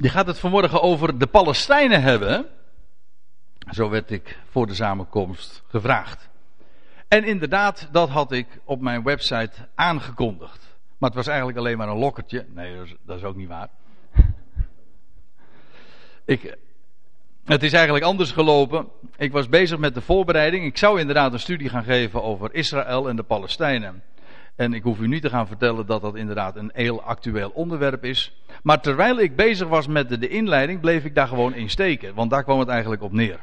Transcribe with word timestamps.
die 0.00 0.10
gaat 0.10 0.26
het 0.26 0.38
vanmorgen 0.38 0.82
over 0.82 1.18
de 1.18 1.26
Palestijnen 1.26 2.02
hebben. 2.02 2.46
Zo 3.70 3.88
werd 3.88 4.10
ik 4.10 4.38
voor 4.50 4.66
de 4.66 4.74
samenkomst 4.74 5.62
gevraagd. 5.68 6.28
En 7.08 7.24
inderdaad, 7.24 7.88
dat 7.92 8.08
had 8.08 8.32
ik 8.32 8.46
op 8.64 8.80
mijn 8.80 9.02
website 9.02 9.52
aangekondigd. 9.74 10.76
Maar 10.98 11.08
het 11.08 11.18
was 11.18 11.26
eigenlijk 11.26 11.58
alleen 11.58 11.76
maar 11.76 11.88
een 11.88 11.98
lokkertje. 11.98 12.46
Nee, 12.54 12.76
dat 12.76 12.84
is, 12.84 12.94
dat 13.02 13.16
is 13.16 13.24
ook 13.24 13.36
niet 13.36 13.48
waar. 13.48 13.68
ik, 16.24 16.56
het 17.44 17.62
is 17.62 17.72
eigenlijk 17.72 18.04
anders 18.04 18.32
gelopen. 18.32 18.88
Ik 19.16 19.32
was 19.32 19.48
bezig 19.48 19.78
met 19.78 19.94
de 19.94 20.00
voorbereiding. 20.00 20.64
Ik 20.64 20.76
zou 20.76 21.00
inderdaad 21.00 21.32
een 21.32 21.40
studie 21.40 21.68
gaan 21.68 21.84
geven 21.84 22.22
over 22.22 22.54
Israël 22.54 23.08
en 23.08 23.16
de 23.16 23.22
Palestijnen. 23.22 24.02
En 24.60 24.72
ik 24.72 24.82
hoef 24.82 24.98
u 24.98 25.08
niet 25.08 25.22
te 25.22 25.28
gaan 25.28 25.46
vertellen 25.46 25.86
dat 25.86 26.02
dat 26.02 26.16
inderdaad 26.16 26.56
een 26.56 26.70
heel 26.74 27.02
actueel 27.02 27.50
onderwerp 27.54 28.04
is. 28.04 28.32
Maar 28.62 28.80
terwijl 28.80 29.18
ik 29.18 29.36
bezig 29.36 29.68
was 29.68 29.86
met 29.86 30.08
de, 30.08 30.28
inleiding, 30.28 30.80
bleef 30.80 31.04
ik 31.04 31.14
daar 31.14 31.28
gewoon 31.28 31.54
in 31.54 31.70
steken. 31.70 32.14
Want 32.14 32.30
daar 32.30 32.44
kwam 32.44 32.58
het 32.58 32.68
eigenlijk 32.68 33.02
op 33.02 33.12
neer. 33.12 33.40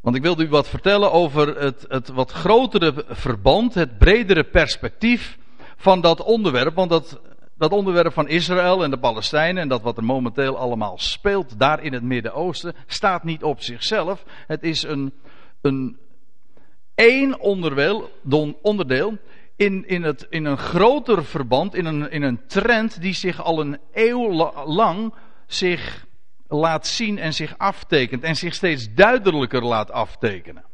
Want 0.00 0.16
ik 0.16 0.22
wilde 0.22 0.44
u 0.44 0.48
wat 0.48 0.68
vertellen 0.68 1.12
over 1.12 1.60
het, 1.60 1.84
het 1.88 2.08
wat 2.08 2.30
grotere 2.30 3.04
verband, 3.08 3.74
het 3.74 3.98
bredere 3.98 4.44
perspectief 4.44 5.38
van 5.76 6.00
dat 6.00 6.22
onderwerp. 6.22 6.74
Want 6.74 6.90
dat, 6.90 7.20
dat 7.56 7.72
onderwerp 7.72 8.12
van 8.12 8.28
Israël 8.28 8.84
en 8.84 8.90
de 8.90 8.98
Palestijnen 8.98 9.62
en 9.62 9.68
dat 9.68 9.82
wat 9.82 9.96
er 9.96 10.04
momenteel 10.04 10.58
allemaal 10.58 10.98
speelt 10.98 11.58
daar 11.58 11.82
in 11.82 11.92
het 11.92 12.02
Midden-Oosten, 12.02 12.74
staat 12.86 13.24
niet 13.24 13.42
op 13.42 13.60
zichzelf. 13.60 14.24
Het 14.46 14.62
is 14.62 14.82
een, 14.82 15.12
een 15.60 15.98
één 16.94 17.40
onderdeel, 17.40 18.10
onderdeel 18.62 19.18
in, 19.60 19.88
in, 19.88 20.02
het, 20.02 20.26
in 20.30 20.44
een 20.44 20.58
groter 20.58 21.24
verband, 21.24 21.74
in 21.74 21.84
een, 21.84 22.10
in 22.10 22.22
een 22.22 22.46
trend 22.46 23.00
die 23.00 23.14
zich 23.14 23.42
al 23.42 23.60
een 23.60 23.78
eeuw 23.92 24.52
lang 24.66 25.14
zich 25.46 26.06
laat 26.48 26.86
zien 26.86 27.18
en 27.18 27.34
zich 27.34 27.58
aftekent 27.58 28.22
en 28.22 28.36
zich 28.36 28.54
steeds 28.54 28.94
duidelijker 28.94 29.64
laat 29.64 29.90
aftekenen. 29.90 30.64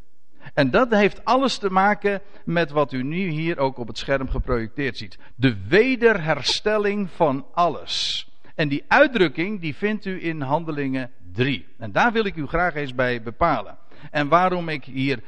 En 0.55 0.71
dat 0.71 0.91
heeft 0.91 1.25
alles 1.25 1.59
te 1.59 1.71
maken 1.71 2.23
met 2.45 2.71
wat 2.71 2.93
u 2.93 3.03
nu 3.03 3.29
hier 3.29 3.59
ook 3.59 3.79
op 3.79 3.87
het 3.89 3.99
scherm 3.99 4.29
geprojecteerd 4.29 4.97
ziet. 4.97 5.19
De 5.35 5.57
wederherstelling 5.69 7.09
van 7.11 7.47
alles. 7.53 8.29
En 8.55 8.69
die 8.69 8.85
uitdrukking 8.89 9.61
die 9.61 9.77
vindt 9.77 10.05
u 10.05 10.25
in 10.25 10.41
Handelingen 10.41 11.11
3. 11.33 11.67
En 11.79 11.93
daar 11.93 12.13
wil 12.13 12.25
ik 12.25 12.37
u 12.37 12.47
graag 12.47 12.75
eens 12.75 12.95
bij 12.95 13.23
bepalen. 13.23 13.79
En 14.11 14.29
waarom 14.29 14.69
ik 14.69 14.85
hier 14.85 15.23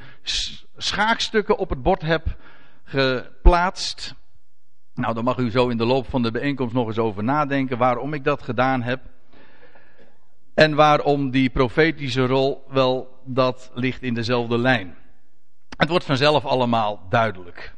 schaakstukken 0.76 1.58
op 1.58 1.70
het 1.70 1.82
bord 1.82 2.02
heb 2.02 2.36
geplaatst. 2.88 4.14
Nou, 4.94 5.14
daar 5.14 5.24
mag 5.24 5.36
u 5.36 5.50
zo 5.50 5.68
in 5.68 5.76
de 5.76 5.84
loop 5.84 6.08
van 6.08 6.22
de 6.22 6.30
bijeenkomst 6.30 6.74
nog 6.74 6.86
eens 6.86 6.98
over 6.98 7.24
nadenken 7.24 7.78
waarom 7.78 8.14
ik 8.14 8.24
dat 8.24 8.42
gedaan 8.42 8.82
heb. 8.82 9.00
En 10.54 10.74
waarom 10.74 11.30
die 11.30 11.50
profetische 11.50 12.26
rol, 12.26 12.64
wel, 12.68 13.20
dat 13.24 13.70
ligt 13.74 14.02
in 14.02 14.14
dezelfde 14.14 14.58
lijn. 14.58 14.96
Het 15.76 15.88
wordt 15.88 16.04
vanzelf 16.04 16.44
allemaal 16.44 17.06
duidelijk. 17.08 17.74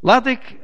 Laat 0.00 0.26
ik 0.26 0.56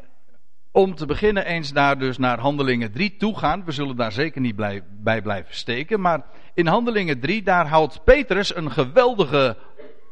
om 0.71 0.95
te 0.95 1.07
beginnen 1.07 1.47
eens 1.47 1.73
daar 1.73 1.99
dus 1.99 2.19
naar 2.19 2.39
Handelingen 2.39 2.93
3 2.93 3.17
toe 3.17 3.39
gaan. 3.39 3.65
We 3.65 3.73
zullen 3.73 3.97
daar 3.97 4.13
zeker 4.13 4.41
niet 4.41 4.57
bij 4.57 5.23
blijven 5.23 5.55
steken. 5.55 6.01
Maar 6.01 6.23
in 6.55 6.67
Handelingen 6.67 7.21
3, 7.21 7.43
daar 7.43 7.67
houdt 7.67 8.05
Petrus 8.05 8.57
een 8.57 8.71
geweldige, 8.71 9.57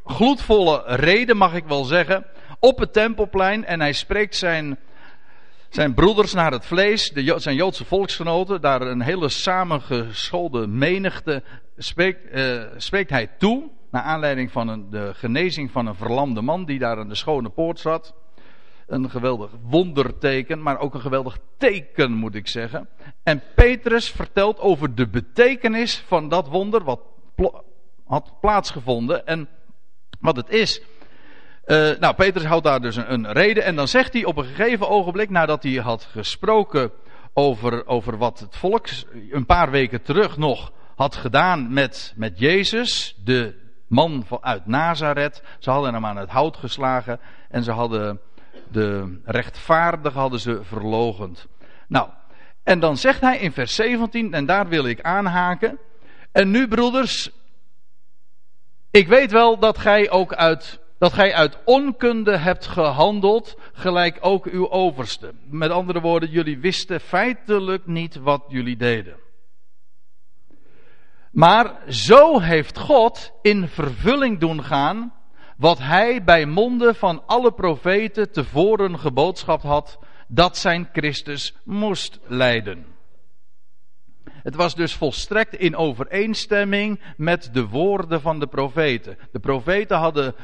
gloedvolle 0.05 0.83
reden, 0.87 1.37
mag 1.37 1.55
ik 1.55 1.65
wel 1.65 1.85
zeggen. 1.85 2.27
Op 2.59 2.79
het 2.79 2.93
tempelplein. 2.93 3.65
En 3.65 3.81
hij 3.81 3.93
spreekt 3.93 4.37
zijn, 4.37 4.79
zijn 5.69 5.95
broeders 5.95 6.35
naar 6.35 6.53
het 6.53 6.67
vlees, 6.67 7.11
de, 7.11 7.35
zijn 7.37 7.57
Joodse 7.57 7.85
volksgenoten. 7.85 8.61
Daar 8.61 8.81
een 8.81 9.01
hele 9.01 9.29
samengeschoolde 9.29 10.67
menigte 10.67 11.43
spreekt, 11.77 12.37
uh, 12.37 12.63
spreekt 12.77 13.11
hij 13.11 13.27
toe. 13.39 13.71
Naar 13.91 14.03
aanleiding 14.03 14.53
van 14.53 14.91
de 14.91 15.11
genezing 15.15 15.71
van 15.71 15.87
een 15.87 15.95
verlamde 15.95 16.41
man 16.41 16.65
die 16.65 16.79
daar 16.79 16.99
aan 16.99 17.09
de 17.09 17.15
schone 17.15 17.49
poort 17.49 17.79
zat. 17.79 18.15
Een 18.87 19.11
geweldig 19.11 19.51
wonderteken, 19.63 20.63
maar 20.63 20.79
ook 20.79 20.95
een 20.95 21.01
geweldig 21.01 21.39
teken 21.57 22.13
moet 22.13 22.35
ik 22.35 22.49
zeggen. 22.49 22.89
En 23.23 23.43
Petrus 23.55 24.11
vertelt 24.11 24.59
over 24.59 24.95
de 24.95 25.09
betekenis 25.09 26.05
van 26.07 26.29
dat 26.29 26.49
wonder 26.49 26.85
wat 26.85 27.01
had 28.07 28.41
plaatsgevonden 28.41 29.27
en 29.27 29.49
wat 30.21 30.37
het 30.37 30.49
is. 30.49 30.83
Uh, 31.67 31.99
nou, 31.99 32.15
Petrus 32.15 32.45
houdt 32.45 32.65
daar 32.65 32.81
dus 32.81 32.97
een, 32.97 33.33
reden 33.33 33.65
en 33.65 33.77
dan 33.77 33.89
zegt 33.89 34.13
hij 34.13 34.25
op 34.25 34.37
een 34.37 34.45
gegeven 34.45 34.89
ogenblik, 34.89 35.31
nadat 35.31 35.63
hij 35.63 35.73
had 35.73 36.05
gesproken 36.05 36.91
over, 37.33 37.87
over 37.87 38.17
wat 38.17 38.39
het 38.39 38.57
volk 38.57 38.87
een 39.31 39.47
paar 39.47 39.71
weken 39.71 40.03
terug 40.03 40.37
nog 40.37 40.73
had 40.97 41.17
gedaan 41.17 41.73
met, 41.73 42.13
met 42.17 42.39
Jezus, 42.39 43.17
de 43.25 43.55
man 43.87 44.27
uit 44.41 44.67
Nazareth. 44.67 45.43
Ze 45.59 45.71
hadden 45.71 45.95
hem 45.95 46.07
aan 46.07 46.17
het 46.17 46.31
hout 46.31 46.57
geslagen 46.57 47.21
en 47.49 47.63
ze 47.63 47.71
hadden 47.71 48.21
de 48.69 49.19
rechtvaardige 49.25 50.19
hadden 50.19 50.41
ze 50.41 50.61
verlogend. 50.63 51.47
Nou, 51.89 52.09
en 52.63 52.81
dan 52.81 52.97
zegt 52.97 53.21
hij 53.21 53.39
in 53.39 53.53
vers 53.53 53.75
17, 53.75 54.35
en 54.35 54.47
daar 54.47 54.69
wil 54.69 54.87
ik 54.87 55.01
aanhaken. 55.01 55.79
En 56.33 56.51
nu, 56.51 56.69
broeders, 56.69 57.31
ik 58.91 59.09
weet 59.09 59.31
wel 59.31 59.59
dat 59.59 59.79
gij 59.79 60.11
ook 60.11 60.35
uit, 60.35 60.81
dat 60.99 61.13
gij 61.13 61.35
uit 61.35 61.59
onkunde 61.65 62.37
hebt 62.37 62.67
gehandeld, 62.67 63.59
gelijk 63.73 64.19
ook 64.21 64.47
uw 64.47 64.71
overste. 64.71 65.35
Met 65.45 65.71
andere 65.71 66.01
woorden, 66.01 66.31
jullie 66.31 66.59
wisten 66.59 67.01
feitelijk 67.01 67.87
niet 67.87 68.17
wat 68.17 68.45
jullie 68.49 68.77
deden. 68.77 69.17
Maar 71.31 71.77
zo 71.89 72.41
heeft 72.41 72.79
God 72.79 73.33
in 73.43 73.69
vervulling 73.69 74.39
doen 74.39 74.65
gaan 74.65 75.13
wat 75.57 75.79
hij 75.79 76.25
bij 76.25 76.47
monden 76.47 76.95
van 76.95 77.23
alle 77.27 77.53
profeten 77.53 78.33
tevoren 78.33 78.99
geboodschapt 78.99 79.63
had, 79.63 79.99
dat 80.29 80.57
zijn 80.57 80.89
Christus 80.93 81.55
moest 81.65 82.19
lijden. 82.27 82.87
Het 84.25 84.55
was 84.55 84.75
dus 84.75 84.95
volstrekt 84.95 85.55
in 85.55 85.77
overeenstemming 85.77 87.01
met 87.17 87.49
de 87.53 87.69
woorden 87.69 88.21
van 88.21 88.41
de 88.41 88.47
profeten. 88.47 89.19
De 89.33 89.39
profeten 89.39 89.97
hadden 89.97 90.35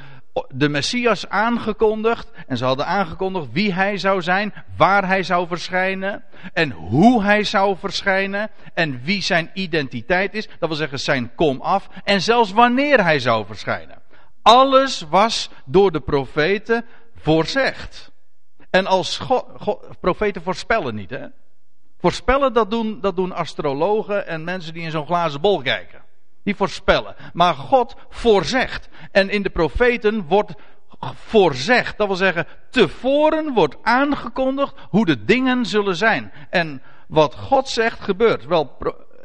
de 0.48 0.68
Messias 0.68 1.28
aangekondigd. 1.28 2.30
En 2.46 2.56
ze 2.56 2.64
hadden 2.64 2.86
aangekondigd 2.86 3.52
wie 3.52 3.72
hij 3.72 3.98
zou 3.98 4.22
zijn, 4.22 4.54
waar 4.76 5.06
hij 5.06 5.22
zou 5.22 5.46
verschijnen. 5.46 6.24
En 6.52 6.70
hoe 6.70 7.22
hij 7.22 7.44
zou 7.44 7.76
verschijnen. 7.76 8.50
En 8.74 9.00
wie 9.02 9.22
zijn 9.22 9.50
identiteit 9.54 10.34
is. 10.34 10.48
Dat 10.58 10.68
wil 10.68 10.78
zeggen 10.78 11.00
zijn 11.00 11.34
kom 11.34 11.60
af. 11.60 11.88
En 12.04 12.20
zelfs 12.20 12.52
wanneer 12.52 13.02
hij 13.02 13.18
zou 13.18 13.46
verschijnen. 13.46 14.00
Alles 14.42 15.06
was 15.10 15.50
door 15.64 15.92
de 15.92 16.00
profeten 16.00 16.84
voorzegd. 17.14 18.10
En 18.70 18.86
als 18.86 19.20
profeten 20.00 20.42
voorspellen 20.42 20.94
niet, 20.94 21.10
hè? 21.10 21.26
Voorspellen, 21.98 22.52
dat 22.52 22.70
doen, 22.70 23.00
dat 23.00 23.16
doen 23.16 23.32
astrologen 23.32 24.26
en 24.26 24.44
mensen 24.44 24.74
die 24.74 24.82
in 24.82 24.90
zo'n 24.90 25.06
glazen 25.06 25.40
bol 25.40 25.62
kijken. 25.62 26.02
Die 26.42 26.56
voorspellen. 26.56 27.14
Maar 27.32 27.54
God 27.54 27.94
voorzegt. 28.08 28.88
En 29.10 29.30
in 29.30 29.42
de 29.42 29.50
profeten 29.50 30.26
wordt 30.26 30.54
voorzegd. 31.14 31.98
Dat 31.98 32.06
wil 32.06 32.16
zeggen, 32.16 32.46
tevoren 32.70 33.52
wordt 33.54 33.76
aangekondigd 33.82 34.74
hoe 34.88 35.06
de 35.06 35.24
dingen 35.24 35.66
zullen 35.66 35.96
zijn. 35.96 36.32
En 36.50 36.82
wat 37.08 37.34
God 37.34 37.68
zegt 37.68 38.00
gebeurt. 38.00 38.46
Wel, 38.46 38.76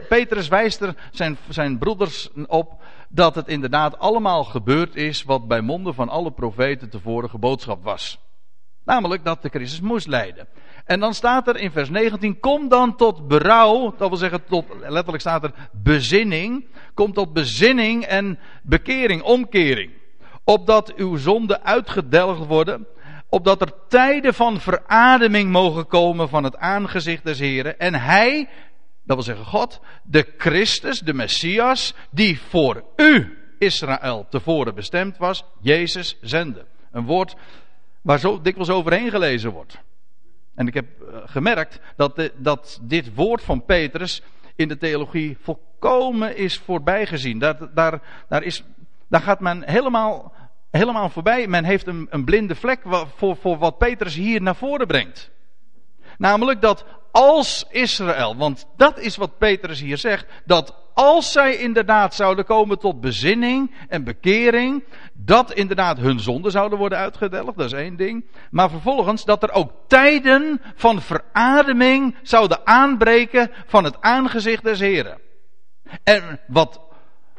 Petrus 0.10 0.48
wijst 0.48 0.82
er 0.82 0.96
zijn, 1.12 1.38
zijn 1.50 1.78
broeders 1.78 2.30
op 2.48 2.82
dat 3.10 3.36
het 3.36 3.48
inderdaad 3.48 4.00
allemaal 4.00 4.44
gebeurd 4.44 4.96
is 4.96 5.24
wat 5.24 5.48
bij 5.48 5.62
monden 5.62 5.94
van 5.94 6.10
alle 6.10 6.32
profeten 6.32 6.90
tevoren 6.90 7.30
geboodschap 7.30 7.84
was. 7.84 8.20
Namelijk 8.84 9.26
dat 9.26 9.42
de 9.42 9.50
Christus 9.50 9.82
moest 9.82 10.08
lijden. 10.08 10.48
En 10.88 11.00
dan 11.00 11.14
staat 11.14 11.48
er 11.48 11.58
in 11.58 11.72
vers 11.72 11.90
19: 11.90 12.40
Kom 12.40 12.70
dan 12.70 12.96
tot 12.96 13.28
berouw. 13.28 13.96
Dat 13.98 14.10
wil 14.10 14.18
zeggen, 14.18 14.44
tot, 14.46 14.66
letterlijk 14.80 15.20
staat 15.20 15.44
er 15.44 15.54
bezinning. 15.72 16.68
Kom 16.94 17.14
tot 17.14 17.34
bezinning 17.34 18.04
en 18.04 18.40
bekering, 18.64 19.22
omkering. 19.22 19.92
Opdat 20.44 20.96
uw 20.96 21.16
zonden 21.16 21.64
uitgedelgd 21.64 22.46
worden. 22.46 22.88
Opdat 23.30 23.62
er 23.62 23.72
tijden 23.88 24.34
van 24.34 24.60
verademing 24.60 25.52
mogen 25.52 25.88
komen 25.88 26.30
van 26.30 26.44
het 26.44 26.58
aangezicht 26.58 27.24
des 27.24 27.40
Heren. 27.40 27.80
En 27.80 27.94
Hij, 27.94 28.50
dat 29.04 29.16
wil 29.16 29.26
zeggen 29.26 29.46
God, 29.46 29.80
de 30.04 30.34
Christus, 30.38 31.00
de 31.00 31.14
Messias, 31.14 31.94
die 32.12 32.42
voor 32.42 32.84
u, 32.96 33.38
Israël, 33.60 34.26
tevoren 34.30 34.76
bestemd 34.76 35.18
was, 35.18 35.44
Jezus 35.62 36.18
zende. 36.22 36.66
Een 36.92 37.06
woord 37.06 37.36
waar 38.02 38.20
zo 38.20 38.42
dikwijls 38.42 38.70
overheen 38.70 39.10
gelezen 39.10 39.52
wordt. 39.52 39.86
En 40.58 40.68
ik 40.68 40.74
heb 40.74 40.86
eh, 41.02 41.18
gemerkt 41.26 41.80
dat, 41.96 42.32
dat 42.36 42.80
dit 42.82 43.14
woord 43.14 43.44
van 43.44 43.66
Petrus 43.66 44.22
in 44.56 44.68
de 44.68 44.78
theologie 44.78 45.38
volkomen 45.42 46.38
is 46.38 46.58
voorbijgezien. 46.58 47.40
Daar, 47.40 47.74
daar, 47.74 48.02
daar, 48.30 48.44
is, 48.44 48.64
daar 49.08 49.22
gaat 49.22 49.40
men 49.40 49.70
helemaal, 49.70 50.34
helemaal 50.72 51.10
voorbij. 51.10 51.48
Men 51.48 51.64
heeft 51.64 51.88
een, 51.88 52.08
een 52.10 52.26
blinde 52.26 52.56
vlek 52.56 52.82
voor, 53.16 53.38
voor 53.38 53.58
wat 53.58 53.78
Petrus 53.78 54.16
hier 54.16 54.42
naar 54.42 54.56
voren 54.56 54.88
brengt. 54.88 55.32
Namelijk 56.18 56.62
dat 56.62 56.86
als 57.12 57.66
Israël. 57.70 58.36
Want 58.36 58.68
dat 58.76 59.00
is 59.00 59.16
wat 59.16 59.38
Petrus 59.38 59.80
hier 59.80 59.98
zegt. 59.98 60.26
Dat 60.46 60.76
als 60.94 61.32
zij 61.32 61.56
inderdaad 61.56 62.16
zouden 62.16 62.46
komen 62.46 62.80
tot 62.80 63.02
bezinning 63.02 63.72
en 63.88 64.04
bekering. 64.04 64.84
Dat 65.20 65.54
inderdaad 65.54 65.98
hun 65.98 66.20
zonden 66.20 66.52
zouden 66.52 66.78
worden 66.78 66.98
uitgedelgd. 66.98 67.58
Dat 67.58 67.66
is 67.66 67.72
één 67.72 67.96
ding. 67.96 68.26
Maar 68.52 68.70
vervolgens 68.70 69.26
dat 69.26 69.44
er 69.44 69.52
ook 69.52 69.72
tijden 69.88 70.62
van 70.76 71.02
verademing 71.02 72.16
zouden 72.22 72.60
aanbreken 72.64 73.52
van 73.66 73.84
het 73.84 74.02
aangezicht 74.02 74.64
des 74.64 74.80
Heren. 74.80 75.18
En 76.04 76.40
wat 76.48 76.82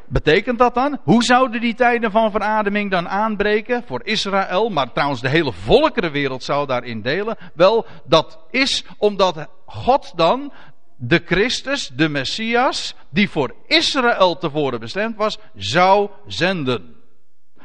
betekent 0.07 0.59
dat 0.59 0.73
dan? 0.73 0.99
Hoe 1.03 1.23
zouden 1.23 1.61
die 1.61 1.73
tijden 1.73 2.11
van 2.11 2.31
verademing 2.31 2.91
dan 2.91 3.09
aanbreken 3.09 3.83
voor 3.85 4.01
Israël, 4.03 4.69
maar 4.69 4.91
trouwens 4.91 5.21
de 5.21 5.29
hele 5.29 5.53
volkerenwereld 5.53 6.43
zou 6.43 6.67
daarin 6.67 7.01
delen? 7.01 7.37
Wel, 7.53 7.85
dat 8.05 8.39
is 8.51 8.85
omdat 8.97 9.47
God 9.65 10.11
dan 10.15 10.53
de 10.95 11.21
Christus, 11.25 11.87
de 11.87 12.09
Messias, 12.09 12.95
die 13.09 13.29
voor 13.29 13.55
Israël 13.67 14.37
tevoren 14.37 14.79
bestemd 14.79 15.15
was, 15.15 15.37
zou 15.55 16.09
zenden. 16.27 16.98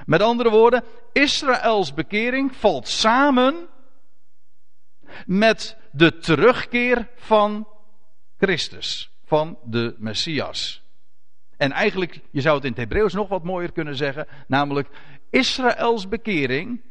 Met 0.07 0.23
andere 0.23 0.51
woorden, 0.51 0.85
Israëls 1.13 1.95
bekering 1.95 2.57
valt 2.57 2.89
samen 2.89 3.69
met 5.27 5.77
de 5.93 6.19
terugkeer 6.19 7.09
van 7.17 7.69
Christus, 8.39 9.11
van 9.25 9.59
de 9.65 9.95
Messias. 9.99 10.83
En 11.57 11.73
eigenlijk, 11.73 12.21
je 12.31 12.41
zou 12.41 12.55
het 12.55 12.65
in 12.65 12.71
het 12.71 12.81
Hebreeuws 12.81 13.13
nog 13.13 13.29
wat 13.29 13.45
mooier 13.45 13.73
kunnen 13.73 13.97
zeggen, 13.97 14.27
namelijk 14.47 14.89
Israëls 15.31 16.09
bekering 16.09 16.83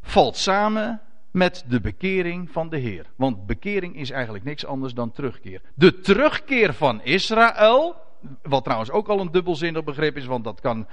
valt 0.00 0.36
samen 0.36 1.00
met 1.30 1.64
de 1.68 1.80
bekering 1.80 2.50
van 2.50 2.68
de 2.68 2.78
Heer. 2.78 3.06
Want 3.16 3.46
bekering 3.46 3.96
is 3.96 4.10
eigenlijk 4.10 4.44
niks 4.44 4.66
anders 4.66 4.94
dan 4.94 5.12
terugkeer. 5.12 5.60
De 5.74 6.00
terugkeer 6.00 6.74
van 6.74 7.02
Israël, 7.02 7.96
wat 8.42 8.64
trouwens 8.64 8.90
ook 8.90 9.08
al 9.08 9.20
een 9.20 9.32
dubbelzinnig 9.32 9.84
begrip 9.84 10.16
is, 10.16 10.26
want 10.26 10.44
dat 10.44 10.60
kan 10.60 10.86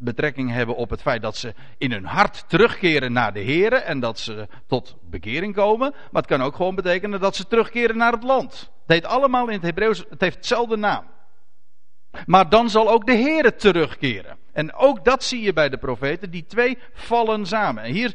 betrekking 0.00 0.50
hebben 0.50 0.76
op 0.76 0.90
het 0.90 1.02
feit 1.02 1.22
dat 1.22 1.36
ze 1.36 1.54
in 1.78 1.92
hun 1.92 2.04
hart 2.04 2.44
terugkeren 2.48 3.12
naar 3.12 3.32
de 3.32 3.40
Heer 3.40 3.72
en 3.72 4.00
dat 4.00 4.18
ze 4.18 4.48
tot 4.66 4.96
bekering 5.02 5.54
komen. 5.54 5.90
Maar 5.90 6.22
het 6.22 6.30
kan 6.30 6.42
ook 6.42 6.56
gewoon 6.56 6.74
betekenen 6.74 7.20
dat 7.20 7.36
ze 7.36 7.46
terugkeren 7.46 7.96
naar 7.96 8.12
het 8.12 8.22
land. 8.22 8.52
Het 8.82 8.92
heet 8.92 9.06
allemaal 9.06 9.46
in 9.46 9.54
het 9.54 9.62
Hebreeuws, 9.62 10.04
het 10.10 10.20
heeft 10.20 10.36
hetzelfde 10.36 10.76
naam. 10.76 11.04
Maar 12.26 12.48
dan 12.48 12.70
zal 12.70 12.90
ook 12.90 13.06
de 13.06 13.14
Heer 13.14 13.56
terugkeren. 13.56 14.38
En 14.52 14.74
ook 14.74 15.04
dat 15.04 15.24
zie 15.24 15.42
je 15.42 15.52
bij 15.52 15.68
de 15.68 15.78
profeten, 15.78 16.30
die 16.30 16.46
twee 16.46 16.78
vallen 16.92 17.46
samen. 17.46 17.82
En 17.82 17.92
hier 17.92 18.14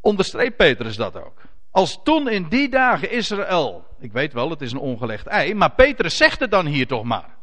onderstreept 0.00 0.56
Petrus 0.56 0.96
dat 0.96 1.16
ook. 1.16 1.40
Als 1.70 2.00
toen 2.02 2.28
in 2.28 2.48
die 2.48 2.68
dagen 2.68 3.10
Israël, 3.10 3.84
ik 4.00 4.12
weet 4.12 4.32
wel, 4.32 4.50
het 4.50 4.60
is 4.60 4.72
een 4.72 4.78
ongelegd 4.78 5.26
ei, 5.26 5.54
maar 5.54 5.70
Petrus 5.70 6.16
zegt 6.16 6.40
het 6.40 6.50
dan 6.50 6.66
hier 6.66 6.86
toch 6.86 7.04
maar. 7.04 7.40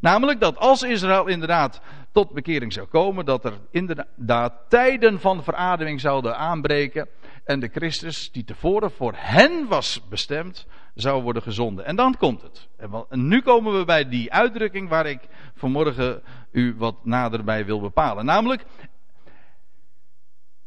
Namelijk 0.00 0.40
dat 0.40 0.58
als 0.58 0.82
Israël 0.82 1.26
inderdaad 1.26 1.80
tot 2.12 2.32
bekering 2.32 2.72
zou 2.72 2.86
komen, 2.86 3.24
dat 3.24 3.44
er 3.44 3.58
inderdaad 3.70 4.52
tijden 4.68 5.20
van 5.20 5.44
verademing 5.44 6.00
zouden 6.00 6.36
aanbreken 6.36 7.08
en 7.44 7.60
de 7.60 7.68
Christus 7.72 8.32
die 8.32 8.44
tevoren 8.44 8.90
voor 8.90 9.12
hen 9.16 9.66
was 9.68 10.00
bestemd, 10.08 10.66
zou 10.94 11.22
worden 11.22 11.42
gezonden. 11.42 11.84
En 11.84 11.96
dan 11.96 12.16
komt 12.16 12.42
het. 12.42 12.68
En 13.08 13.28
nu 13.28 13.40
komen 13.40 13.78
we 13.78 13.84
bij 13.84 14.08
die 14.08 14.32
uitdrukking 14.32 14.88
waar 14.88 15.06
ik 15.06 15.20
vanmorgen 15.54 16.22
u 16.52 16.74
wat 16.78 17.04
nader 17.04 17.44
bij 17.44 17.64
wil 17.64 17.80
bepalen. 17.80 18.24
Namelijk, 18.24 18.64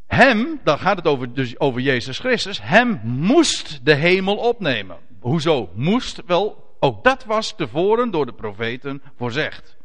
hem, 0.08 0.60
dan 0.64 0.80
gaat 0.80 0.98
het 0.98 1.08
over, 1.08 1.34
dus 1.34 1.60
over 1.60 1.82
Jezus 1.82 2.20
Christus, 2.20 2.62
hem 2.62 3.02
moest 3.04 3.86
de 3.86 3.94
hemel 3.94 4.36
opnemen. 4.36 4.98
Hoezo 5.20 5.70
moest? 5.74 6.22
Wel, 6.26 6.63
ook 6.84 7.04
dat 7.04 7.26
was 7.26 7.56
tevoren 7.56 8.12
door 8.12 8.26
de 8.26 8.34
profeten 8.34 9.02
voorzegd. 9.16 9.78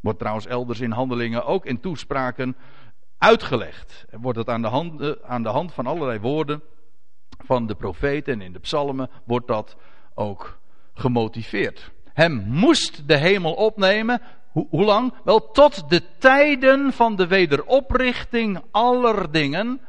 Wordt 0.00 0.18
trouwens 0.18 0.46
elders 0.46 0.80
in 0.80 0.90
handelingen 0.90 1.44
ook 1.44 1.66
in 1.66 1.80
toespraken 1.80 2.56
uitgelegd. 3.18 4.04
Wordt 4.10 4.38
het 4.38 4.48
aan 4.48 4.62
de 4.62 4.68
hand, 4.68 5.00
eh, 5.00 5.10
aan 5.22 5.42
de 5.42 5.48
hand 5.48 5.72
van 5.72 5.86
allerlei 5.86 6.18
woorden 6.18 6.62
van 7.44 7.66
de 7.66 7.74
profeten 7.74 8.32
en 8.32 8.40
in 8.40 8.52
de 8.52 8.58
psalmen 8.58 9.10
wordt 9.24 9.46
dat 9.46 9.76
ook 10.14 10.58
gemotiveerd. 10.94 11.90
Hem 12.12 12.44
moest 12.46 13.08
de 13.08 13.16
hemel 13.16 13.52
opnemen 13.52 14.20
hoe 14.52 14.84
lang? 14.84 15.14
Wel 15.24 15.50
tot 15.50 15.90
de 15.90 16.02
tijden 16.18 16.92
van 16.92 17.16
de 17.16 17.26
wederoprichting 17.26 18.62
aller 18.70 19.32
dingen, 19.32 19.80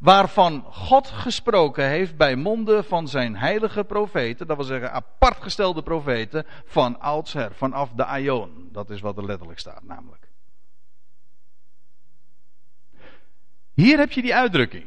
waarvan 0.00 0.64
God 0.70 1.08
gesproken 1.08 1.88
heeft 1.88 2.16
bij 2.16 2.36
monden 2.36 2.84
van 2.84 3.08
zijn 3.08 3.36
heilige 3.36 3.84
profeten, 3.84 4.46
dat 4.46 4.56
wil 4.56 4.66
zeggen 4.66 4.92
apartgestelde 4.92 5.82
profeten, 5.82 6.46
van 6.64 7.00
oudsher, 7.00 7.54
vanaf 7.54 7.90
de 7.90 8.04
Aion. 8.04 8.68
Dat 8.72 8.90
is 8.90 9.00
wat 9.00 9.16
er 9.16 9.24
letterlijk 9.24 9.58
staat 9.58 9.82
namelijk. 9.82 10.28
Hier 13.74 13.98
heb 13.98 14.12
je 14.12 14.22
die 14.22 14.34
uitdrukking. 14.34 14.86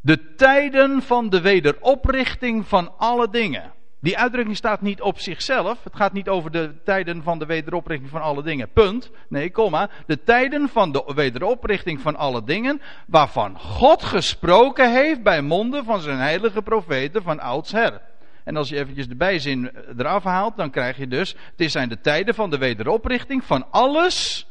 De 0.00 0.34
tijden 0.34 1.02
van 1.02 1.28
de 1.28 1.40
wederoprichting 1.40 2.66
van 2.66 2.98
alle 2.98 3.30
dingen. 3.30 3.72
Die 4.00 4.18
uitdrukking 4.18 4.56
staat 4.56 4.80
niet 4.80 5.00
op 5.00 5.18
zichzelf. 5.18 5.84
Het 5.84 5.96
gaat 5.96 6.12
niet 6.12 6.28
over 6.28 6.50
de 6.50 6.74
tijden 6.84 7.22
van 7.22 7.38
de 7.38 7.46
wederoprichting 7.46 8.10
van 8.10 8.20
alle 8.20 8.42
dingen. 8.42 8.72
Punt. 8.72 9.10
Nee, 9.28 9.50
komma. 9.50 9.90
De 10.06 10.22
tijden 10.22 10.68
van 10.68 10.92
de 10.92 11.12
wederoprichting 11.14 12.00
van 12.00 12.16
alle 12.16 12.44
dingen. 12.44 12.80
Waarvan 13.06 13.58
God 13.58 14.02
gesproken 14.02 14.92
heeft 14.92 15.22
bij 15.22 15.42
monden 15.42 15.84
van 15.84 16.00
zijn 16.00 16.18
heilige 16.18 16.62
profeten 16.62 17.22
van 17.22 17.40
oudsher. 17.40 18.00
En 18.44 18.56
als 18.56 18.68
je 18.68 18.76
eventjes 18.76 19.08
de 19.08 19.16
bijzin 19.16 19.70
eraf 19.96 20.24
haalt, 20.24 20.56
dan 20.56 20.70
krijg 20.70 20.96
je 20.96 21.08
dus. 21.08 21.36
Het 21.56 21.70
zijn 21.70 21.88
de 21.88 22.00
tijden 22.00 22.34
van 22.34 22.50
de 22.50 22.58
wederoprichting 22.58 23.44
van 23.44 23.66
alles. 23.70 24.46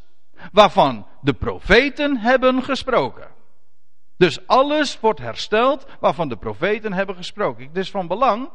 Waarvan 0.52 1.08
de 1.22 1.34
profeten 1.34 2.18
hebben 2.18 2.64
gesproken. 2.64 3.28
Dus 4.18 4.48
alles 4.48 5.00
wordt 5.00 5.20
hersteld 5.20 5.86
waarvan 6.00 6.30
de 6.30 6.38
profeten 6.38 6.94
hebben 6.94 7.16
gesproken. 7.16 7.68
Het 7.68 7.78
is 7.78 7.92
van 7.92 8.08
belang 8.08 8.50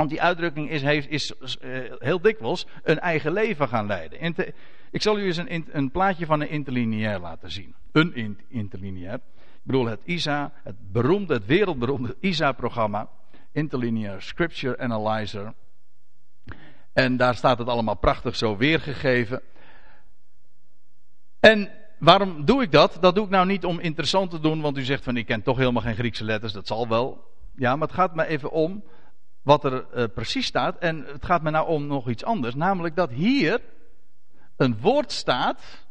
want 0.00 0.12
die 0.12 0.22
uitdrukking 0.22 0.70
is, 0.70 0.82
heeft, 0.82 1.08
is 1.08 1.32
uh, 1.60 1.92
heel 1.98 2.20
dikwijls 2.20 2.66
een 2.82 2.98
eigen 2.98 3.32
leven 3.32 3.68
gaan 3.68 3.86
leiden. 3.86 4.34
Ik 4.90 5.02
zal 5.02 5.18
u 5.18 5.24
eens 5.24 5.36
een, 5.36 5.68
een, 5.72 5.90
plaatje 5.90 6.26
van 6.26 6.40
een 6.40 6.48
interlineair 6.48 7.18
laten 7.18 7.50
zien. 7.50 7.74
Een 7.92 8.14
in, 8.14 8.40
interlineair. 8.48 9.14
Ik 9.14 9.20
bedoel 9.62 9.86
het 9.86 10.00
ISA, 10.04 10.52
het 10.62 10.92
beroemde, 10.92 11.34
het 11.34 11.46
wereldberoemde 11.46 12.16
ISA-programma. 12.20 13.08
Interlinear 13.52 14.22
Scripture 14.22 14.78
Analyzer. 14.78 15.54
En 16.92 17.16
daar 17.16 17.34
staat 17.34 17.58
het 17.58 17.68
allemaal 17.68 17.96
prachtig 17.96 18.36
zo 18.36 18.56
weergegeven. 18.56 19.42
En 21.40 21.70
waarom 21.98 22.44
doe 22.44 22.62
ik 22.62 22.72
dat? 22.72 22.96
Dat 23.00 23.14
doe 23.14 23.24
ik 23.24 23.30
nou 23.30 23.46
niet 23.46 23.64
om 23.64 23.80
interessant 23.80 24.30
te 24.30 24.40
doen, 24.40 24.60
want 24.60 24.78
u 24.78 24.82
zegt 24.82 25.04
van 25.04 25.16
ik 25.16 25.26
ken 25.26 25.42
toch 25.42 25.56
helemaal 25.56 25.82
geen 25.82 25.94
Griekse 25.94 26.24
letters, 26.24 26.52
dat 26.52 26.66
zal 26.66 26.88
wel. 26.88 27.24
Ja, 27.56 27.76
maar 27.76 27.86
het 27.86 27.96
gaat 27.96 28.14
me 28.14 28.26
even 28.26 28.50
om 28.50 28.82
wat 29.42 29.64
er 29.64 29.86
uh, 29.94 30.04
precies 30.14 30.46
staat. 30.46 30.78
En 30.78 31.04
het 31.04 31.24
gaat 31.24 31.42
me 31.42 31.50
nou 31.50 31.68
om 31.68 31.86
nog 31.86 32.08
iets 32.08 32.24
anders. 32.24 32.54
Namelijk 32.54 32.96
dat 32.96 33.10
hier 33.10 33.60
een 34.56 34.80
woord 34.80 35.12
staat. 35.12 35.86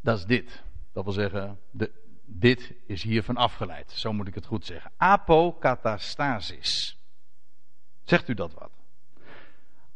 Dat 0.00 0.18
is 0.18 0.24
dit. 0.24 0.62
Dat 0.92 1.04
wil 1.04 1.12
zeggen, 1.12 1.58
de, 1.70 1.90
dit 2.24 2.74
is 2.86 3.02
hiervan 3.02 3.36
afgeleid. 3.36 3.90
Zo 3.90 4.12
moet 4.12 4.28
ik 4.28 4.34
het 4.34 4.46
goed 4.46 4.64
zeggen. 4.64 4.92
Apokatastasis. 4.96 6.98
Zegt 8.04 8.28
u 8.28 8.34
dat 8.34 8.54
wat? 8.54 8.70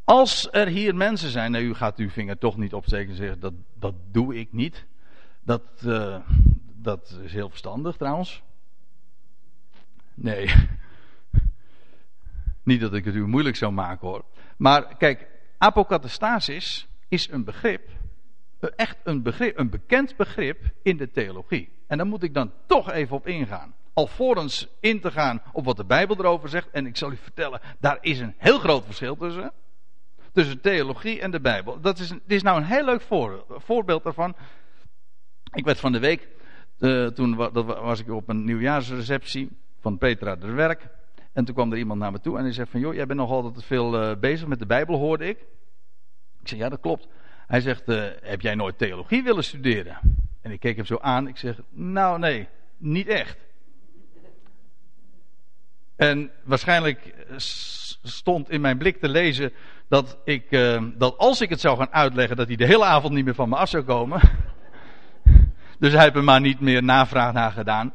Als 0.05 0.49
er 0.51 0.67
hier 0.67 0.95
mensen 0.95 1.31
zijn, 1.31 1.51
nou 1.51 1.65
u 1.65 1.75
gaat 1.75 1.99
uw 1.99 2.11
vinger 2.11 2.39
toch 2.39 2.57
niet 2.57 2.75
opsteken 2.75 3.11
en 3.11 3.17
zeggen 3.17 3.41
dat, 3.41 3.53
dat 3.75 3.95
doe 4.11 4.35
ik 4.35 4.53
niet. 4.53 4.87
Dat, 5.43 5.63
uh, 5.85 6.21
dat 6.75 7.19
is 7.23 7.33
heel 7.33 7.49
verstandig 7.49 7.97
trouwens. 7.97 8.43
Nee, 10.15 10.55
niet 12.63 12.81
dat 12.81 12.95
ik 12.95 13.05
het 13.05 13.15
u 13.15 13.27
moeilijk 13.27 13.57
zou 13.57 13.73
maken 13.73 14.09
hoor. 14.09 14.25
Maar 14.57 14.97
kijk, 14.97 15.27
apokatastasis 15.59 16.89
is 17.09 17.29
een 17.31 17.45
begrip. 17.45 17.89
Echt 18.77 18.97
een 19.05 19.23
begrip, 19.23 19.59
een 19.59 19.71
bekend 19.71 20.17
begrip 20.17 20.59
in 20.83 20.97
de 20.97 21.11
theologie. 21.11 21.69
En 21.87 21.97
daar 21.97 22.07
moet 22.07 22.23
ik 22.23 22.35
dan 22.35 22.53
toch 22.67 22.91
even 22.91 23.17
op 23.17 23.27
ingaan. 23.27 23.75
Alvorens 23.93 24.69
in 24.81 25.01
te 25.01 25.11
gaan 25.11 25.43
op 25.53 25.65
wat 25.65 25.77
de 25.77 25.85
Bijbel 25.85 26.17
erover 26.19 26.49
zegt. 26.49 26.71
En 26.71 26.87
ik 26.87 26.97
zal 26.97 27.13
u 27.13 27.17
vertellen, 27.17 27.61
daar 27.81 27.99
is 28.01 28.21
een 28.21 28.35
heel 28.37 28.59
groot 28.59 28.85
verschil 28.85 29.17
tussen. 29.17 29.53
Tussen 30.33 30.61
theologie 30.61 31.21
en 31.21 31.31
de 31.31 31.41
Bijbel. 31.41 31.81
Dat 31.81 31.99
is, 31.99 32.09
dit 32.09 32.21
is 32.27 32.43
nou 32.43 32.57
een 32.57 32.67
heel 32.67 32.85
leuk 32.85 33.01
voor, 33.01 33.45
voorbeeld 33.49 34.05
daarvan. 34.05 34.37
Ik 35.53 35.65
werd 35.65 35.81
van 35.81 35.93
de 35.93 35.99
week, 35.99 36.29
uh, 36.79 37.07
toen 37.07 37.37
dat 37.37 37.65
was 37.65 38.01
ik 38.01 38.11
op 38.11 38.29
een 38.29 38.45
nieuwjaarsreceptie 38.45 39.49
van 39.81 39.99
Petra 39.99 40.37
de 40.37 40.51
Werk. 40.51 40.89
En 41.33 41.45
toen 41.45 41.55
kwam 41.55 41.73
er 41.73 41.79
iemand 41.79 42.01
naar 42.01 42.13
me 42.13 42.21
toe 42.21 42.37
en 42.37 42.43
hij 42.43 42.53
zegt 42.53 42.71
van, 42.71 42.81
joh, 42.81 42.95
jij 42.95 43.07
bent 43.07 43.19
nog 43.19 43.31
altijd 43.31 43.65
veel 43.65 44.03
uh, 44.03 44.17
bezig 44.17 44.49
met 44.49 44.59
de 44.59 44.67
Bijbel, 44.67 44.99
hoorde 44.99 45.29
ik. 45.29 45.39
Ik 46.41 46.49
zeg, 46.49 46.59
ja, 46.59 46.69
dat 46.69 46.81
klopt. 46.81 47.09
Hij 47.47 47.61
zegt, 47.61 47.89
uh, 47.89 48.05
heb 48.23 48.41
jij 48.41 48.55
nooit 48.55 48.79
theologie 48.79 49.23
willen 49.23 49.45
studeren? 49.45 49.99
En 50.41 50.51
ik 50.51 50.61
keek 50.61 50.77
hem 50.77 50.85
zo 50.85 50.99
aan, 51.01 51.29
ik 51.29 51.37
zeg, 51.37 51.61
nou 51.71 52.19
nee, 52.19 52.49
niet 52.77 53.07
echt. 53.07 53.39
En 55.97 56.31
waarschijnlijk 56.45 57.15
stond 58.03 58.51
in 58.51 58.61
mijn 58.61 58.79
blik 58.79 59.01
te 59.01 59.09
lezen 59.09 59.53
dat, 59.89 60.19
ik, 60.25 60.51
dat 60.95 61.19
als 61.19 61.41
ik 61.41 61.51
het 61.51 61.61
zou 61.61 61.77
gaan 61.77 61.93
uitleggen, 61.93 62.37
dat 62.37 62.47
hij 62.47 62.57
de 62.57 62.67
hele 62.67 62.85
avond 62.85 63.15
niet 63.15 63.25
meer 63.25 63.35
van 63.35 63.49
me 63.49 63.57
af 63.57 63.69
zou 63.69 63.85
komen. 63.85 64.21
dus 65.79 65.93
hij 65.93 66.03
heeft 66.03 66.17
er 66.17 66.25
maar 66.25 66.41
niet 66.41 66.61
meer 66.61 66.83
navraag 66.83 67.33
naar 67.33 67.53
gedaan. 67.53 67.93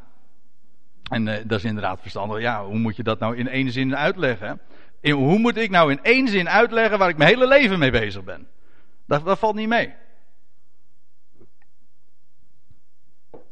En 1.09 1.27
uh, 1.27 1.35
dat 1.45 1.59
is 1.59 1.65
inderdaad 1.65 2.01
verstandig. 2.01 2.39
Ja, 2.39 2.65
hoe 2.65 2.77
moet 2.77 2.95
je 2.95 3.03
dat 3.03 3.19
nou 3.19 3.37
in 3.37 3.47
één 3.47 3.71
zin 3.71 3.95
uitleggen? 3.95 4.61
Hoe 5.01 5.39
moet 5.39 5.57
ik 5.57 5.69
nou 5.69 5.91
in 5.91 6.03
één 6.03 6.27
zin 6.27 6.49
uitleggen 6.49 6.97
waar 6.97 7.09
ik 7.09 7.17
mijn 7.17 7.29
hele 7.29 7.47
leven 7.47 7.79
mee 7.79 7.91
bezig 7.91 8.23
ben? 8.23 8.47
Dat, 9.05 9.25
dat 9.25 9.39
valt 9.39 9.55
niet 9.55 9.67
mee. 9.67 9.93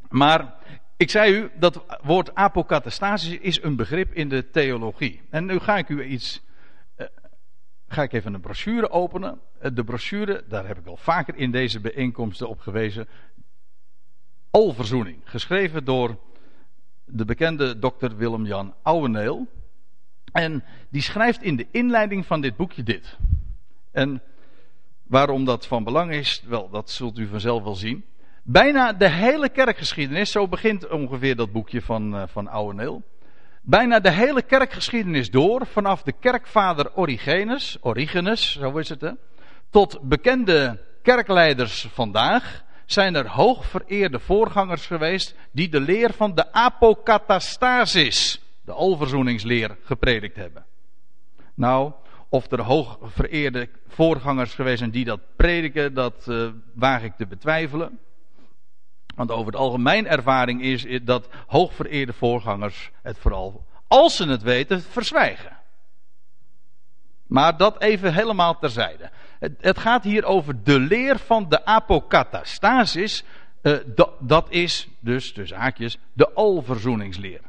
Maar 0.10 0.54
ik 0.98 1.10
zei 1.10 1.36
u, 1.36 1.52
dat 1.60 1.86
woord 2.02 2.36
apokatastasis 2.36 3.38
is 3.38 3.64
een 3.64 3.76
begrip 3.76 4.14
in 4.14 4.30
de 4.30 4.50
theologie. 4.50 5.22
En 5.30 5.46
nu 5.46 5.60
ga 5.60 5.78
ik 5.78 5.90
u 5.90 6.04
iets. 6.04 6.42
Uh, 6.98 7.08
ga 7.88 8.04
ik 8.04 8.14
even 8.14 8.34
een 8.34 8.42
brochure 8.42 8.90
openen. 8.90 9.40
Uh, 9.62 9.72
de 9.74 9.84
brochure, 9.84 10.44
daar 10.48 10.68
heb 10.68 10.78
ik 10.78 10.88
al 10.88 10.98
vaker 10.98 11.36
in 11.36 11.52
deze 11.52 11.80
bijeenkomsten 11.80 12.50
op 12.50 12.60
gewezen. 12.60 13.08
Alverzoening. 14.52 15.22
Geschreven 15.24 15.86
door 15.86 16.18
de 17.06 17.26
bekende 17.26 17.80
dokter 17.80 18.18
Willem-Jan 18.18 18.74
Ouweneel. 18.82 19.48
En 20.32 20.64
die 20.90 21.02
schrijft 21.02 21.44
in 21.44 21.56
de 21.56 21.68
inleiding 21.72 22.26
van 22.26 22.42
dit 22.42 22.56
boekje 22.56 22.84
dit. 22.84 23.18
En 23.92 24.22
waarom 25.04 25.46
dat 25.46 25.68
van 25.68 25.84
belang 25.84 26.12
is, 26.12 26.44
wel, 26.48 26.70
dat 26.70 26.90
zult 26.90 27.18
u 27.18 27.28
vanzelf 27.28 27.64
wel 27.64 27.76
zien. 27.76 28.06
Bijna 28.44 28.94
de 28.94 29.10
hele 29.10 29.50
kerkgeschiedenis, 29.50 30.32
zo 30.32 30.48
begint 30.48 30.90
ongeveer 30.90 31.36
dat 31.36 31.52
boekje 31.52 31.82
van, 31.82 32.16
uh, 32.16 32.24
van 32.28 32.48
Ouweneel. 32.48 33.04
Bijna 33.62 34.00
de 34.00 34.12
hele 34.12 34.42
kerkgeschiedenis 34.42 35.32
door, 35.32 35.66
vanaf 35.66 36.04
de 36.04 36.14
kerkvader 36.20 36.96
Origenes, 36.96 37.78
Origenes, 37.82 38.52
zo 38.52 38.78
is 38.78 38.90
het 38.90 39.02
hè, 39.02 39.12
tot 39.70 40.00
bekende 40.02 40.80
kerkleiders 41.02 41.88
vandaag, 41.94 42.64
zijn 42.94 43.16
er 43.16 43.28
hoogvereerde 43.28 44.20
voorgangers 44.20 44.86
geweest 44.86 45.36
die 45.52 45.70
de 45.70 45.80
leer 45.80 46.14
van 46.14 46.36
de 46.36 46.54
apokatastasis, 46.54 48.42
de 48.62 48.72
alverzoeningsleer, 48.72 49.78
gepredikt 49.84 50.36
hebben. 50.36 50.66
Nou, 51.54 51.92
of 52.30 52.52
er 52.52 52.62
hoogvereerde 52.62 53.70
voorgangers 53.88 54.54
geweest 54.54 54.78
zijn 54.78 54.92
die 54.92 55.06
dat 55.06 55.20
prediken, 55.36 55.94
dat 55.94 56.26
uh, 56.28 56.50
waag 56.74 57.04
ik 57.04 57.14
te 57.18 57.28
betwijfelen. 57.28 58.00
Want 59.16 59.32
over 59.32 59.46
het 59.46 59.56
algemeen 59.56 60.08
ervaring 60.08 60.62
is 60.62 60.86
dat 61.04 61.28
hoogvereerde 61.48 62.14
voorgangers 62.14 62.92
het 63.02 63.18
vooral, 63.18 63.66
als 63.88 64.16
ze 64.16 64.28
het 64.28 64.42
weten, 64.42 64.82
verzwijgen. 64.82 65.58
Maar 67.28 67.58
dat 67.58 67.82
even 67.82 68.14
helemaal 68.14 68.60
terzijde. 68.60 69.10
Het, 69.60 69.80
gaat 69.80 70.04
hier 70.04 70.26
over 70.26 70.64
de 70.64 70.80
leer 70.80 71.18
van 71.18 71.50
de 71.50 71.66
apokatastasis. 71.66 73.24
Uh, 73.62 73.78
dat, 74.20 74.46
is 74.50 74.88
dus, 75.00 75.34
dus 75.34 75.52
haakjes, 75.52 75.98
de 76.14 76.34
alverzoeningsleer. 76.34 77.42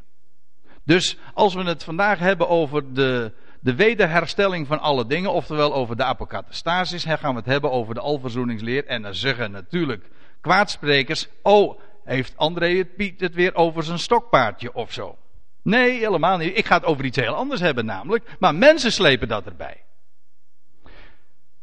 Dus 0.84 1.18
als 1.34 1.54
we 1.54 1.62
het 1.62 1.84
vandaag 1.84 2.18
hebben 2.18 2.48
over 2.48 2.94
de, 2.94 3.32
de 3.60 3.74
wederherstelling 3.74 4.66
van 4.66 4.80
alle 4.80 5.06
dingen, 5.06 5.32
oftewel 5.32 5.74
over 5.74 5.96
de 5.96 6.04
apokatastasis, 6.04 7.04
gaan 7.04 7.30
we 7.30 7.38
het 7.38 7.46
hebben 7.46 7.70
over 7.70 7.94
de 7.94 8.00
alverzoeningsleer. 8.00 8.86
En 8.86 9.02
dan 9.02 9.14
zeggen 9.14 9.50
natuurlijk 9.50 10.10
kwaadsprekers, 10.40 11.28
oh, 11.42 11.80
heeft 12.04 12.36
André 12.36 12.76
het 12.76 12.96
Piet 12.96 13.20
het 13.20 13.34
weer 13.34 13.54
over 13.54 13.82
zijn 13.82 13.98
stokpaardje 13.98 14.74
of 14.74 14.92
zo? 14.92 15.16
Nee, 15.62 15.98
helemaal 15.98 16.36
niet. 16.36 16.58
Ik 16.58 16.66
ga 16.66 16.74
het 16.76 16.84
over 16.84 17.04
iets 17.04 17.16
heel 17.16 17.34
anders 17.34 17.60
hebben 17.60 17.84
namelijk. 17.84 18.36
Maar 18.38 18.54
mensen 18.54 18.92
slepen 18.92 19.28
dat 19.28 19.46
erbij. 19.46 19.83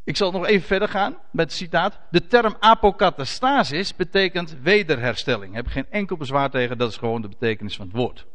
Ik 0.04 0.18
zal 0.18 0.32
nog 0.32 0.46
even 0.46 0.68
verder 0.68 0.88
gaan 0.88 1.18
met 1.32 1.46
het 1.46 1.58
citaat. 1.58 2.00
De 2.10 2.28
term 2.28 2.56
apokatastasis 2.60 3.96
betekent 3.96 4.56
wederherstelling. 4.62 5.54
Heb 5.54 5.68
geen 5.68 5.86
enkel 5.90 6.18
bezwaar 6.18 6.50
tegen, 6.50 6.78
dat 6.78 6.90
is 6.90 6.98
gewoon 6.98 7.22
de 7.22 7.28
betekenis 7.28 7.76
van 7.76 7.86
het 7.86 7.96
woord. 7.96 8.26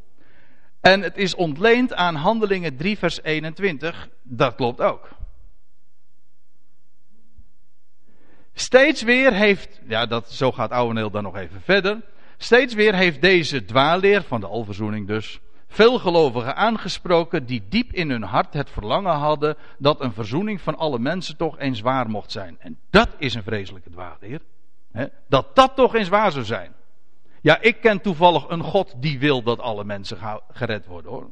En 0.80 1.02
het 1.02 1.16
is 1.16 1.34
ontleend 1.34 1.94
aan 1.94 2.14
Handelingen 2.14 2.76
3 2.76 2.98
vers 2.98 3.22
21. 3.22 4.08
Dat 4.22 4.54
klopt 4.54 4.80
ook. 4.80 5.08
Steeds 8.52 9.02
weer 9.02 9.32
heeft, 9.32 9.80
ja, 9.86 10.06
dat, 10.06 10.32
zo 10.32 10.52
gaat 10.52 10.70
Ouweneel 10.70 11.10
dan 11.10 11.22
nog 11.22 11.36
even 11.36 11.60
verder. 11.60 12.02
Steeds 12.36 12.74
weer 12.74 12.94
heeft 12.94 13.20
deze 13.20 13.64
dwaalleer, 13.64 14.22
van 14.22 14.40
de 14.40 14.46
alverzoening 14.46 15.06
dus, 15.06 15.40
veel 15.68 15.98
gelovigen 15.98 16.56
aangesproken 16.56 17.46
die 17.46 17.64
diep 17.68 17.92
in 17.92 18.10
hun 18.10 18.22
hart 18.22 18.54
het 18.54 18.70
verlangen 18.70 19.14
hadden 19.14 19.56
dat 19.78 20.00
een 20.00 20.12
verzoening 20.12 20.60
van 20.60 20.76
alle 20.76 20.98
mensen 20.98 21.36
toch 21.36 21.58
eens 21.58 21.80
waar 21.80 22.10
mocht 22.10 22.32
zijn. 22.32 22.56
En 22.58 22.78
dat 22.90 23.08
is 23.18 23.34
een 23.34 23.42
vreselijke 23.42 23.90
dwaalleer. 23.90 24.40
Hè? 24.92 25.06
Dat 25.28 25.56
dat 25.56 25.74
toch 25.74 25.94
eens 25.94 26.08
waar 26.08 26.32
zou 26.32 26.44
zijn. 26.44 26.72
Ja, 27.40 27.60
ik 27.60 27.80
ken 27.80 28.00
toevallig 28.00 28.48
een 28.48 28.62
God 28.62 28.94
die 28.96 29.18
wil 29.18 29.42
dat 29.42 29.60
alle 29.60 29.84
mensen 29.84 30.18
gered 30.52 30.86
worden 30.86 31.10
hoor. 31.10 31.30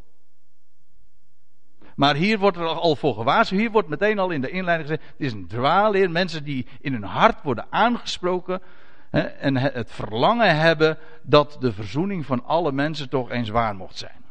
Maar 1.97 2.15
hier 2.15 2.39
wordt 2.39 2.57
er 2.57 2.67
al 2.67 2.97
voor 2.97 3.15
gewaarschuwd. 3.15 3.61
Hier 3.61 3.71
wordt 3.71 3.89
meteen 3.89 4.19
al 4.19 4.31
in 4.31 4.41
de 4.41 4.51
inleiding 4.51 4.89
gezegd: 4.89 5.11
het 5.11 5.27
is 5.27 5.33
een 5.33 5.47
dwaalleer. 5.47 6.11
Mensen 6.11 6.45
die 6.45 6.67
in 6.81 6.93
hun 6.93 7.05
hart 7.05 7.43
worden 7.43 7.67
aangesproken. 7.71 8.63
Hè, 9.11 9.21
en 9.21 9.57
het 9.57 9.93
verlangen 9.93 10.57
hebben 10.57 10.99
dat 11.23 11.57
de 11.61 11.73
verzoening 11.73 12.27
van 12.27 12.45
alle 12.45 12.73
mensen 12.73 13.09
toch 13.09 13.31
eens 13.31 13.49
waar 13.49 13.77
mocht 13.77 13.99
zijn. 13.99 14.24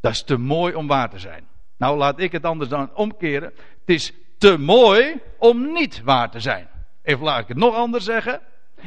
Dat 0.00 0.12
is 0.12 0.22
te 0.22 0.36
mooi 0.36 0.74
om 0.74 0.86
waar 0.86 1.10
te 1.10 1.18
zijn. 1.18 1.44
Nou, 1.76 1.96
laat 1.98 2.20
ik 2.20 2.32
het 2.32 2.44
anders 2.44 2.70
dan 2.70 2.94
omkeren. 2.94 3.52
Het 3.80 3.96
is 3.96 4.12
te 4.38 4.58
mooi 4.58 5.20
om 5.38 5.72
niet 5.72 6.02
waar 6.02 6.30
te 6.30 6.40
zijn. 6.40 6.68
Even 7.02 7.24
laat 7.24 7.40
ik 7.40 7.48
het 7.48 7.56
nog 7.56 7.74
anders 7.74 8.04
zeggen. 8.04 8.40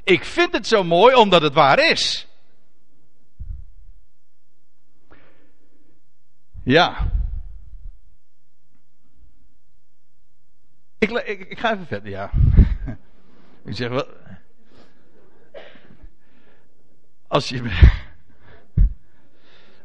Ik 0.04 0.24
vind 0.24 0.54
het 0.54 0.68
zo 0.68 0.84
mooi 0.84 1.16
omdat 1.16 1.42
het 1.42 1.54
waar 1.54 1.80
is. 1.80 2.28
Ja, 6.64 7.12
Ik, 11.04 11.48
ik, 11.50 11.60
ga 11.60 11.74
even 11.74 11.86
verder, 11.86 12.10
ja. 12.10 12.32
ik 13.66 13.76
zeg 13.76 13.90
wel. 13.90 14.08
Als 17.28 17.50
je. 17.50 18.02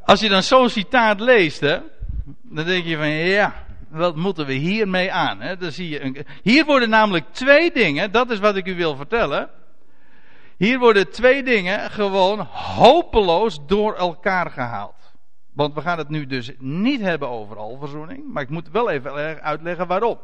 Als 0.09 0.21
je 0.21 0.29
dan 0.29 0.43
zo'n 0.43 0.69
citaat 0.69 1.21
leest, 1.21 1.61
hè, 1.61 1.79
dan 2.43 2.65
denk 2.65 2.85
je 2.85 2.97
van 2.97 3.09
ja, 3.09 3.67
wat 3.89 4.17
moeten 4.17 4.47
we 4.47 4.53
hiermee 4.53 5.13
aan? 5.13 5.41
Hè? 5.41 5.57
Dan 5.57 5.73
zie 5.73 5.89
je 5.89 6.03
een, 6.03 6.27
hier 6.43 6.65
worden 6.65 6.89
namelijk 6.89 7.25
twee 7.33 7.73
dingen, 7.73 8.13
dat 8.13 8.31
is 8.31 8.39
wat 8.39 8.57
ik 8.57 8.67
u 8.67 8.75
wil 8.75 8.97
vertellen. 8.97 9.51
Hier 10.57 10.79
worden 10.79 11.11
twee 11.11 11.43
dingen 11.43 11.91
gewoon 11.91 12.41
hopeloos 12.51 13.59
door 13.67 13.95
elkaar 13.95 14.51
gehaald. 14.51 15.13
Want 15.53 15.75
we 15.75 15.81
gaan 15.81 15.99
het 15.99 16.09
nu 16.09 16.27
dus 16.27 16.53
niet 16.59 17.01
hebben 17.01 17.29
over 17.29 17.57
alverzoening, 17.57 18.33
maar 18.33 18.43
ik 18.43 18.51
moet 18.51 18.71
wel 18.71 18.91
even 18.91 19.43
uitleggen 19.43 19.87
waarom. 19.87 20.19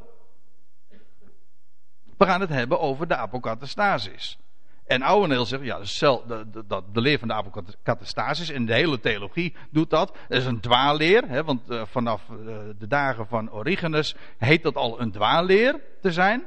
We 2.17 2.25
gaan 2.25 2.41
het 2.41 2.51
hebben 2.51 2.81
over 2.81 3.09
de 3.09 3.17
apokatastasis. 3.17 4.39
En 4.85 5.03
Ouweneel 5.03 5.45
zegt, 5.45 5.65
ja, 5.65 5.79
de, 6.27 6.47
de, 6.93 7.01
leer 7.01 7.19
van 7.19 7.29
de 7.29 7.35
apokatastasis 7.35 8.51
en 8.51 8.67
de 8.67 8.75
hele 8.75 9.01
theologie 9.01 9.55
doet 9.71 9.91
dat. 9.91 10.17
Dat 10.29 10.39
is 10.39 10.47
een 10.47 10.61
dwaalleer, 10.61 11.29
hè, 11.29 11.45
want 11.45 11.71
uh, 11.71 11.83
vanaf 11.85 12.29
uh, 12.29 12.37
de 12.79 12.87
dagen 12.87 13.27
van 13.27 13.53
Origenes 13.53 14.15
heet 14.39 14.63
dat 14.63 14.75
al 14.75 15.01
een 15.01 15.11
dwaalleer 15.11 15.81
te 16.01 16.13
zijn. 16.13 16.47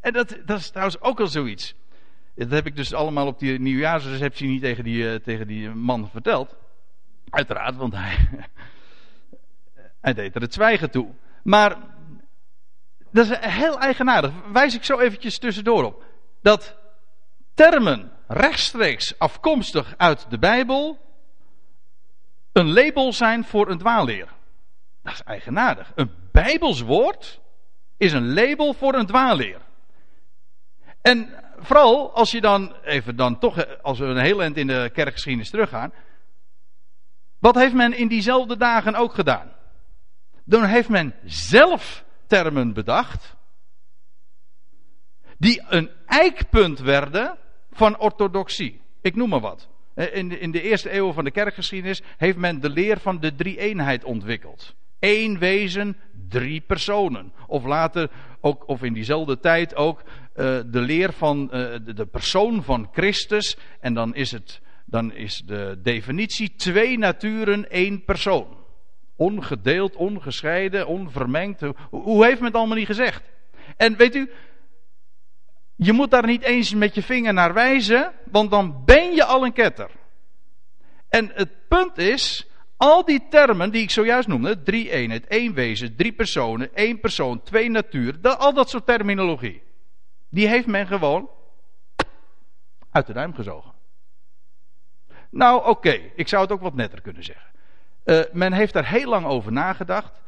En 0.00 0.12
dat, 0.12 0.38
dat 0.44 0.58
is 0.58 0.70
trouwens 0.70 1.00
ook 1.00 1.20
al 1.20 1.26
zoiets. 1.26 1.74
Dat 2.34 2.50
heb 2.50 2.66
ik 2.66 2.76
dus 2.76 2.94
allemaal 2.94 3.26
op 3.26 3.38
die 3.38 3.60
nieuwjaarsreceptie 3.60 4.48
niet 4.48 4.62
tegen 4.62 4.84
die, 4.84 5.02
uh, 5.02 5.14
tegen 5.14 5.46
die 5.46 5.70
man 5.70 6.08
verteld. 6.10 6.56
Uiteraard, 7.30 7.76
want 7.76 7.94
hij, 7.94 8.28
hij 10.00 10.14
deed 10.14 10.34
er 10.34 10.40
het 10.40 10.54
zwijgen 10.54 10.90
toe. 10.90 11.08
Maar 11.42 11.76
dat 13.10 13.30
is 13.30 13.38
heel 13.40 13.78
eigenaardig. 13.78 14.32
Wijs 14.52 14.74
ik 14.74 14.84
zo 14.84 14.98
eventjes 14.98 15.38
tussendoor 15.38 15.84
op. 15.84 16.04
Dat 16.42 16.82
termen 17.54 18.12
rechtstreeks 18.26 19.18
afkomstig 19.18 19.94
uit 19.96 20.30
de 20.30 20.38
Bijbel 20.38 20.98
een 22.52 22.72
label 22.72 23.12
zijn 23.12 23.44
voor 23.44 23.70
een 23.70 23.78
dwaalleer. 23.78 24.28
Dat 25.02 25.12
is 25.12 25.22
eigenaardig. 25.22 25.92
Een 25.94 26.10
Bijbels 26.32 26.80
woord 26.80 27.40
is 27.96 28.12
een 28.12 28.34
label 28.34 28.74
voor 28.74 28.94
een 28.94 29.06
dwaalleer. 29.06 29.60
En 31.00 31.28
vooral 31.58 32.12
als 32.12 32.30
je 32.30 32.40
dan, 32.40 32.76
even 32.84 33.16
dan 33.16 33.38
toch, 33.38 33.82
als 33.82 33.98
we 33.98 34.04
een 34.04 34.24
heel 34.24 34.42
eind 34.42 34.56
in 34.56 34.66
de 34.66 34.90
kerkgeschiedenis 34.92 35.50
teruggaan. 35.50 35.92
Wat 37.38 37.54
heeft 37.54 37.74
men 37.74 37.96
in 37.96 38.08
diezelfde 38.08 38.56
dagen 38.56 38.94
ook 38.94 39.14
gedaan? 39.14 39.52
Dan 40.44 40.64
heeft 40.64 40.88
men 40.88 41.14
zelf 41.24 42.04
termen 42.26 42.72
bedacht. 42.72 43.36
Die 45.38 45.62
een 45.68 45.90
eikpunt 46.06 46.78
werden 46.78 47.38
van 47.74 47.98
orthodoxie. 47.98 48.80
Ik 49.00 49.16
noem 49.16 49.28
maar 49.28 49.40
wat. 49.40 49.68
In 49.94 50.28
de, 50.28 50.38
in 50.38 50.50
de 50.50 50.62
eerste 50.62 50.90
eeuwen 50.90 51.14
van 51.14 51.24
de 51.24 51.30
kerkgeschiedenis 51.30 52.02
heeft 52.16 52.36
men 52.36 52.60
de 52.60 52.70
leer 52.70 52.98
van 52.98 53.20
de 53.20 53.34
drie-eenheid 53.34 54.04
ontwikkeld. 54.04 54.74
Eén 54.98 55.38
wezen, 55.38 55.96
drie 56.28 56.60
personen. 56.60 57.32
Of 57.46 57.64
later, 57.64 58.10
ook, 58.40 58.68
of 58.68 58.82
in 58.82 58.92
diezelfde 58.92 59.40
tijd 59.40 59.76
ook, 59.76 60.02
uh, 60.02 60.06
de 60.66 60.80
leer 60.80 61.12
van 61.12 61.46
de, 61.46 61.92
de, 61.94 62.06
persoon 62.06 62.62
van 62.62 62.88
Christus. 62.92 63.56
En 63.80 63.94
dan 63.94 64.14
is, 64.14 64.30
het, 64.30 64.60
dan 64.84 65.12
is 65.12 65.42
de 65.46 65.78
definitie 65.82 66.54
twee 66.56 66.98
naturen, 66.98 67.70
één 67.70 68.04
persoon. 68.04 68.46
Ongedeeld, 69.16 69.96
ongescheiden, 69.96 70.86
onvermengd. 70.86 71.60
Hoe, 71.60 71.74
hoe 71.90 72.24
heeft 72.24 72.38
men 72.38 72.48
het 72.48 72.56
allemaal 72.56 72.76
niet 72.76 72.86
gezegd? 72.86 73.22
En 73.76 73.96
weet 73.96 74.14
u, 74.14 74.30
je 75.76 75.92
moet 75.92 76.10
daar 76.10 76.26
niet 76.26 76.42
eens 76.42 76.74
met 76.74 76.94
je 76.94 77.02
vinger 77.02 77.32
naar 77.32 77.52
wijzen, 77.52 78.12
want 78.30 78.50
dan 78.50 78.82
ben 78.84 79.14
je 79.14 79.24
al 79.24 79.44
een 79.44 79.52
ketter. 79.52 79.90
En 81.08 81.30
het 81.34 81.68
punt 81.68 81.98
is, 81.98 82.46
al 82.76 83.04
die 83.04 83.26
termen 83.30 83.70
die 83.70 83.82
ik 83.82 83.90
zojuist 83.90 84.28
noemde, 84.28 84.62
drie 84.62 84.90
eenheid, 84.90 85.26
één 85.26 85.54
wezen, 85.54 85.96
drie 85.96 86.12
personen, 86.12 86.74
één 86.74 87.00
persoon, 87.00 87.42
twee 87.42 87.70
natuur, 87.70 88.20
dat, 88.20 88.38
al 88.38 88.54
dat 88.54 88.70
soort 88.70 88.86
terminologie, 88.86 89.62
die 90.28 90.48
heeft 90.48 90.66
men 90.66 90.86
gewoon 90.86 91.30
uit 92.90 93.06
de 93.06 93.12
duim 93.12 93.34
gezogen. 93.34 93.72
Nou, 95.30 95.68
oké, 95.68 96.00
ik 96.14 96.28
zou 96.28 96.42
het 96.42 96.52
ook 96.52 96.60
wat 96.60 96.74
netter 96.74 97.00
kunnen 97.00 97.24
zeggen. 97.24 97.52
Uh, 98.04 98.20
men 98.32 98.52
heeft 98.52 98.72
daar 98.72 98.88
heel 98.88 99.08
lang 99.08 99.26
over 99.26 99.52
nagedacht 99.52 100.22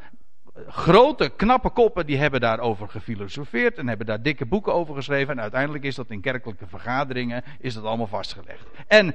grote, 0.68 1.30
knappe 1.36 1.70
koppen 1.70 2.06
die 2.06 2.16
hebben 2.16 2.40
daarover 2.40 2.88
gefilosofeerd 2.88 3.78
en 3.78 3.88
hebben 3.88 4.06
daar 4.06 4.22
dikke 4.22 4.46
boeken 4.46 4.74
over 4.74 4.94
geschreven. 4.94 5.34
En 5.34 5.40
uiteindelijk 5.40 5.84
is 5.84 5.94
dat 5.94 6.10
in 6.10 6.20
kerkelijke 6.20 6.66
vergaderingen 6.66 7.44
is 7.58 7.74
dat 7.74 7.84
allemaal 7.84 8.06
vastgelegd. 8.06 8.66
En 8.86 9.14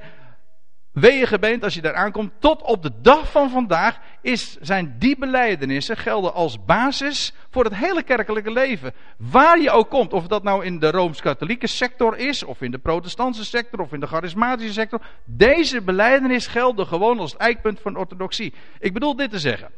gebeend 1.00 1.64
als 1.64 1.74
je 1.74 1.80
daar 1.80 1.94
aankomt, 1.94 2.32
tot 2.38 2.62
op 2.62 2.82
de 2.82 2.90
dag 3.00 3.30
van 3.30 3.50
vandaag 3.50 3.98
is, 4.20 4.56
zijn 4.60 4.96
die 4.98 5.18
beleidenissen 5.18 5.96
gelden 5.96 6.34
als 6.34 6.64
basis 6.64 7.34
voor 7.50 7.64
het 7.64 7.74
hele 7.74 8.02
kerkelijke 8.02 8.52
leven. 8.52 8.92
Waar 9.16 9.60
je 9.60 9.70
ook 9.70 9.88
komt, 9.88 10.12
of 10.12 10.26
dat 10.26 10.42
nou 10.42 10.64
in 10.64 10.78
de 10.78 10.90
Rooms-Katholieke 10.90 11.66
sector 11.66 12.18
is, 12.18 12.44
of 12.44 12.62
in 12.62 12.70
de 12.70 12.78
protestantse 12.78 13.44
sector, 13.44 13.80
of 13.80 13.92
in 13.92 14.00
de 14.00 14.06
charismatische 14.06 14.72
sector. 14.72 15.00
Deze 15.24 15.82
beleidenis 15.82 16.46
gelden 16.46 16.86
gewoon 16.86 17.18
als 17.18 17.32
het 17.32 17.40
eikpunt 17.40 17.80
van 17.80 17.96
orthodoxie. 17.96 18.54
Ik 18.78 18.92
bedoel 18.92 19.16
dit 19.16 19.30
te 19.30 19.38
zeggen. 19.38 19.70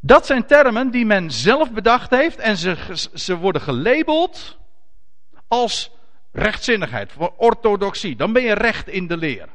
Dat 0.00 0.26
zijn 0.26 0.46
termen 0.46 0.90
die 0.90 1.06
men 1.06 1.30
zelf 1.30 1.72
bedacht 1.72 2.10
heeft 2.10 2.38
en 2.38 2.56
ze, 2.56 2.76
ze 3.14 3.36
worden 3.36 3.62
gelabeld 3.62 4.58
als 5.48 5.90
rechtzinnigheid, 6.32 7.12
orthodoxie. 7.36 8.16
Dan 8.16 8.32
ben 8.32 8.42
je 8.42 8.54
recht 8.54 8.88
in 8.88 9.06
de 9.06 9.16
leer. 9.16 9.48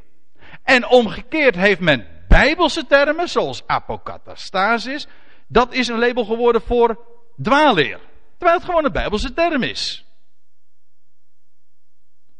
En 0.64 0.88
omgekeerd 0.88 1.56
heeft 1.56 1.80
men 1.80 2.08
bijbelse 2.28 2.86
termen, 2.86 3.30
zoals 3.30 3.68
apokatastasis. 3.68 5.08
Dat 5.48 5.74
is 5.74 5.88
een 5.88 6.00
label 6.00 6.26
geworden 6.26 6.62
voor 6.62 7.06
dwaalleer. 7.42 8.00
Terwijl 8.38 8.58
het 8.58 8.66
gewoon 8.66 8.86
een 8.86 8.92
bijbelse 8.92 9.34
term 9.34 9.64
is. 9.64 10.06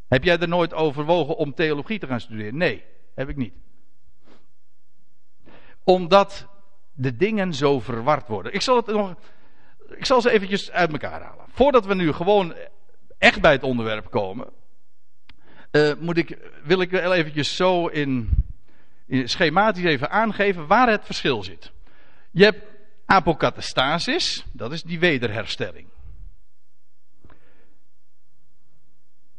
Heb 0.08 0.24
jij 0.24 0.38
er 0.38 0.48
nooit 0.48 0.74
overwogen 0.74 1.36
om 1.36 1.54
theologie 1.54 2.00
te 2.00 2.08
gaan 2.08 2.20
studeren? 2.20 2.58
Nee, 2.58 2.84
heb 3.16 3.30
ik 3.30 3.36
niet. 3.36 3.54
Omdat 5.84 6.48
de 6.94 7.16
dingen 7.16 7.54
zo 7.54 7.80
verward 7.80 8.28
worden. 8.28 8.54
Ik 8.54 8.62
zal 8.62 8.76
het 8.76 8.86
nog. 8.86 9.16
Ik 9.96 10.06
zal 10.06 10.22
ze 10.22 10.32
eventjes 10.32 10.72
uit 10.72 10.92
elkaar 10.92 11.22
halen. 11.22 11.46
Voordat 11.50 11.86
we 11.86 11.96
nu 11.96 12.14
gewoon 12.14 12.56
echt 13.18 13.42
bij 13.42 13.52
het 13.52 13.64
onderwerp 13.64 14.10
komen. 14.10 14.48
Uh, 15.72 15.94
moet 16.00 16.18
ik, 16.18 16.38
wil 16.64 16.82
ik 16.82 16.90
wel 16.90 17.14
eventjes 17.14 17.56
zo 17.56 17.88
in, 17.88 18.30
in 19.06 19.30
schematisch 19.30 19.84
even 19.84 20.10
aangeven 20.10 20.68
waar 20.68 20.90
het 20.90 21.06
verschil 21.06 21.44
zit. 21.44 21.72
Je 22.32 22.44
hebt 22.44 22.66
apokatastasis, 23.06 24.46
dat 24.52 24.72
is 24.72 24.84
die 24.84 25.00
wederherstelling. 25.00 25.88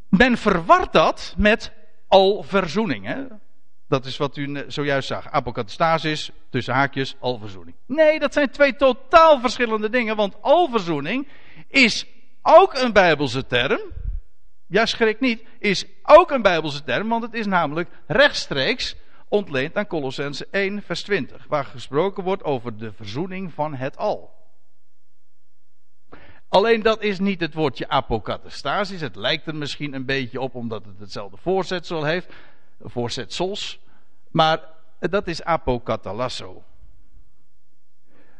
Men 0.08 0.36
verwart 0.36 0.92
dat 0.92 1.34
met 1.36 1.72
alverzoening. 2.08 3.06
Hè? 3.06 3.24
Dat 3.88 4.04
is 4.04 4.16
wat 4.16 4.36
u 4.36 4.64
zojuist 4.68 5.08
zag. 5.08 5.30
Apokatastasis, 5.30 6.30
tussen 6.50 6.74
haakjes, 6.74 7.16
alverzoening. 7.20 7.76
Nee, 7.86 8.18
dat 8.18 8.32
zijn 8.32 8.50
twee 8.50 8.76
totaal 8.76 9.40
verschillende 9.40 9.90
dingen. 9.90 10.16
Want 10.16 10.42
alverzoening 10.42 11.28
is 11.68 12.06
ook 12.42 12.74
een 12.74 12.92
Bijbelse 12.92 13.46
term. 13.46 13.80
Ja, 14.66 14.86
schrik 14.86 15.20
niet. 15.20 15.42
Is 15.58 15.84
ook 16.02 16.30
een 16.30 16.42
Bijbelse 16.42 16.82
term. 16.82 17.08
Want 17.08 17.22
het 17.22 17.34
is 17.34 17.46
namelijk 17.46 17.88
rechtstreeks 18.06 18.96
ontleend 19.28 19.76
aan 19.76 19.86
Colossense 19.86 20.46
1, 20.50 20.82
vers 20.82 21.02
20. 21.02 21.46
Waar 21.48 21.64
gesproken 21.64 22.24
wordt 22.24 22.44
over 22.44 22.76
de 22.76 22.92
verzoening 22.92 23.52
van 23.52 23.74
het 23.74 23.96
al. 23.96 24.32
Alleen 26.48 26.82
dat 26.82 27.02
is 27.02 27.18
niet 27.18 27.40
het 27.40 27.54
woordje 27.54 27.88
apokatastasis. 27.88 29.00
Het 29.00 29.16
lijkt 29.16 29.46
er 29.46 29.54
misschien 29.54 29.94
een 29.94 30.04
beetje 30.04 30.40
op 30.40 30.54
omdat 30.54 30.84
het 30.84 30.98
hetzelfde 30.98 31.36
voorzetsel 31.36 32.04
heeft 32.04 32.32
voorzetsels. 32.80 33.80
Maar 34.30 34.60
dat 34.98 35.26
is 35.26 35.42
apokatalasso. 35.42 36.62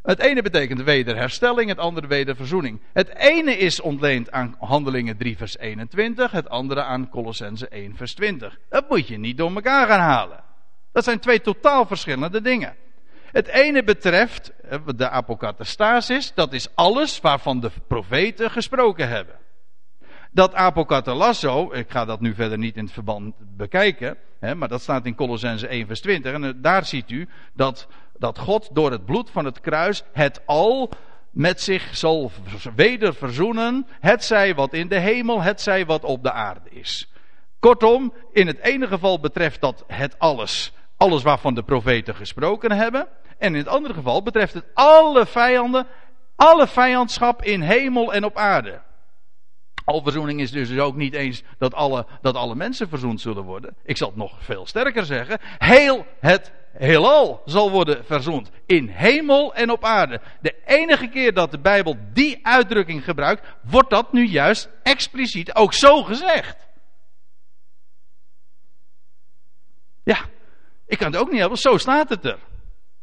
Het 0.01 0.19
ene 0.19 0.41
betekent 0.41 0.81
wederherstelling, 0.81 1.69
het 1.69 1.77
andere 1.77 2.07
wederverzoening. 2.07 2.81
Het 2.93 3.15
ene 3.15 3.57
is 3.57 3.81
ontleend 3.81 4.31
aan 4.31 4.55
Handelingen 4.59 5.17
3 5.17 5.37
vers 5.37 5.57
21, 5.57 6.31
het 6.31 6.49
andere 6.49 6.83
aan 6.83 7.09
Colossense 7.09 7.67
1 7.67 7.95
vers 7.95 8.13
20. 8.13 8.59
Dat 8.69 8.89
moet 8.89 9.07
je 9.07 9.17
niet 9.17 9.37
door 9.37 9.55
elkaar 9.55 9.87
gaan 9.87 9.99
halen. 9.99 10.43
Dat 10.91 11.03
zijn 11.03 11.19
twee 11.19 11.41
totaal 11.41 11.85
verschillende 11.85 12.41
dingen. 12.41 12.75
Het 13.31 13.47
ene 13.47 13.83
betreft 13.83 14.51
eh, 14.69 14.79
de 14.95 15.09
apokatastasis, 15.09 16.33
dat 16.33 16.53
is 16.53 16.75
alles 16.75 17.21
waarvan 17.21 17.59
de 17.59 17.71
profeten 17.87 18.51
gesproken 18.51 19.07
hebben 19.07 19.35
dat 20.35 20.53
apokatalasso, 20.53 21.73
ik 21.73 21.89
ga 21.89 22.05
dat 22.05 22.19
nu 22.19 22.33
verder 22.33 22.57
niet 22.57 22.77
in 22.77 22.83
het 22.83 22.93
verband 22.93 23.35
bekijken, 23.39 24.17
hè, 24.39 24.55
maar 24.55 24.67
dat 24.67 24.81
staat 24.81 25.05
in 25.05 25.15
Colossense 25.15 25.67
1 25.67 25.87
vers 25.87 26.01
20. 26.01 26.33
En 26.33 26.43
eh, 26.43 26.51
daar 26.55 26.85
ziet 26.85 27.11
u 27.11 27.27
dat, 27.53 27.87
dat 28.17 28.39
God 28.39 28.69
door 28.73 28.91
het 28.91 29.05
bloed 29.05 29.29
van 29.29 29.45
het 29.45 29.59
kruis 29.59 30.03
het 30.13 30.41
al 30.45 30.89
met 31.31 31.61
zich 31.61 31.97
zal 31.97 32.31
weder 32.75 33.13
verzoenen. 33.13 33.87
Het 33.99 34.23
zij 34.23 34.55
wat 34.55 34.73
in 34.73 34.87
de 34.87 34.99
hemel, 34.99 35.41
het 35.41 35.61
zij 35.61 35.85
wat 35.85 36.03
op 36.03 36.23
de 36.23 36.31
aarde 36.31 36.69
is. 36.69 37.11
Kortom, 37.59 38.13
in 38.31 38.47
het 38.47 38.59
ene 38.59 38.87
geval 38.87 39.19
betreft 39.19 39.61
dat 39.61 39.83
het 39.87 40.19
alles, 40.19 40.73
alles 40.97 41.23
waarvan 41.23 41.53
de 41.53 41.63
profeten 41.63 42.15
gesproken 42.15 42.71
hebben. 42.71 43.07
En 43.37 43.51
in 43.53 43.59
het 43.59 43.67
andere 43.67 43.93
geval 43.93 44.23
betreft 44.23 44.53
het 44.53 44.65
alle 44.73 45.25
vijanden, 45.25 45.87
alle 46.35 46.67
vijandschap 46.67 47.43
in 47.43 47.61
hemel 47.61 48.13
en 48.13 48.23
op 48.23 48.37
aarde. 48.37 48.81
Alverzoening 49.85 50.39
is 50.41 50.51
dus 50.51 50.77
ook 50.79 50.95
niet 50.95 51.13
eens 51.13 51.43
dat 51.57 51.73
alle, 51.73 52.05
dat 52.21 52.35
alle 52.35 52.55
mensen 52.55 52.89
verzoend 52.89 53.21
zullen 53.21 53.43
worden. 53.43 53.75
Ik 53.83 53.97
zal 53.97 54.07
het 54.07 54.17
nog 54.17 54.43
veel 54.43 54.65
sterker 54.65 55.05
zeggen. 55.05 55.39
Heel 55.57 56.05
het 56.19 56.51
heelal 56.77 57.41
zal 57.45 57.71
worden 57.71 58.05
verzoend. 58.05 58.49
In 58.65 58.87
hemel 58.87 59.55
en 59.55 59.69
op 59.69 59.83
aarde. 59.83 60.21
De 60.41 60.55
enige 60.65 61.07
keer 61.07 61.33
dat 61.33 61.51
de 61.51 61.59
Bijbel 61.59 61.97
die 62.13 62.39
uitdrukking 62.45 63.03
gebruikt, 63.03 63.47
wordt 63.61 63.89
dat 63.89 64.13
nu 64.13 64.25
juist 64.25 64.69
expliciet 64.83 65.55
ook 65.55 65.73
zo 65.73 66.03
gezegd. 66.03 66.67
Ja, 70.03 70.17
ik 70.87 70.97
kan 70.97 71.11
het 71.11 71.21
ook 71.21 71.29
niet 71.29 71.39
helpen, 71.39 71.57
zo 71.57 71.77
staat 71.77 72.09
het 72.09 72.25
er. 72.25 72.39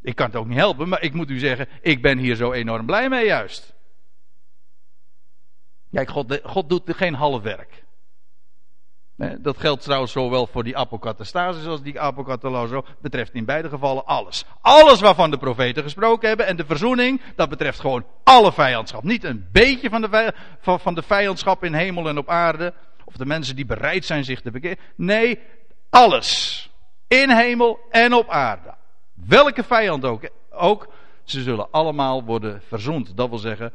Ik 0.02 0.14
kan 0.14 0.26
het 0.26 0.36
ook 0.36 0.46
niet 0.46 0.58
helpen, 0.58 0.88
maar 0.88 1.02
ik 1.02 1.12
moet 1.12 1.30
u 1.30 1.38
zeggen, 1.38 1.68
ik 1.80 2.02
ben 2.02 2.18
hier 2.18 2.34
zo 2.34 2.52
enorm 2.52 2.86
blij 2.86 3.08
mee 3.08 3.26
juist. 3.26 3.74
Kijk, 5.92 6.10
God, 6.10 6.40
God 6.44 6.68
doet 6.68 6.82
geen 6.86 7.14
half 7.14 7.42
werk. 7.42 7.84
Dat 9.38 9.58
geldt 9.58 9.82
trouwens 9.82 10.12
zowel 10.12 10.46
voor 10.46 10.64
die 10.64 10.76
apokatastasis 10.76 11.66
als 11.66 11.82
die 11.82 12.00
apokatalozo. 12.00 12.84
Betreft 13.00 13.34
in 13.34 13.44
beide 13.44 13.68
gevallen 13.68 14.04
alles. 14.04 14.44
Alles 14.60 15.00
waarvan 15.00 15.30
de 15.30 15.38
profeten 15.38 15.82
gesproken 15.82 16.28
hebben. 16.28 16.46
En 16.46 16.56
de 16.56 16.64
verzoening, 16.64 17.20
dat 17.36 17.48
betreft 17.48 17.80
gewoon 17.80 18.04
alle 18.24 18.52
vijandschap. 18.52 19.02
Niet 19.02 19.24
een 19.24 19.48
beetje 19.52 19.90
van 19.90 20.00
de, 20.00 20.34
van 20.60 20.94
de 20.94 21.02
vijandschap 21.02 21.64
in 21.64 21.74
hemel 21.74 22.08
en 22.08 22.18
op 22.18 22.28
aarde. 22.28 22.74
Of 23.04 23.16
de 23.16 23.26
mensen 23.26 23.56
die 23.56 23.66
bereid 23.66 24.04
zijn 24.04 24.24
zich 24.24 24.40
te 24.40 24.50
bekeren. 24.50 24.78
Nee, 24.96 25.38
alles. 25.90 26.70
In 27.08 27.30
hemel 27.30 27.78
en 27.90 28.14
op 28.14 28.28
aarde. 28.28 28.74
Welke 29.14 29.62
vijand 29.62 30.04
ook. 30.04 30.28
Ook, 30.50 30.88
ze 31.24 31.42
zullen 31.42 31.70
allemaal 31.70 32.24
worden 32.24 32.62
verzoend. 32.68 33.16
Dat 33.16 33.28
wil 33.28 33.38
zeggen, 33.38 33.72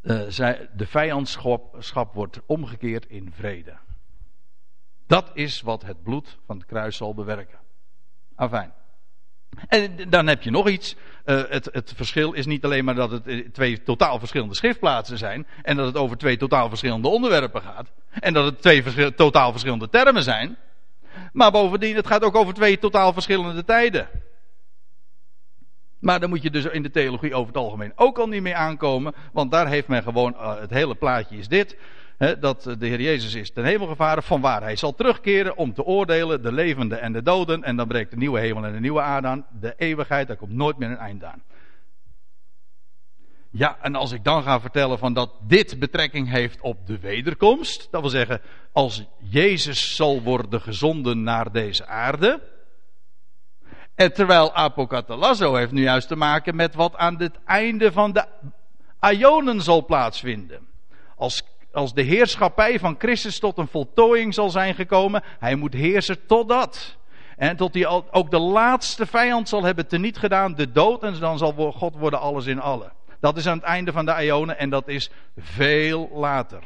de 0.00 0.86
vijandschap 0.86 2.14
wordt 2.14 2.40
omgekeerd 2.46 3.06
in 3.06 3.32
vrede. 3.32 3.76
Dat 5.06 5.30
is 5.34 5.60
wat 5.60 5.82
het 5.82 6.02
bloed 6.02 6.38
van 6.46 6.56
het 6.56 6.66
kruis 6.66 6.96
zal 6.96 7.14
bewerken. 7.14 7.58
Afijn. 8.34 8.72
En 9.68 10.10
dan 10.10 10.26
heb 10.26 10.42
je 10.42 10.50
nog 10.50 10.68
iets. 10.68 10.96
Uh, 11.24 11.42
het, 11.48 11.68
het, 11.72 11.92
verschil 11.96 12.32
is 12.32 12.46
niet 12.46 12.64
alleen 12.64 12.84
maar 12.84 12.94
dat 12.94 13.10
het 13.10 13.26
eh, 13.26 13.48
twee 13.48 13.82
totaal 13.82 14.18
verschillende 14.18 14.54
schriftplaatsen 14.54 15.18
zijn. 15.18 15.46
En 15.62 15.76
dat 15.76 15.86
het 15.86 15.96
over 15.96 16.16
twee 16.16 16.36
totaal 16.36 16.68
verschillende 16.68 17.08
onderwerpen 17.08 17.62
gaat. 17.62 17.92
En 18.10 18.32
dat 18.32 18.44
het 18.44 18.62
twee 18.62 19.14
totaal 19.14 19.50
verschillende 19.50 19.88
termen 19.88 20.22
zijn. 20.22 20.56
Maar 21.32 21.50
bovendien, 21.50 21.96
het 21.96 22.06
gaat 22.06 22.22
ook 22.22 22.36
over 22.36 22.54
twee 22.54 22.78
totaal 22.78 23.12
verschillende 23.12 23.64
tijden. 23.64 24.08
Maar 26.00 26.20
dan 26.20 26.28
moet 26.28 26.42
je 26.42 26.50
dus 26.50 26.64
in 26.64 26.82
de 26.82 26.90
theologie 26.90 27.34
over 27.34 27.46
het 27.46 27.62
algemeen 27.62 27.92
ook 27.94 28.18
al 28.18 28.28
niet 28.28 28.42
mee 28.42 28.54
aankomen. 28.54 29.14
Want 29.32 29.50
daar 29.50 29.68
heeft 29.68 29.88
men 29.88 30.02
gewoon, 30.02 30.32
uh, 30.32 30.60
het 30.60 30.70
hele 30.70 30.94
plaatje 30.94 31.36
is 31.36 31.48
dit. 31.48 31.76
Dat 32.40 32.62
de 32.62 32.86
Heer 32.86 33.00
Jezus 33.00 33.34
is 33.34 33.50
ten 33.50 33.64
hemel 33.64 33.86
gevaren, 33.86 34.22
van 34.22 34.40
waar 34.40 34.62
hij 34.62 34.76
zal 34.76 34.94
terugkeren 34.94 35.56
om 35.56 35.74
te 35.74 35.84
oordelen 35.84 36.42
de 36.42 36.52
levenden 36.52 37.00
en 37.00 37.12
de 37.12 37.22
doden. 37.22 37.62
En 37.62 37.76
dan 37.76 37.88
breekt 37.88 38.10
de 38.10 38.16
nieuwe 38.16 38.40
hemel 38.40 38.64
en 38.64 38.72
de 38.72 38.80
nieuwe 38.80 39.00
aarde 39.00 39.28
aan. 39.28 39.46
De 39.60 39.74
eeuwigheid, 39.76 40.26
daar 40.26 40.36
komt 40.36 40.52
nooit 40.52 40.78
meer 40.78 40.90
een 40.90 40.96
eind 40.96 41.24
aan. 41.24 41.42
Ja, 43.50 43.78
en 43.82 43.94
als 43.94 44.12
ik 44.12 44.24
dan 44.24 44.42
ga 44.42 44.60
vertellen 44.60 44.98
van 44.98 45.12
dat 45.12 45.30
dit 45.42 45.78
betrekking 45.78 46.30
heeft 46.30 46.60
op 46.60 46.86
de 46.86 46.98
wederkomst, 46.98 47.88
dat 47.90 48.00
wil 48.00 48.10
zeggen, 48.10 48.40
als 48.72 49.04
Jezus 49.18 49.96
zal 49.96 50.22
worden 50.22 50.60
gezonden 50.60 51.22
naar 51.22 51.52
deze 51.52 51.86
aarde. 51.86 52.40
En 53.98 54.12
terwijl 54.12 54.54
apokatallasso 54.54 55.54
heeft 55.54 55.72
nu 55.72 55.82
juist 55.82 56.08
te 56.08 56.16
maken 56.16 56.56
met 56.56 56.74
wat 56.74 56.96
aan 56.96 57.16
het 57.18 57.38
einde 57.44 57.92
van 57.92 58.12
de 58.12 58.24
Ionen 59.00 59.62
zal 59.62 59.84
plaatsvinden. 59.84 60.66
Als, 61.16 61.42
als 61.72 61.94
de 61.94 62.02
heerschappij 62.02 62.78
van 62.78 62.94
Christus 62.98 63.38
tot 63.38 63.58
een 63.58 63.68
voltooiing 63.68 64.34
zal 64.34 64.50
zijn 64.50 64.74
gekomen, 64.74 65.22
hij 65.38 65.54
moet 65.54 65.72
heersen 65.72 66.26
totdat. 66.26 66.96
En 67.36 67.56
tot 67.56 67.74
hij 67.74 67.86
ook 68.10 68.30
de 68.30 68.38
laatste 68.38 69.06
vijand 69.06 69.48
zal 69.48 69.64
hebben 69.64 69.86
teniet 69.86 70.18
gedaan, 70.18 70.54
de 70.54 70.72
dood, 70.72 71.02
en 71.02 71.20
dan 71.20 71.38
zal 71.38 71.72
God 71.72 71.96
worden 71.96 72.20
alles 72.20 72.46
in 72.46 72.60
allen. 72.60 72.92
Dat 73.20 73.36
is 73.36 73.46
aan 73.46 73.56
het 73.56 73.66
einde 73.66 73.92
van 73.92 74.06
de 74.06 74.24
Ionen 74.24 74.58
en 74.58 74.70
dat 74.70 74.88
is 74.88 75.10
veel 75.36 76.10
later. 76.14 76.62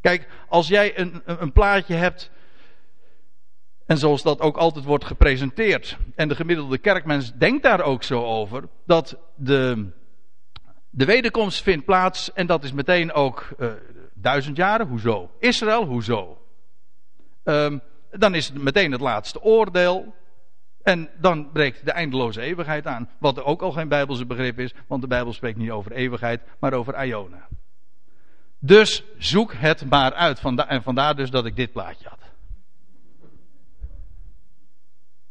Kijk, 0.00 0.28
als 0.48 0.68
jij 0.68 0.98
een, 0.98 1.22
een 1.24 1.52
plaatje 1.52 1.94
hebt, 1.94 2.30
en 3.86 3.98
zoals 3.98 4.22
dat 4.22 4.40
ook 4.40 4.56
altijd 4.56 4.84
wordt 4.84 5.04
gepresenteerd, 5.04 5.96
en 6.14 6.28
de 6.28 6.34
gemiddelde 6.34 6.78
kerkmens 6.78 7.32
denkt 7.32 7.62
daar 7.62 7.80
ook 7.80 8.02
zo 8.02 8.24
over, 8.24 8.68
dat 8.86 9.18
de, 9.34 9.90
de 10.90 11.04
wederkomst 11.04 11.62
vindt 11.62 11.84
plaats 11.84 12.32
en 12.32 12.46
dat 12.46 12.64
is 12.64 12.72
meteen 12.72 13.12
ook 13.12 13.48
uh, 13.58 13.72
duizend 14.14 14.56
jaren, 14.56 14.86
hoezo? 14.86 15.30
Israël, 15.38 15.84
hoezo? 15.84 16.38
Um, 17.44 17.80
dan 18.10 18.34
is 18.34 18.48
het 18.48 18.62
meteen 18.62 18.92
het 18.92 19.00
laatste 19.00 19.42
oordeel. 19.42 20.14
En 20.82 21.08
dan 21.20 21.50
breekt 21.52 21.84
de 21.84 21.90
eindeloze 21.90 22.40
eeuwigheid 22.40 22.86
aan. 22.86 23.08
Wat 23.18 23.42
ook 23.42 23.62
al 23.62 23.72
geen 23.72 23.88
Bijbelse 23.88 24.26
begrip 24.26 24.58
is, 24.58 24.74
want 24.86 25.02
de 25.02 25.08
Bijbel 25.08 25.32
spreekt 25.32 25.58
niet 25.58 25.70
over 25.70 25.92
eeuwigheid, 25.92 26.40
maar 26.58 26.72
over 26.72 27.04
Ionen. 27.04 27.44
Dus 28.58 29.04
zoek 29.18 29.52
het 29.54 29.90
maar 29.90 30.14
uit. 30.14 30.40
en 30.66 30.82
vandaar 30.82 31.16
dus 31.16 31.30
dat 31.30 31.46
ik 31.46 31.56
dit 31.56 31.72
plaatje 31.72 32.08
had. 32.08 32.18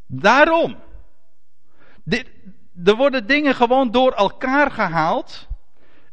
Daarom. 0.08 0.78
Dit, 2.04 2.30
er 2.84 2.96
worden 2.96 3.28
dingen 3.28 3.56
gewoon 3.56 3.92
door 3.92 4.12
elkaar 4.12 4.72
gehaald. 4.72 5.48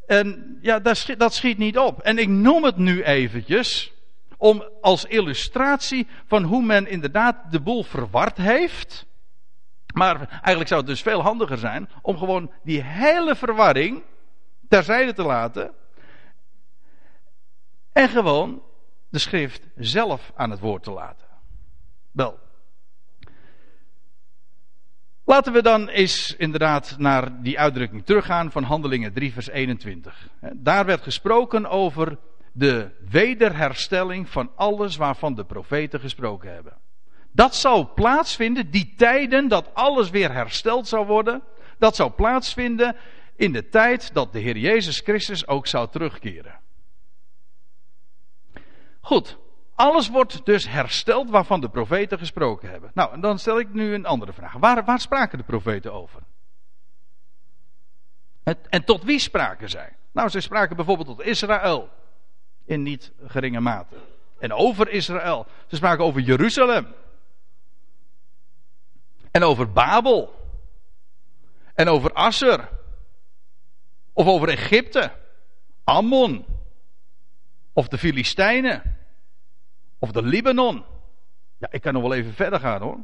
En 0.07 0.59
ja, 0.61 0.79
dat 0.79 0.97
schiet, 0.97 1.19
dat 1.19 1.35
schiet 1.35 1.59
niet 1.59 1.79
op. 1.79 2.01
En 2.01 2.19
ik 2.19 2.29
noem 2.29 2.65
het 2.65 2.77
nu 2.77 3.03
eventjes. 3.03 3.93
Om 4.37 4.65
als 4.81 5.05
illustratie 5.05 6.07
van 6.27 6.43
hoe 6.43 6.63
men 6.63 6.87
inderdaad 6.87 7.37
de 7.51 7.61
boel 7.61 7.83
verward 7.83 8.37
heeft. 8.37 9.07
Maar 9.95 10.29
eigenlijk 10.29 10.69
zou 10.69 10.81
het 10.81 10.89
dus 10.89 11.03
veel 11.03 11.23
handiger 11.23 11.59
zijn 11.59 11.89
om 12.03 12.19
gewoon 12.19 12.53
die 12.63 12.83
hele 12.83 13.37
verwarring 13.37 14.03
terzijde 14.69 15.13
te 15.13 15.23
laten. 15.23 15.75
En 17.93 18.09
gewoon 18.09 18.63
de 19.09 19.19
schrift 19.19 19.67
zelf 19.77 20.33
aan 20.35 20.51
het 20.51 20.61
woord 20.61 20.83
te 20.83 20.91
laten. 20.91 21.27
Wel. 22.13 22.39
Laten 25.25 25.53
we 25.53 25.63
dan 25.63 25.89
eens 25.89 26.35
inderdaad 26.37 26.95
naar 26.99 27.43
die 27.43 27.59
uitdrukking 27.59 28.07
teruggaan 28.07 28.51
van 28.51 28.63
Handelingen 28.63 29.13
3, 29.13 29.33
vers 29.33 29.49
21. 29.49 30.29
Daar 30.53 30.85
werd 30.85 31.03
gesproken 31.03 31.67
over 31.67 32.19
de 32.53 32.91
wederherstelling 33.11 34.29
van 34.29 34.51
alles 34.57 34.97
waarvan 34.97 35.35
de 35.35 35.45
profeten 35.45 36.01
gesproken 36.01 36.55
hebben. 36.55 36.73
Dat 37.33 37.55
zou 37.55 37.85
plaatsvinden, 37.85 38.71
die 38.71 38.95
tijden 38.97 39.49
dat 39.49 39.75
alles 39.75 40.11
weer 40.11 40.33
hersteld 40.33 40.89
zou 40.89 41.07
worden, 41.07 41.43
dat 41.79 41.97
zou 41.97 42.11
plaatsvinden 42.11 42.97
in 43.37 43.53
de 43.53 43.69
tijd 43.69 44.15
dat 44.15 44.33
de 44.33 44.39
Heer 44.39 44.57
Jezus 44.57 45.01
Christus 45.01 45.47
ook 45.47 45.67
zou 45.67 45.89
terugkeren. 45.91 46.61
Goed, 49.01 49.39
alles 49.75 50.09
wordt 50.09 50.47
dus 50.47 50.69
hersteld 50.69 51.31
waarvan 51.31 51.61
de 51.61 51.69
profeten 51.69 52.19
gesproken 52.19 52.71
hebben. 52.71 52.91
Nou, 52.95 53.13
en 53.13 53.21
dan 53.21 53.39
stel 53.39 53.59
ik 53.59 53.73
nu 53.73 53.95
een 53.95 54.07
andere 54.07 54.33
vraag. 54.33 54.53
Waar, 54.53 54.85
waar 54.85 55.01
spraken 55.01 55.39
de 55.39 55.45
profeten 55.45 55.93
over? 55.93 56.23
En 58.69 58.85
tot 58.85 59.03
wie 59.03 59.19
spraken 59.19 59.71
zij? 59.71 59.97
Nou, 60.13 60.31
zij 60.31 60.41
spraken 60.41 60.77
bijvoorbeeld 60.77 61.09
tot 61.09 61.27
Israël. 61.27 61.89
In 62.65 62.83
niet 62.83 63.13
geringe 63.27 63.61
mate. 63.61 63.97
En 64.39 64.53
over 64.53 64.89
Israël. 64.89 65.47
Ze 65.67 65.77
spraken 65.77 66.05
over 66.05 66.21
Jeruzalem. 66.21 66.95
En 69.31 69.43
over 69.43 69.73
Babel. 69.73 70.35
En 71.75 71.89
over 71.89 72.13
Asser. 72.13 72.69
Of 74.13 74.27
over 74.27 74.49
Egypte. 74.49 75.13
Ammon. 75.85 76.45
Of 77.73 77.89
de 77.89 77.99
Filistijnen. 77.99 78.97
Of 80.03 80.13
de 80.13 80.23
Libanon. 80.23 80.85
Ja, 81.59 81.69
ik 81.71 81.81
kan 81.81 81.93
nog 81.93 82.03
wel 82.03 82.15
even 82.15 82.35
verder 82.35 82.61
gaan 82.61 82.83
hoor. 82.83 82.99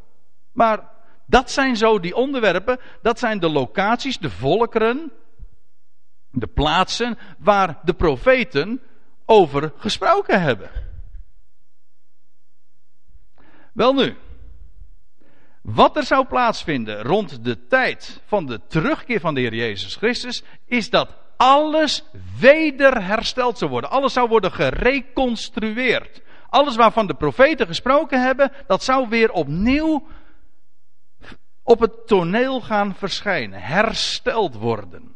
Maar 0.52 0.90
dat 1.26 1.50
zijn 1.50 1.76
zo 1.76 2.00
die 2.00 2.14
onderwerpen. 2.14 2.80
Dat 3.02 3.18
zijn 3.18 3.38
de 3.38 3.48
locaties, 3.48 4.18
de 4.18 4.30
volkeren. 4.30 5.12
De 6.30 6.46
plaatsen 6.46 7.18
waar 7.38 7.78
de 7.82 7.94
profeten 7.94 8.80
over 9.24 9.72
gesproken 9.76 10.42
hebben. 10.42 10.70
Wel 13.72 13.92
nu. 13.92 14.16
Wat 15.62 15.96
er 15.96 16.04
zou 16.04 16.26
plaatsvinden 16.26 17.02
rond 17.02 17.44
de 17.44 17.66
tijd 17.66 18.20
van 18.26 18.46
de 18.46 18.60
terugkeer 18.66 19.20
van 19.20 19.34
de 19.34 19.40
Heer 19.40 19.54
Jezus 19.54 19.96
Christus, 19.96 20.42
is 20.64 20.90
dat 20.90 21.16
alles 21.36 22.04
weder 22.38 23.04
hersteld 23.04 23.58
zou 23.58 23.70
worden. 23.70 23.90
Alles 23.90 24.12
zou 24.12 24.28
worden 24.28 24.52
gereconstrueerd. 24.52 26.26
Alles 26.48 26.76
waarvan 26.76 27.06
de 27.06 27.14
profeten 27.14 27.66
gesproken 27.66 28.22
hebben, 28.22 28.52
dat 28.66 28.82
zou 28.82 29.08
weer 29.08 29.30
opnieuw 29.30 30.06
op 31.62 31.80
het 31.80 32.06
toneel 32.06 32.60
gaan 32.60 32.94
verschijnen. 32.94 33.60
Hersteld 33.62 34.54
worden. 34.54 35.14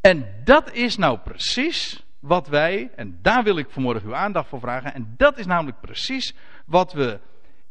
En 0.00 0.40
dat 0.44 0.72
is 0.72 0.96
nou 0.96 1.18
precies 1.18 2.04
wat 2.20 2.48
wij, 2.48 2.90
en 2.96 3.18
daar 3.22 3.42
wil 3.42 3.58
ik 3.58 3.70
vanmorgen 3.70 4.08
uw 4.08 4.14
aandacht 4.14 4.48
voor 4.48 4.60
vragen, 4.60 4.94
en 4.94 5.14
dat 5.16 5.38
is 5.38 5.46
namelijk 5.46 5.80
precies 5.80 6.34
wat 6.66 6.92
we 6.92 7.20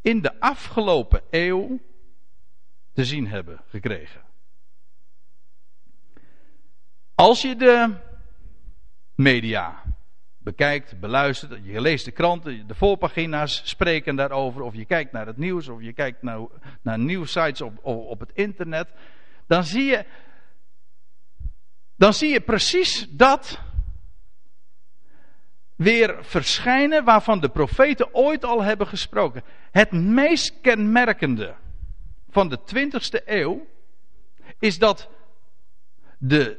in 0.02 0.22
de 0.22 0.40
afgelopen 0.40 1.22
eeuw 1.30 1.80
te 2.94 3.06
zien 3.06 3.28
hebben 3.28 3.62
gekregen. 3.68 4.22
Als 7.16 7.42
je 7.42 7.56
de 7.56 7.94
media 9.16 9.84
bekijkt, 10.44 11.00
beluistert, 11.00 11.60
je 11.64 11.82
leest 11.82 12.06
de 12.06 12.12
kranten, 12.12 12.68
de 12.68 12.76
voorpagina's 12.76 13.62
spreken 13.66 14.16
daarover, 14.16 14.62
of 14.62 14.76
je 14.76 14.86
kijkt 14.86 15.12
naar 15.12 15.26
het 15.26 15.38
nieuws, 15.38 15.68
of 15.68 15.82
je 15.82 15.94
kijkt 15.94 16.22
naar, 16.22 16.40
naar 16.82 17.00
nieuwsites 17.00 17.62
op, 17.62 17.78
op, 17.82 18.06
op 18.06 18.20
het 18.20 18.32
internet, 18.34 18.88
dan 19.48 19.64
zie 19.64 19.84
je, 19.84 20.06
dan 21.96 22.14
zie 22.14 22.30
je 22.30 22.42
precies 22.42 23.08
dat 23.10 23.60
weer 25.76 26.18
verschijnen 26.22 27.04
waarvan 27.04 27.40
de 27.40 27.50
profeten 27.50 28.14
ooit 28.14 28.46
al 28.46 28.64
hebben 28.64 28.88
gesproken. 28.88 29.44
Het 29.72 29.92
meest 29.92 30.62
kenmerkende 30.62 31.56
van 32.30 32.50
de 32.50 32.60
20ste 32.60 33.26
eeuw 33.26 33.68
is 34.60 34.80
dat 34.80 35.10
de, 36.18 36.58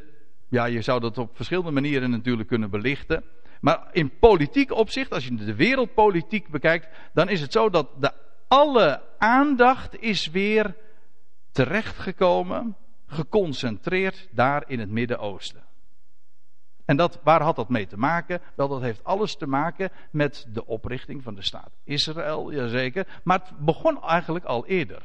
ja 0.48 0.64
je 0.64 0.82
zou 0.82 1.00
dat 1.00 1.18
op 1.18 1.36
verschillende 1.36 1.70
manieren 1.70 2.10
natuurlijk 2.10 2.48
kunnen 2.48 2.70
belichten, 2.70 3.24
maar 3.60 3.88
in 3.92 4.18
politiek 4.18 4.72
opzicht, 4.72 5.10
als 5.10 5.24
je 5.24 5.34
de 5.34 5.54
wereldpolitiek 5.54 6.48
bekijkt, 6.48 6.88
dan 7.12 7.28
is 7.28 7.40
het 7.40 7.52
zo 7.52 7.70
dat 7.70 7.88
de, 7.98 8.12
alle 8.48 9.02
aandacht 9.18 10.02
is 10.02 10.26
weer 10.26 10.76
terechtgekomen, 11.52 12.76
geconcentreerd 13.06 14.28
daar 14.30 14.64
in 14.66 14.78
het 14.78 14.90
Midden-Oosten. 14.90 15.62
En 16.84 16.96
dat, 16.96 17.20
waar 17.22 17.42
had 17.42 17.56
dat 17.56 17.68
mee 17.68 17.86
te 17.86 17.96
maken? 17.96 18.40
Wel, 18.54 18.68
dat 18.68 18.80
heeft 18.80 19.04
alles 19.04 19.36
te 19.36 19.46
maken 19.46 19.90
met 20.10 20.46
de 20.52 20.66
oprichting 20.66 21.22
van 21.22 21.34
de 21.34 21.42
staat 21.42 21.70
Israël, 21.84 22.52
jazeker. 22.52 23.20
Maar 23.24 23.38
het 23.38 23.58
begon 23.58 24.02
eigenlijk 24.02 24.44
al 24.44 24.66
eerder. 24.66 25.02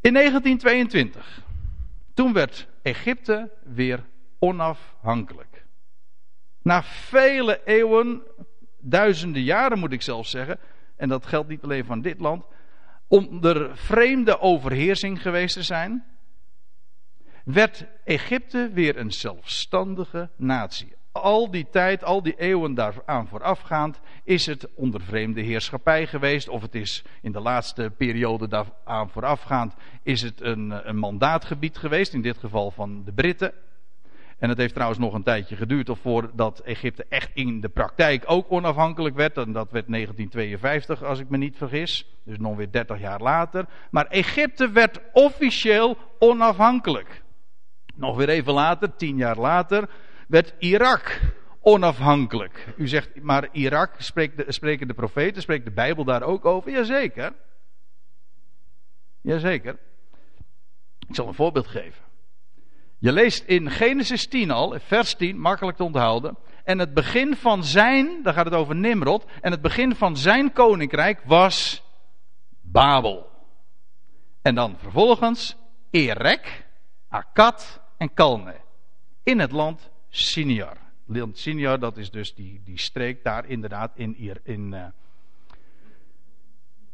In 0.00 0.12
1922, 0.12 1.42
toen 2.14 2.32
werd 2.32 2.68
Egypte 2.82 3.50
weer 3.64 4.04
onafhankelijk. 4.40 5.64
Na 6.62 6.82
vele 6.82 7.60
eeuwen 7.64 8.22
duizenden 8.78 9.42
jaren 9.42 9.78
moet 9.78 9.92
ik 9.92 10.02
zelfs 10.02 10.30
zeggen, 10.30 10.58
en 10.96 11.08
dat 11.08 11.26
geldt 11.26 11.48
niet 11.48 11.62
alleen 11.62 11.84
van 11.84 12.00
dit 12.00 12.20
land, 12.20 12.44
onder 13.08 13.76
vreemde 13.76 14.40
overheersing 14.40 15.22
geweest 15.22 15.54
te 15.54 15.62
zijn, 15.62 16.04
werd 17.44 17.86
Egypte 18.04 18.70
weer 18.72 18.96
een 18.96 19.12
zelfstandige 19.12 20.30
natie. 20.36 20.98
Al 21.12 21.50
die 21.50 21.66
tijd, 21.70 22.04
al 22.04 22.22
die 22.22 22.34
eeuwen 22.36 22.74
daaraan 22.74 23.28
voorafgaand, 23.28 24.00
is 24.24 24.46
het 24.46 24.68
onder 24.74 25.00
vreemde 25.00 25.40
heerschappij 25.40 26.06
geweest. 26.06 26.48
Of 26.48 26.62
het 26.62 26.74
is 26.74 27.04
in 27.22 27.32
de 27.32 27.40
laatste 27.40 27.92
periode 27.96 28.48
daaraan 28.48 29.10
voorafgaand, 29.10 29.74
is 30.02 30.22
het 30.22 30.40
een, 30.40 30.88
een 30.88 30.96
mandaatgebied 30.96 31.78
geweest. 31.78 32.12
In 32.12 32.22
dit 32.22 32.38
geval 32.38 32.70
van 32.70 33.04
de 33.04 33.12
Britten. 33.12 33.52
En 34.40 34.48
het 34.48 34.58
heeft 34.58 34.74
trouwens 34.74 35.00
nog 35.00 35.14
een 35.14 35.22
tijdje 35.22 35.56
geduurd 35.56 35.90
voordat 36.02 36.60
Egypte 36.60 37.06
echt 37.08 37.30
in 37.34 37.60
de 37.60 37.68
praktijk 37.68 38.24
ook 38.26 38.52
onafhankelijk 38.52 39.16
werd. 39.16 39.36
En 39.36 39.52
dat 39.52 39.70
werd 39.70 39.88
1952, 39.88 41.02
als 41.02 41.18
ik 41.18 41.28
me 41.28 41.36
niet 41.36 41.56
vergis. 41.56 42.06
Dus 42.24 42.38
nog 42.38 42.56
weer 42.56 42.70
30 42.70 43.00
jaar 43.00 43.20
later. 43.20 43.66
Maar 43.90 44.06
Egypte 44.06 44.70
werd 44.70 45.00
officieel 45.12 45.96
onafhankelijk. 46.18 47.22
Nog 47.94 48.16
weer 48.16 48.28
even 48.28 48.52
later, 48.52 48.96
10 48.96 49.16
jaar 49.16 49.36
later, 49.36 49.88
werd 50.28 50.54
Irak 50.58 51.20
onafhankelijk. 51.60 52.74
U 52.76 52.88
zegt, 52.88 53.22
maar 53.22 53.48
Irak, 53.52 53.94
spreekt 53.98 54.36
de, 54.36 54.52
spreken 54.52 54.88
de 54.88 54.94
profeten, 54.94 55.42
spreekt 55.42 55.64
de 55.64 55.70
Bijbel 55.70 56.04
daar 56.04 56.22
ook 56.22 56.44
over? 56.44 56.70
Jazeker. 56.70 57.32
Jazeker. 59.20 59.78
Ik 61.08 61.14
zal 61.14 61.28
een 61.28 61.34
voorbeeld 61.34 61.66
geven. 61.66 62.09
Je 63.00 63.12
leest 63.12 63.44
in 63.44 63.70
Genesis 63.70 64.26
10 64.26 64.50
al, 64.50 64.78
vers 64.78 65.14
10, 65.14 65.38
makkelijk 65.38 65.76
te 65.76 65.84
onthouden. 65.84 66.36
En 66.64 66.78
het 66.78 66.94
begin 66.94 67.36
van 67.36 67.64
zijn, 67.64 68.22
daar 68.22 68.34
gaat 68.34 68.44
het 68.44 68.54
over 68.54 68.76
Nimrod. 68.76 69.24
En 69.40 69.50
het 69.50 69.60
begin 69.60 69.94
van 69.94 70.16
zijn 70.16 70.52
koninkrijk 70.52 71.20
was 71.24 71.82
Babel. 72.60 73.30
En 74.42 74.54
dan 74.54 74.76
vervolgens 74.78 75.56
Erek, 75.90 76.66
Akkad 77.08 77.80
en 77.96 78.14
Kalne. 78.14 78.54
In 79.22 79.38
het 79.38 79.52
land 79.52 79.90
Siniar. 80.08 80.76
Land 81.06 81.38
Siniar, 81.38 81.78
dat 81.78 81.96
is 81.96 82.10
dus 82.10 82.34
die, 82.34 82.60
die 82.64 82.78
streek 82.78 83.24
daar 83.24 83.46
inderdaad 83.46 83.92
in, 83.94 84.40
in, 84.44 84.72
uh, 84.72 84.84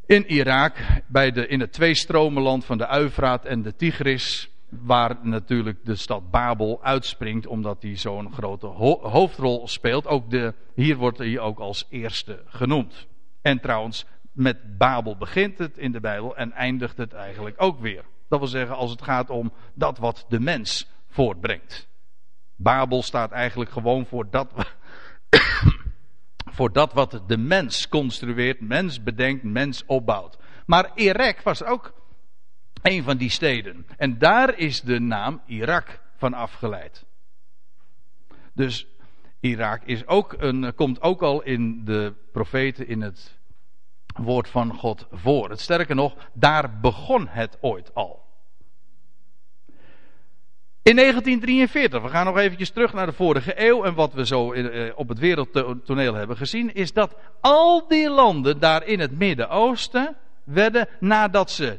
in 0.06 0.26
Irak. 0.26 0.76
Bij 1.06 1.30
de, 1.30 1.46
in 1.46 1.60
het 1.60 1.72
tweestromenland 1.72 2.64
van 2.64 2.78
de 2.78 2.86
Uifraat 2.86 3.44
en 3.44 3.62
de 3.62 3.76
Tigris 3.76 4.50
waar 4.68 5.16
natuurlijk 5.22 5.84
de 5.84 5.96
stad 5.96 6.30
Babel 6.30 6.82
uitspringt, 6.82 7.46
omdat 7.46 7.80
die 7.80 7.96
zo'n 7.96 8.32
grote 8.32 8.66
hoofdrol 8.66 9.68
speelt. 9.68 10.06
Ook 10.06 10.30
de, 10.30 10.54
hier 10.74 10.96
wordt 10.96 11.18
hij 11.18 11.38
ook 11.38 11.58
als 11.58 11.86
eerste 11.88 12.42
genoemd. 12.46 13.06
En 13.42 13.60
trouwens, 13.60 14.06
met 14.32 14.78
Babel 14.78 15.16
begint 15.16 15.58
het 15.58 15.78
in 15.78 15.92
de 15.92 16.00
Bijbel 16.00 16.36
en 16.36 16.52
eindigt 16.52 16.96
het 16.96 17.12
eigenlijk 17.12 17.62
ook 17.62 17.80
weer. 17.80 18.04
Dat 18.28 18.38
wil 18.38 18.48
zeggen, 18.48 18.76
als 18.76 18.90
het 18.90 19.02
gaat 19.02 19.30
om 19.30 19.52
dat 19.74 19.98
wat 19.98 20.24
de 20.28 20.40
mens 20.40 20.88
voortbrengt. 21.08 21.88
Babel 22.56 23.02
staat 23.02 23.30
eigenlijk 23.30 23.70
gewoon 23.70 24.06
voor 24.06 24.30
dat, 24.30 24.52
voor 26.56 26.72
dat 26.72 26.92
wat 26.92 27.22
de 27.26 27.36
mens 27.36 27.88
construeert, 27.88 28.60
mens 28.60 29.02
bedenkt, 29.02 29.42
mens 29.42 29.84
opbouwt. 29.86 30.38
Maar 30.66 30.90
Erek 30.94 31.42
was 31.42 31.64
ook 31.64 31.92
een 32.86 33.02
van 33.02 33.16
die 33.16 33.30
steden. 33.30 33.86
En 33.96 34.18
daar 34.18 34.58
is 34.58 34.80
de 34.80 35.00
naam 35.00 35.40
Irak 35.46 36.00
van 36.16 36.34
afgeleid. 36.34 37.04
Dus 38.54 38.86
Irak 39.40 39.82
is 39.84 40.06
ook 40.06 40.34
een, 40.38 40.74
komt 40.74 41.02
ook 41.02 41.22
al 41.22 41.42
in 41.42 41.84
de 41.84 42.12
profeten 42.32 42.88
in 42.88 43.00
het 43.00 43.38
woord 44.16 44.48
van 44.48 44.74
God 44.74 45.06
voor. 45.10 45.50
Het 45.50 45.60
sterker 45.60 45.94
nog, 45.94 46.14
daar 46.32 46.80
begon 46.80 47.28
het 47.28 47.58
ooit 47.60 47.94
al. 47.94 48.24
In 50.82 50.96
1943, 50.96 52.02
we 52.02 52.08
gaan 52.08 52.24
nog 52.26 52.38
eventjes 52.38 52.70
terug 52.70 52.92
naar 52.92 53.06
de 53.06 53.12
vorige 53.12 53.66
eeuw 53.66 53.84
en 53.84 53.94
wat 53.94 54.12
we 54.12 54.26
zo 54.26 54.52
eh, 54.52 54.92
op 54.94 55.08
het 55.08 55.18
wereldtoneel 55.18 56.14
hebben 56.14 56.36
gezien, 56.36 56.74
is 56.74 56.92
dat 56.92 57.16
al 57.40 57.88
die 57.88 58.10
landen 58.10 58.60
daar 58.60 58.86
in 58.86 59.00
het 59.00 59.18
Midden-Oosten 59.18 60.16
werden 60.44 60.88
nadat 61.00 61.50
ze 61.50 61.78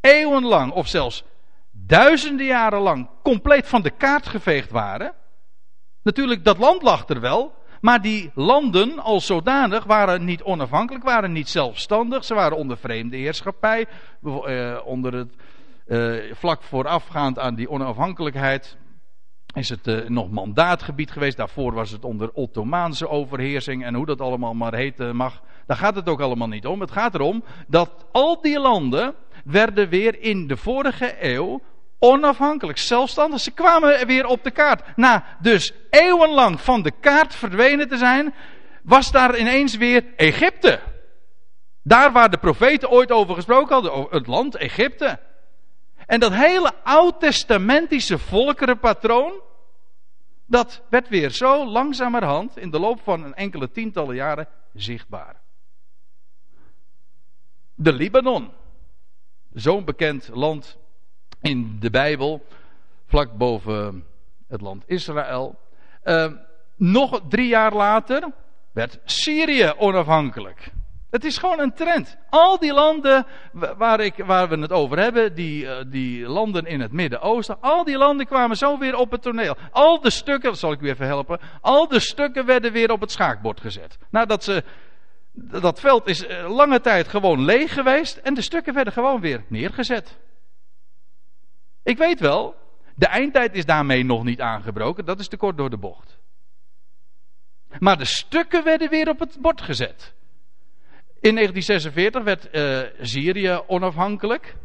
eeuwenlang 0.00 0.72
of 0.72 0.88
zelfs 0.88 1.24
duizenden 1.70 2.46
jaren 2.46 2.80
lang 2.80 3.08
compleet 3.22 3.68
van 3.68 3.82
de 3.82 3.90
kaart 3.90 4.26
geveegd 4.26 4.70
waren. 4.70 5.12
Natuurlijk, 6.02 6.44
dat 6.44 6.58
land 6.58 6.82
lag 6.82 7.08
er 7.08 7.20
wel. 7.20 7.56
Maar 7.80 8.02
die 8.02 8.30
landen 8.34 8.98
als 8.98 9.26
zodanig 9.26 9.84
waren 9.84 10.24
niet 10.24 10.42
onafhankelijk, 10.42 11.04
waren 11.04 11.32
niet 11.32 11.48
zelfstandig. 11.48 12.24
Ze 12.24 12.34
waren 12.34 12.56
onder 12.56 12.76
vreemde 12.76 13.16
heerschappij. 13.16 13.86
Eh, 14.22 14.78
onder 14.84 15.14
het, 15.14 15.34
eh, 15.86 16.34
vlak 16.34 16.62
voorafgaand 16.62 17.38
aan 17.38 17.54
die 17.54 17.70
onafhankelijkheid 17.70 18.76
is 19.54 19.68
het 19.68 19.86
eh, 19.86 20.08
nog 20.08 20.30
mandaatgebied 20.30 21.10
geweest. 21.10 21.36
Daarvoor 21.36 21.72
was 21.72 21.90
het 21.90 22.04
onder 22.04 22.30
Ottomaanse 22.32 23.08
overheersing. 23.08 23.84
En 23.84 23.94
hoe 23.94 24.06
dat 24.06 24.20
allemaal 24.20 24.54
maar 24.54 24.74
heten 24.74 25.16
mag. 25.16 25.42
Daar 25.66 25.76
gaat 25.76 25.94
het 25.94 26.08
ook 26.08 26.20
allemaal 26.20 26.48
niet 26.48 26.66
om. 26.66 26.80
Het 26.80 26.90
gaat 26.90 27.14
erom 27.14 27.44
dat 27.66 28.06
al 28.12 28.40
die 28.40 28.60
landen 28.60 29.14
werden 29.48 29.88
weer 29.88 30.20
in 30.20 30.46
de 30.46 30.56
vorige 30.56 31.16
eeuw 31.20 31.62
onafhankelijk, 31.98 32.78
zelfstandig. 32.78 33.40
Ze 33.40 33.50
kwamen 33.50 34.06
weer 34.06 34.26
op 34.26 34.44
de 34.44 34.50
kaart. 34.50 34.96
Na 34.96 35.24
dus 35.40 35.72
eeuwenlang 35.90 36.60
van 36.60 36.82
de 36.82 36.92
kaart 37.00 37.34
verdwenen 37.34 37.88
te 37.88 37.96
zijn, 37.96 38.34
was 38.82 39.10
daar 39.10 39.38
ineens 39.38 39.76
weer 39.76 40.04
Egypte. 40.16 40.80
Daar 41.82 42.12
waar 42.12 42.30
de 42.30 42.38
profeten 42.38 42.90
ooit 42.90 43.12
over 43.12 43.34
gesproken 43.34 43.74
hadden, 43.74 44.06
het 44.10 44.26
land 44.26 44.54
Egypte. 44.54 45.20
En 46.06 46.20
dat 46.20 46.32
hele 46.32 46.72
oud-testamentische 46.82 48.18
volkerenpatroon, 48.18 49.32
dat 50.46 50.82
werd 50.90 51.08
weer 51.08 51.30
zo 51.30 51.66
langzamerhand 51.66 52.56
in 52.56 52.70
de 52.70 52.78
loop 52.78 53.00
van 53.02 53.24
een 53.24 53.34
enkele 53.34 53.70
tientallen 53.70 54.14
jaren 54.14 54.48
zichtbaar. 54.74 55.36
De 57.74 57.92
Libanon. 57.92 58.50
Zo'n 59.58 59.84
bekend 59.84 60.30
land 60.32 60.76
in 61.40 61.76
de 61.80 61.90
Bijbel, 61.90 62.46
vlak 63.06 63.32
boven 63.36 64.04
het 64.48 64.60
land 64.60 64.84
Israël. 64.86 65.58
Uh, 66.04 66.32
nog 66.76 67.20
drie 67.28 67.48
jaar 67.48 67.72
later 67.72 68.32
werd 68.72 68.98
Syrië 69.04 69.72
onafhankelijk. 69.76 70.72
Het 71.10 71.24
is 71.24 71.38
gewoon 71.38 71.60
een 71.60 71.74
trend. 71.74 72.16
Al 72.30 72.58
die 72.58 72.72
landen 72.72 73.26
waar, 73.52 74.00
ik, 74.00 74.14
waar 74.16 74.48
we 74.48 74.58
het 74.58 74.72
over 74.72 74.98
hebben, 74.98 75.34
die, 75.34 75.64
uh, 75.64 75.76
die 75.86 76.26
landen 76.26 76.66
in 76.66 76.80
het 76.80 76.92
Midden-Oosten, 76.92 77.60
al 77.60 77.84
die 77.84 77.96
landen 77.96 78.26
kwamen 78.26 78.56
zo 78.56 78.78
weer 78.78 78.96
op 78.96 79.10
het 79.10 79.22
toneel. 79.22 79.56
Al 79.70 80.00
de 80.00 80.10
stukken, 80.10 80.56
zal 80.56 80.72
ik 80.72 80.80
u 80.80 80.88
even 80.88 81.06
helpen, 81.06 81.40
al 81.60 81.88
de 81.88 82.00
stukken 82.00 82.46
werden 82.46 82.72
weer 82.72 82.90
op 82.90 83.00
het 83.00 83.10
schaakbord 83.10 83.60
gezet. 83.60 83.98
Nadat 84.10 84.44
ze 84.44 84.64
dat 85.60 85.80
veld 85.80 86.06
is 86.06 86.26
eh, 86.26 86.54
lange 86.54 86.80
tijd 86.80 87.08
gewoon 87.08 87.44
leeg 87.44 87.72
geweest 87.72 88.16
en 88.16 88.34
de 88.34 88.42
stukken 88.42 88.74
werden 88.74 88.92
gewoon 88.92 89.20
weer 89.20 89.44
neergezet. 89.48 90.18
Ik 91.82 91.98
weet 91.98 92.20
wel, 92.20 92.54
de 92.94 93.06
eindtijd 93.06 93.54
is 93.54 93.64
daarmee 93.64 94.04
nog 94.04 94.24
niet 94.24 94.40
aangebroken, 94.40 95.04
dat 95.04 95.20
is 95.20 95.28
te 95.28 95.36
kort 95.36 95.56
door 95.56 95.70
de 95.70 95.78
bocht. 95.78 96.18
Maar 97.78 97.98
de 97.98 98.04
stukken 98.04 98.64
werden 98.64 98.90
weer 98.90 99.08
op 99.08 99.18
het 99.18 99.38
bord 99.40 99.60
gezet. 99.60 100.14
In 101.20 101.34
1946 101.34 102.22
werd 102.22 102.48
uh, 102.54 103.06
Syrië 103.06 103.60
onafhankelijk. 103.66 104.56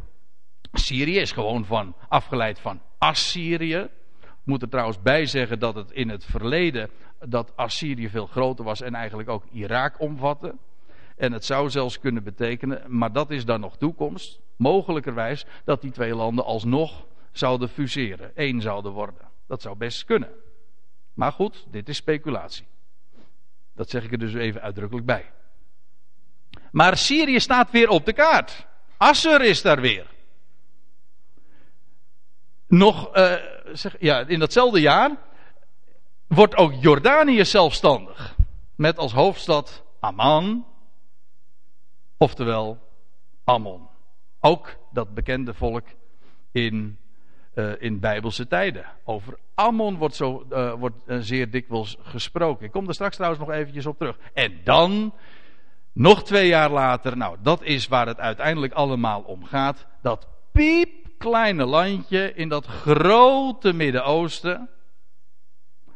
Syrië 0.72 1.18
is 1.18 1.32
gewoon 1.32 1.64
van, 1.64 1.96
afgeleid 2.08 2.60
van 2.60 2.80
Assyrië. 2.98 3.88
Ik 4.20 4.50
moet 4.50 4.62
er 4.62 4.68
trouwens 4.68 5.02
bij 5.02 5.26
zeggen 5.26 5.58
dat 5.58 5.74
het 5.74 5.90
in 5.90 6.08
het 6.08 6.24
verleden 6.24 6.90
dat 7.28 7.52
Assyrië 7.56 8.08
veel 8.08 8.26
groter 8.26 8.64
was 8.64 8.80
en 8.80 8.94
eigenlijk 8.94 9.28
ook 9.28 9.44
Irak 9.52 10.00
omvatte. 10.00 10.54
En 11.16 11.32
het 11.32 11.44
zou 11.44 11.70
zelfs 11.70 11.98
kunnen 11.98 12.24
betekenen, 12.24 12.82
maar 12.86 13.12
dat 13.12 13.30
is 13.30 13.44
dan 13.44 13.60
nog 13.60 13.76
toekomst, 13.76 14.40
mogelijkerwijs 14.56 15.46
dat 15.64 15.80
die 15.80 15.90
twee 15.90 16.14
landen 16.14 16.44
alsnog 16.44 17.06
zouden 17.32 17.68
fuseren, 17.68 18.36
één 18.36 18.60
zouden 18.60 18.92
worden. 18.92 19.28
Dat 19.46 19.62
zou 19.62 19.76
best 19.76 20.04
kunnen. 20.04 20.30
Maar 21.14 21.32
goed, 21.32 21.66
dit 21.70 21.88
is 21.88 21.96
speculatie. 21.96 22.66
Dat 23.74 23.90
zeg 23.90 24.04
ik 24.04 24.12
er 24.12 24.18
dus 24.18 24.34
even 24.34 24.60
uitdrukkelijk 24.60 25.06
bij. 25.06 25.30
Maar 26.70 26.96
Syrië 26.96 27.40
staat 27.40 27.70
weer 27.70 27.88
op 27.88 28.04
de 28.04 28.12
kaart. 28.12 28.66
Assur 28.96 29.42
is 29.42 29.62
daar 29.62 29.80
weer. 29.80 30.06
Nog, 32.66 33.16
uh, 33.16 33.34
zeg, 33.72 33.96
ja, 33.98 34.26
in 34.26 34.38
datzelfde 34.38 34.80
jaar 34.80 35.10
wordt 36.26 36.56
ook 36.56 36.72
Jordanië 36.80 37.44
zelfstandig. 37.44 38.36
Met 38.74 38.98
als 38.98 39.12
hoofdstad 39.12 39.84
Amman, 40.00 40.66
oftewel 42.16 42.78
Ammon. 43.44 43.88
Ook 44.40 44.76
dat 44.92 45.14
bekende 45.14 45.54
volk 45.54 45.86
in 46.52 46.98
uh, 47.54 47.72
in 47.78 48.00
bijbelse 48.00 48.46
tijden. 48.46 48.84
Over 49.04 49.38
Ammon 49.54 49.96
wordt, 49.96 50.14
zo, 50.14 50.46
uh, 50.50 50.72
wordt 50.72 50.96
uh, 51.06 51.16
zeer 51.20 51.50
dikwijls 51.50 51.96
gesproken. 52.02 52.66
Ik 52.66 52.72
kom 52.72 52.88
er 52.88 52.94
straks 52.94 53.16
trouwens 53.16 53.44
nog 53.44 53.54
eventjes 53.54 53.86
op 53.86 53.98
terug. 53.98 54.18
En 54.32 54.60
dan, 54.64 55.14
nog 55.92 56.24
twee 56.24 56.48
jaar 56.48 56.70
later, 56.70 57.16
nou 57.16 57.36
dat 57.42 57.62
is 57.62 57.88
waar 57.88 58.06
het 58.06 58.18
uiteindelijk 58.18 58.72
allemaal 58.72 59.20
om 59.20 59.44
gaat. 59.44 59.86
Dat 60.02 60.28
piepkleine 60.52 61.64
landje 61.64 62.34
in 62.34 62.48
dat 62.48 62.66
grote 62.66 63.72
Midden-Oosten. 63.72 64.68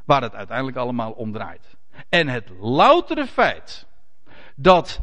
Waar 0.08 0.22
het 0.22 0.34
uiteindelijk 0.34 0.76
allemaal 0.76 1.12
om 1.12 1.32
draait. 1.32 1.76
En 2.08 2.28
het 2.28 2.50
loutere 2.60 3.26
feit 3.26 3.86
dat 4.54 5.00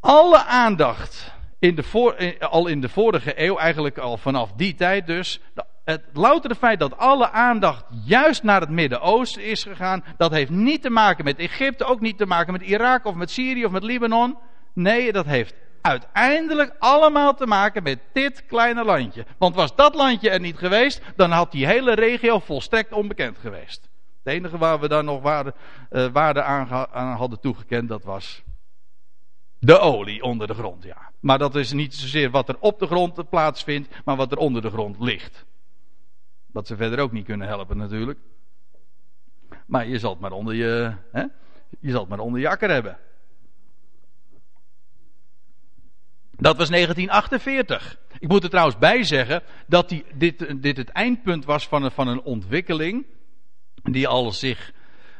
alle 0.00 0.44
aandacht 0.44 1.32
in 1.58 1.74
de 1.74 2.36
al 2.40 2.66
in 2.66 2.80
de 2.80 2.88
vorige 2.88 3.40
eeuw, 3.42 3.56
eigenlijk 3.56 3.98
al 3.98 4.16
vanaf 4.16 4.52
die 4.52 4.74
tijd 4.74 5.06
dus, 5.06 5.40
het 5.84 6.02
loutere 6.12 6.54
feit 6.54 6.78
dat 6.78 6.98
alle 6.98 7.30
aandacht 7.30 7.84
juist 8.04 8.42
naar 8.42 8.60
het 8.60 8.70
Midden-Oosten 8.70 9.44
is 9.44 9.62
gegaan, 9.62 10.04
dat 10.16 10.30
heeft 10.30 10.50
niet 10.50 10.82
te 10.82 10.90
maken 10.90 11.24
met 11.24 11.38
Egypte, 11.38 11.84
ook 11.84 12.00
niet 12.00 12.18
te 12.18 12.26
maken 12.26 12.52
met 12.52 12.62
Irak 12.62 13.04
of 13.04 13.14
met 13.14 13.30
Syrië 13.30 13.64
of 13.64 13.72
met 13.72 13.82
Libanon. 13.82 14.38
Nee, 14.74 15.12
dat 15.12 15.26
heeft 15.26 15.54
uiteindelijk 15.84 16.74
allemaal 16.78 17.34
te 17.34 17.46
maken 17.46 17.82
met 17.82 17.98
dit 18.12 18.46
kleine 18.46 18.84
landje. 18.84 19.26
Want 19.38 19.54
was 19.54 19.76
dat 19.76 19.94
landje 19.94 20.30
er 20.30 20.40
niet 20.40 20.56
geweest, 20.56 21.02
dan 21.16 21.30
had 21.30 21.52
die 21.52 21.66
hele 21.66 21.94
regio 21.94 22.38
volstrekt 22.38 22.92
onbekend 22.92 23.38
geweest. 23.38 23.88
Het 24.22 24.32
enige 24.32 24.58
waar 24.58 24.80
we 24.80 24.88
dan 24.88 25.04
nog 25.04 25.22
waarde, 25.22 25.54
waarde 26.12 26.42
aan, 26.42 27.16
hadden 27.16 27.40
toegekend, 27.40 27.88
dat 27.88 28.04
was 28.04 28.42
de 29.58 29.78
olie 29.78 30.22
onder 30.22 30.46
de 30.46 30.54
grond, 30.54 30.82
ja. 30.82 31.10
Maar 31.20 31.38
dat 31.38 31.54
is 31.54 31.72
niet 31.72 31.94
zozeer 31.94 32.30
wat 32.30 32.48
er 32.48 32.56
op 32.60 32.78
de 32.78 32.86
grond 32.86 33.28
plaatsvindt, 33.28 33.88
maar 34.04 34.16
wat 34.16 34.32
er 34.32 34.38
onder 34.38 34.62
de 34.62 34.70
grond 34.70 35.00
ligt. 35.00 35.44
Wat 36.46 36.66
ze 36.66 36.76
verder 36.76 36.98
ook 36.98 37.12
niet 37.12 37.24
kunnen 37.24 37.46
helpen 37.46 37.76
natuurlijk. 37.76 38.18
Maar 39.66 39.86
je 39.86 39.98
zal 39.98 40.10
het 40.10 40.20
maar 40.20 40.32
onder 40.32 40.54
je, 40.54 40.92
hè? 41.12 41.24
je 41.80 41.90
zal 41.90 42.00
het 42.00 42.08
maar 42.08 42.18
onder 42.18 42.40
je 42.40 42.48
akker 42.48 42.70
hebben. 42.70 42.98
Dat 46.38 46.56
was 46.56 46.68
1948. 46.68 47.98
Ik 48.18 48.28
moet 48.28 48.42
er 48.42 48.50
trouwens 48.50 48.78
bij 48.78 49.02
zeggen 49.02 49.42
dat 49.66 49.88
die, 49.88 50.04
dit, 50.14 50.62
dit 50.62 50.76
het 50.76 50.88
eindpunt 50.88 51.44
was 51.44 51.68
van 51.68 51.82
een, 51.82 51.90
van 51.90 52.08
een 52.08 52.22
ontwikkeling 52.22 53.06
die 53.82 54.08
al 54.08 54.32
zich 54.32 54.72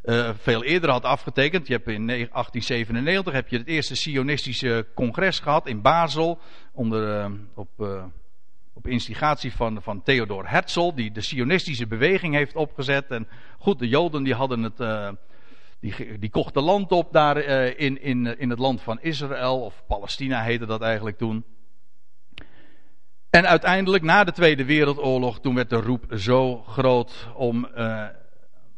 uh, 0.05 0.31
veel 0.39 0.65
eerder 0.65 0.91
had 0.91 1.05
afgetekend. 1.05 1.67
Je 1.67 1.73
hebt 1.73 1.89
in 1.89 2.07
1897 2.07 3.33
heb 3.33 3.49
je 3.49 3.59
het 3.59 3.67
eerste 3.67 3.97
Sionistische 3.97 4.87
congres 4.95 5.39
gehad 5.39 5.67
in 5.67 5.83
Basel. 5.83 6.39
Onder, 6.73 7.19
uh, 7.19 7.33
op, 7.55 7.69
uh, 7.79 8.05
op 8.73 8.87
instigatie 8.87 9.53
van, 9.53 9.83
van 9.83 10.03
Theodor 10.03 10.49
Herzl. 10.49 10.93
Die 10.95 11.13
de 11.13 11.21
Sionistische 11.21 11.87
beweging 11.87 12.35
heeft 12.35 12.57
opgezet. 12.57 13.07
En 13.07 13.29
goed, 13.59 13.79
de 13.79 13.89
Joden 13.89 14.23
die 14.23 14.35
hadden 14.35 14.63
het. 14.63 14.79
Die, 15.85 16.19
die 16.19 16.31
kochten 16.31 16.63
land 16.63 16.93
op 16.93 17.13
daar 17.13 17.37
in, 17.77 18.03
in, 18.03 18.39
in 18.39 18.51
het 18.51 18.59
land 18.59 18.83
van 18.83 19.01
Israël. 19.01 19.61
Of 19.61 19.83
Palestina 19.87 20.43
heette 20.43 20.67
dat 20.67 20.83
eigenlijk 20.83 21.19
toen. 21.19 21.45
En 23.31 23.47
uiteindelijk, 23.47 24.03
na 24.03 24.25
de 24.25 24.33
Tweede 24.33 24.65
Wereldoorlog, 24.65 25.41
toen 25.41 25.55
werd 25.55 25.71
de 25.71 25.81
roep 25.81 26.05
zo 26.11 26.63
groot 26.63 27.29
om 27.35 27.69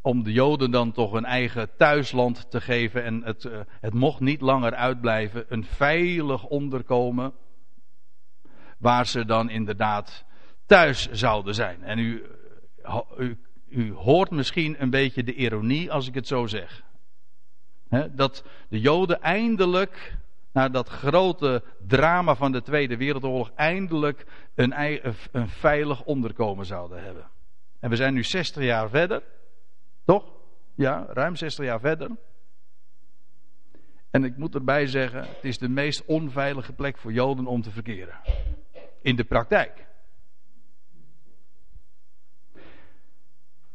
om 0.06 0.22
de 0.22 0.32
Joden 0.32 0.70
dan 0.70 0.92
toch 0.92 1.12
een 1.12 1.24
eigen 1.24 1.76
thuisland 1.76 2.50
te 2.50 2.60
geven. 2.60 3.04
En 3.04 3.22
het, 3.24 3.48
het 3.80 3.94
mocht 3.94 4.20
niet 4.20 4.40
langer 4.40 4.74
uitblijven. 4.74 5.44
Een 5.48 5.64
veilig 5.64 6.44
onderkomen. 6.44 7.32
Waar 8.78 9.06
ze 9.06 9.24
dan 9.24 9.50
inderdaad 9.50 10.24
thuis 10.66 11.10
zouden 11.10 11.54
zijn. 11.54 11.82
En 11.82 11.98
u, 11.98 12.22
u, 13.18 13.38
u 13.68 13.92
hoort 13.92 14.30
misschien 14.30 14.82
een 14.82 14.90
beetje 14.90 15.24
de 15.24 15.34
ironie 15.34 15.92
als 15.92 16.08
ik 16.08 16.14
het 16.14 16.26
zo 16.26 16.46
zeg. 16.46 16.84
Dat 18.10 18.44
de 18.68 18.80
Joden 18.80 19.22
eindelijk, 19.22 20.16
na 20.52 20.68
dat 20.68 20.88
grote 20.88 21.62
drama 21.86 22.34
van 22.34 22.52
de 22.52 22.62
Tweede 22.62 22.96
Wereldoorlog, 22.96 23.50
eindelijk 23.54 24.26
een, 24.54 24.72
een 25.32 25.48
veilig 25.48 26.04
onderkomen 26.04 26.66
zouden 26.66 27.02
hebben. 27.02 27.30
En 27.80 27.90
we 27.90 27.96
zijn 27.96 28.14
nu 28.14 28.24
60 28.24 28.62
jaar 28.62 28.88
verder. 28.88 29.22
Toch? 30.04 30.24
Ja, 30.74 31.06
ruim 31.08 31.36
60 31.36 31.64
jaar 31.64 31.80
verder. 31.80 32.10
En 34.10 34.24
ik 34.24 34.36
moet 34.36 34.54
erbij 34.54 34.86
zeggen, 34.86 35.20
het 35.20 35.44
is 35.44 35.58
de 35.58 35.68
meest 35.68 36.04
onveilige 36.04 36.72
plek 36.72 36.98
voor 36.98 37.12
Joden 37.12 37.46
om 37.46 37.62
te 37.62 37.70
verkeren. 37.70 38.20
In 39.02 39.16
de 39.16 39.24
praktijk. 39.24 39.86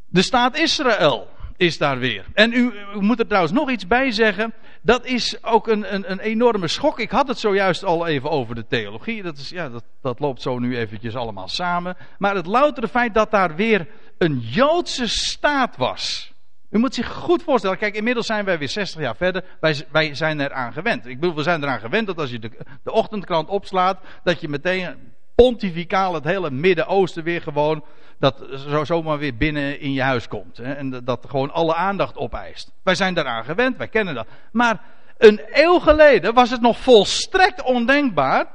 De 0.06 0.22
staat 0.22 0.58
Israël 0.58 1.28
is 1.62 1.78
daar 1.78 2.00
weer. 2.00 2.26
En 2.34 2.54
u, 2.54 2.74
moet 3.00 3.20
er 3.20 3.28
trouwens 3.28 3.54
nog 3.54 3.70
iets 3.70 3.88
bij 3.88 4.12
zeggen. 4.12 4.54
Dat 4.82 5.06
is 5.06 5.44
ook 5.44 5.68
een, 5.68 5.94
een, 5.94 6.12
een, 6.12 6.20
enorme 6.20 6.68
schok. 6.68 7.00
Ik 7.00 7.12
had 7.12 7.28
het 7.28 7.40
zojuist 7.40 7.84
al 7.84 8.08
even 8.08 8.30
over 8.30 8.56
de 8.56 8.68
theologie. 8.68 9.24
Dat, 9.24 9.38
is, 9.38 9.50
ja, 9.50 9.70
dat, 9.70 9.84
dat 10.02 10.20
loopt 10.20 10.42
zo 10.42 10.60
nu 10.60 10.78
eventjes 10.78 11.16
allemaal 11.16 11.48
samen. 11.48 11.98
Maar 12.18 12.36
het 12.36 12.46
loutere 12.46 12.88
feit 12.88 13.14
dat 13.14 13.32
daar 13.32 13.56
weer 13.56 13.88
een 14.18 14.40
Joodse 14.40 15.08
staat 15.08 15.78
was. 15.78 16.34
U 16.70 16.78
moet 16.78 16.96
zich 16.96 17.08
goed 17.08 17.44
voorstellen, 17.44 17.78
kijk, 17.78 17.96
inmiddels 17.96 18.26
zijn 18.26 18.46
wij 18.46 18.58
weer 18.58 18.70
60 18.70 19.02
jaar 19.02 19.16
verder. 19.16 19.44
Wij, 19.60 19.86
wij 19.92 20.16
zijn 20.16 20.40
eraan 20.40 20.74
gewend. 20.74 21.06
Ik 21.06 21.20
bedoel, 21.20 21.36
we 21.36 21.44
zijn 21.44 21.64
eraan 21.64 21.80
gewend 21.80 22.08
dat 22.08 22.18
als 22.18 22.30
je 22.32 22.40
de, 22.40 22.52
de 22.84 22.92
ochtendkrant 22.92 23.50
opslaat, 23.50 24.00
dat 24.24 24.42
je 24.42 24.50
meteen 24.50 24.96
pontificaal 25.36 26.14
het 26.14 26.24
hele 26.24 26.52
Midden-Oosten 26.52 27.24
weer 27.24 27.42
gewoon, 27.42 27.84
dat 28.22 28.48
zo, 28.68 28.84
zomaar 28.84 29.18
weer 29.18 29.38
binnen 29.38 29.80
in 29.80 29.94
je 29.94 30.02
huis 30.02 30.28
komt. 30.28 30.58
Hè, 30.58 30.74
en 30.74 31.02
dat 31.04 31.26
gewoon 31.30 31.52
alle 31.52 31.76
aandacht 31.76 32.18
opeist. 32.18 32.72
Wij 32.84 32.96
zijn 32.96 33.14
daaraan 33.14 33.44
gewend, 33.44 33.78
wij 33.78 33.88
kennen 33.88 34.16
dat. 34.16 34.28
Maar 34.52 34.82
een 35.18 35.42
eeuw 35.52 35.80
geleden 35.80 36.34
was 36.34 36.50
het 36.50 36.62
nog 36.62 36.78
volstrekt 36.78 37.62
ondenkbaar 37.64 38.46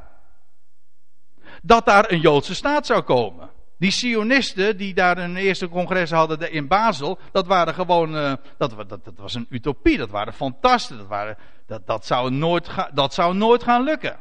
dat 1.63 1.87
daar 1.87 2.11
een 2.11 2.21
Joodse 2.21 2.55
staat 2.55 2.87
zou 2.87 3.03
komen. 3.03 3.51
Die 3.79 3.91
Sionisten 3.91 4.77
die 4.77 4.95
daar 4.95 5.19
een 5.19 5.37
eerste 5.37 5.69
congres 5.69 6.11
hadden 6.11 6.53
in 6.53 6.69
Basel, 6.69 7.19
dat 7.33 7.47
waren 7.47 7.75
gewoon, 7.75 8.15
uh, 8.15 8.33
dat, 8.59 8.89
dat, 8.89 9.01
was 9.17 9.35
een 9.35 9.47
utopie, 9.51 9.99
dat 9.99 10.11
waren 10.11 10.33
fantasten, 10.33 10.99
dat, 10.99 11.07
waren, 11.07 11.37
dat, 11.67 11.87
dat, 11.87 12.07
zou 12.07 12.31
nooit 12.31 12.69
dat 12.95 13.15
zou 13.15 13.35
nooit 13.35 13.63
gaan 13.63 13.83
lukken. 13.83 14.17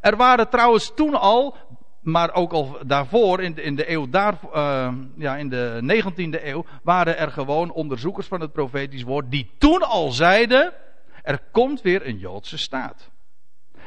Er 0.00 0.16
waren 0.16 0.48
trouwens 0.48 0.92
toen 0.94 1.14
al, 1.14 1.56
maar 2.04 2.34
ook 2.34 2.52
al 2.52 2.78
daarvoor, 2.86 3.42
in 3.42 3.54
de, 3.54 3.62
in 3.62 3.76
de 3.76 3.90
eeuw 3.90 4.08
daar, 4.08 4.38
uh, 4.54 4.92
ja, 5.16 5.36
in 5.36 5.48
de 5.48 5.80
19e 5.82 6.44
eeuw, 6.44 6.64
waren 6.82 7.18
er 7.18 7.30
gewoon 7.30 7.72
onderzoekers 7.72 8.26
van 8.26 8.40
het 8.40 8.52
profetisch 8.52 9.02
woord 9.02 9.30
die 9.30 9.50
toen 9.58 9.82
al 9.82 10.10
zeiden, 10.12 10.72
er 11.22 11.40
komt 11.50 11.82
weer 11.82 12.06
een 12.06 12.18
Joodse 12.18 12.58
staat. 12.58 13.10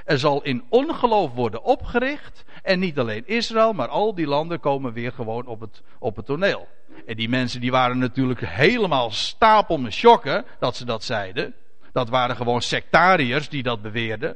Er 0.06 0.20
zal 0.20 0.44
in 0.44 0.64
ongeloof 0.70 1.34
worden 1.34 1.64
opgericht. 1.64 2.44
En 2.64 2.80
niet 2.80 3.00
alleen 3.00 3.28
Israël, 3.28 3.74
maar 3.74 3.88
al 3.88 4.16
die 4.16 4.28
landen 4.28 4.60
komen 4.60 4.94
weer 4.94 5.12
gewoon 5.12 5.46
op 5.46 5.60
het, 5.60 5.82
op 6.00 6.16
het 6.16 6.26
toneel. 6.26 6.68
En 7.06 7.16
die 7.16 7.30
mensen 7.30 7.62
die 7.62 7.72
waren 7.72 7.98
natuurlijk 7.98 8.40
helemaal 8.46 9.12
stapel 9.12 9.78
met 9.78 10.06
dat 10.60 10.76
ze 10.76 10.86
dat 10.86 11.04
zeiden. 11.04 11.54
Dat 11.92 12.10
waren 12.10 12.36
gewoon 12.36 12.62
sectariërs 12.62 13.50
die 13.50 13.64
dat 13.64 13.82
beweerden. 13.82 14.36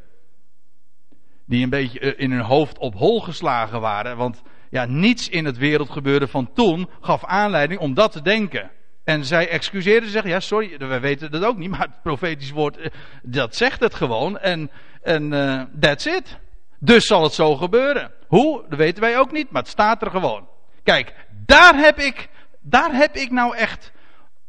Die 1.52 1.64
een 1.64 1.70
beetje 1.70 2.00
eh, 2.00 2.14
in 2.16 2.32
hun 2.32 2.42
hoofd 2.42 2.78
op 2.78 2.94
hol 2.94 3.22
geslagen 3.22 3.82
waren. 3.82 4.18
Want 4.18 4.42
ja, 4.70 4.86
niets 4.86 5.30
in 5.30 5.46
het 5.46 5.58
wereldgebeuren 5.58 6.30
van 6.30 6.54
toen 6.54 6.90
gaf 7.02 7.26
aanleiding 7.26 7.80
om 7.80 7.94
dat 7.94 8.12
te 8.12 8.22
denken. 8.22 8.72
En 9.04 9.26
zij 9.26 9.50
excuseerden 9.50 10.10
zich, 10.10 10.24
ja 10.24 10.40
sorry, 10.40 10.78
wij 10.78 11.02
weten 11.02 11.32
dat 11.32 11.44
ook 11.44 11.58
niet, 11.58 11.70
maar 11.78 11.80
het 11.80 12.02
profetisch 12.04 12.52
woord, 12.52 12.78
eh, 12.78 12.92
dat 13.24 13.56
zegt 13.56 13.80
het 13.80 13.94
gewoon. 13.94 14.38
En, 14.38 14.72
en 15.02 15.32
uh, 15.32 15.62
that's 15.80 16.06
it. 16.06 16.38
Dus 16.80 17.06
zal 17.06 17.24
het 17.24 17.34
zo 17.34 17.56
gebeuren. 17.56 18.12
Hoe, 18.28 18.64
dat 18.70 18.78
weten 18.78 19.02
wij 19.02 19.18
ook 19.18 19.32
niet, 19.32 19.52
maar 19.52 19.62
het 19.62 19.72
staat 19.72 20.02
er 20.02 20.12
gewoon. 20.12 20.48
Kijk, 20.84 21.14
daar 21.46 21.76
heb 21.76 22.00
ik, 22.00 22.30
daar 22.62 22.94
heb 22.94 23.16
ik 23.16 23.32
nou 23.32 23.56
echt 23.56 23.92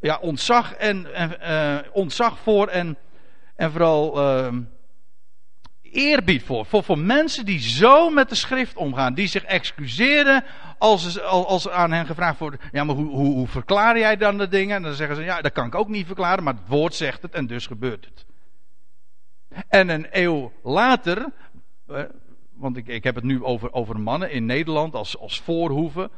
ja, 0.00 0.18
ontzag, 0.20 0.74
en, 0.74 1.14
en 1.14 1.36
uh, 1.42 1.92
ontzag 1.92 2.38
voor 2.38 2.66
en, 2.66 2.96
en 3.56 3.70
vooral 3.70 4.18
uh, 4.18 4.56
eerbied 5.92 6.42
voor. 6.42 6.66
voor. 6.66 6.84
Voor 6.84 6.98
mensen 6.98 7.44
die 7.44 7.60
zo 7.60 8.10
met 8.10 8.28
de 8.28 8.34
schrift 8.34 8.76
omgaan. 8.76 9.14
Die 9.14 9.26
zich 9.26 9.44
excuseren 9.44 10.44
als, 10.78 11.20
als 11.20 11.68
aan 11.68 11.92
hen 11.92 12.06
gevraagd 12.06 12.38
wordt. 12.38 12.62
Ja, 12.72 12.84
maar 12.84 12.94
hoe, 12.94 13.10
hoe, 13.10 13.34
hoe 13.34 13.48
verklaar 13.48 13.98
jij 13.98 14.16
dan 14.16 14.38
de 14.38 14.48
dingen? 14.48 14.76
En 14.76 14.82
dan 14.82 14.94
zeggen 14.94 15.16
ze, 15.16 15.22
ja, 15.22 15.40
dat 15.40 15.52
kan 15.52 15.66
ik 15.66 15.74
ook 15.74 15.88
niet 15.88 16.06
verklaren. 16.06 16.44
Maar 16.44 16.54
het 16.54 16.68
woord 16.68 16.94
zegt 16.94 17.22
het 17.22 17.34
en 17.34 17.46
dus 17.46 17.66
gebeurt 17.66 18.04
het. 18.04 18.24
En 19.68 19.88
een 19.88 20.06
eeuw 20.10 20.52
later. 20.62 21.26
Eh, 21.86 22.02
want 22.52 22.76
ik, 22.76 22.86
ik 22.86 23.04
heb 23.04 23.14
het 23.14 23.24
nu 23.24 23.44
over, 23.44 23.72
over 23.72 24.00
mannen 24.00 24.30
in 24.30 24.46
Nederland 24.46 24.94
als, 24.94 25.18
als 25.18 25.40
voorhoeven. 25.40 26.10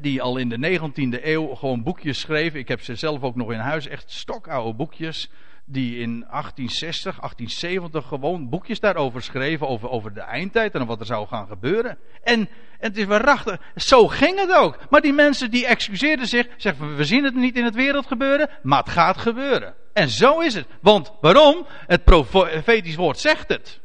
die 0.00 0.22
al 0.22 0.36
in 0.36 0.48
de 0.48 0.78
19e 0.80 1.24
eeuw 1.24 1.54
gewoon 1.54 1.82
boekjes 1.82 2.20
schreven. 2.20 2.58
Ik 2.58 2.68
heb 2.68 2.80
ze 2.80 2.94
zelf 2.94 3.22
ook 3.22 3.36
nog 3.36 3.52
in 3.52 3.58
huis. 3.58 3.86
Echt 3.86 4.10
stokoude 4.10 4.74
boekjes 4.74 5.30
die 5.64 5.98
in 5.98 6.10
1860, 6.30 7.20
1870 7.20 8.06
gewoon 8.08 8.48
boekjes 8.48 8.80
daarover 8.80 9.22
schreven, 9.22 9.68
over, 9.68 9.90
over 9.90 10.14
de 10.14 10.20
eindtijd 10.20 10.74
en 10.74 10.86
wat 10.86 11.00
er 11.00 11.06
zou 11.06 11.26
gaan 11.26 11.46
gebeuren. 11.46 11.98
En, 12.22 12.40
en 12.40 12.48
het 12.78 12.96
is 12.96 13.04
waarachtig, 13.04 13.60
zo 13.76 14.08
ging 14.08 14.38
het 14.38 14.52
ook. 14.52 14.78
Maar 14.90 15.00
die 15.00 15.12
mensen 15.12 15.50
die 15.50 15.66
excuseerden 15.66 16.26
zich, 16.26 16.46
zeggen 16.56 16.96
we 16.96 17.04
zien 17.04 17.24
het 17.24 17.34
niet 17.34 17.56
in 17.56 17.64
het 17.64 17.74
wereld 17.74 18.06
gebeuren, 18.06 18.50
maar 18.62 18.78
het 18.78 18.88
gaat 18.88 19.16
gebeuren. 19.16 19.74
En 19.92 20.08
zo 20.08 20.40
is 20.40 20.54
het. 20.54 20.66
Want 20.80 21.12
waarom? 21.20 21.66
Het 21.86 22.04
profetisch 22.04 22.96
woord 22.96 23.18
zegt 23.18 23.48
het. 23.48 23.80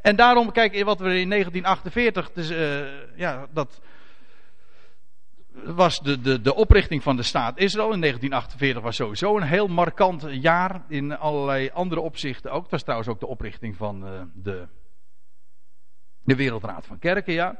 En 0.00 0.16
daarom, 0.16 0.52
kijk, 0.52 0.84
wat 0.84 0.98
we 0.98 1.18
in 1.18 1.30
1948, 1.30 2.32
dus, 2.32 2.50
uh, 2.50 2.86
ja, 3.16 3.46
dat, 3.52 3.80
was 5.64 6.00
de, 6.00 6.20
de, 6.20 6.40
de 6.40 6.54
oprichting 6.54 7.02
van 7.02 7.16
de 7.16 7.22
staat 7.22 7.58
Israël. 7.58 7.92
In 7.92 8.00
1948 8.00 8.82
was 8.82 8.96
sowieso 8.96 9.36
een 9.36 9.42
heel 9.42 9.68
markant 9.68 10.26
jaar 10.30 10.82
in 10.88 11.18
allerlei 11.18 11.70
andere 11.72 12.00
opzichten 12.00 12.50
ook. 12.50 12.62
Het 12.62 12.70
was 12.70 12.82
trouwens 12.82 13.08
ook 13.08 13.20
de 13.20 13.26
oprichting 13.26 13.76
van 13.76 14.06
uh, 14.06 14.20
de, 14.34 14.66
de 16.24 16.36
Wereldraad 16.36 16.86
van 16.86 16.98
Kerken, 16.98 17.32
ja. 17.32 17.58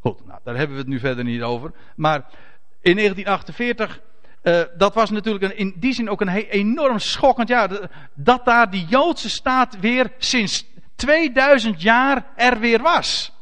Goed, 0.00 0.26
nou, 0.26 0.40
daar 0.44 0.56
hebben 0.56 0.76
we 0.76 0.82
het 0.82 0.90
nu 0.90 0.98
verder 0.98 1.24
niet 1.24 1.42
over. 1.42 1.72
Maar 1.96 2.18
in 2.80 2.96
1948, 2.96 4.00
uh, 4.42 4.60
eh, 4.60 4.68
dat 4.76 4.94
was 4.94 5.10
natuurlijk 5.10 5.44
een, 5.44 5.56
in 5.56 5.74
die 5.76 5.92
zin 5.92 6.10
ook 6.10 6.20
een 6.20 6.28
enorm 6.28 6.98
schokkend 6.98 7.48
jaar. 7.48 7.90
Dat 8.14 8.44
daar 8.44 8.70
die 8.70 8.86
Joodse 8.86 9.30
staat 9.30 9.80
weer 9.80 10.12
sinds 10.18 10.66
2000 10.94 11.82
jaar 11.82 12.26
er 12.36 12.58
weer 12.58 12.82
was. 12.82 13.32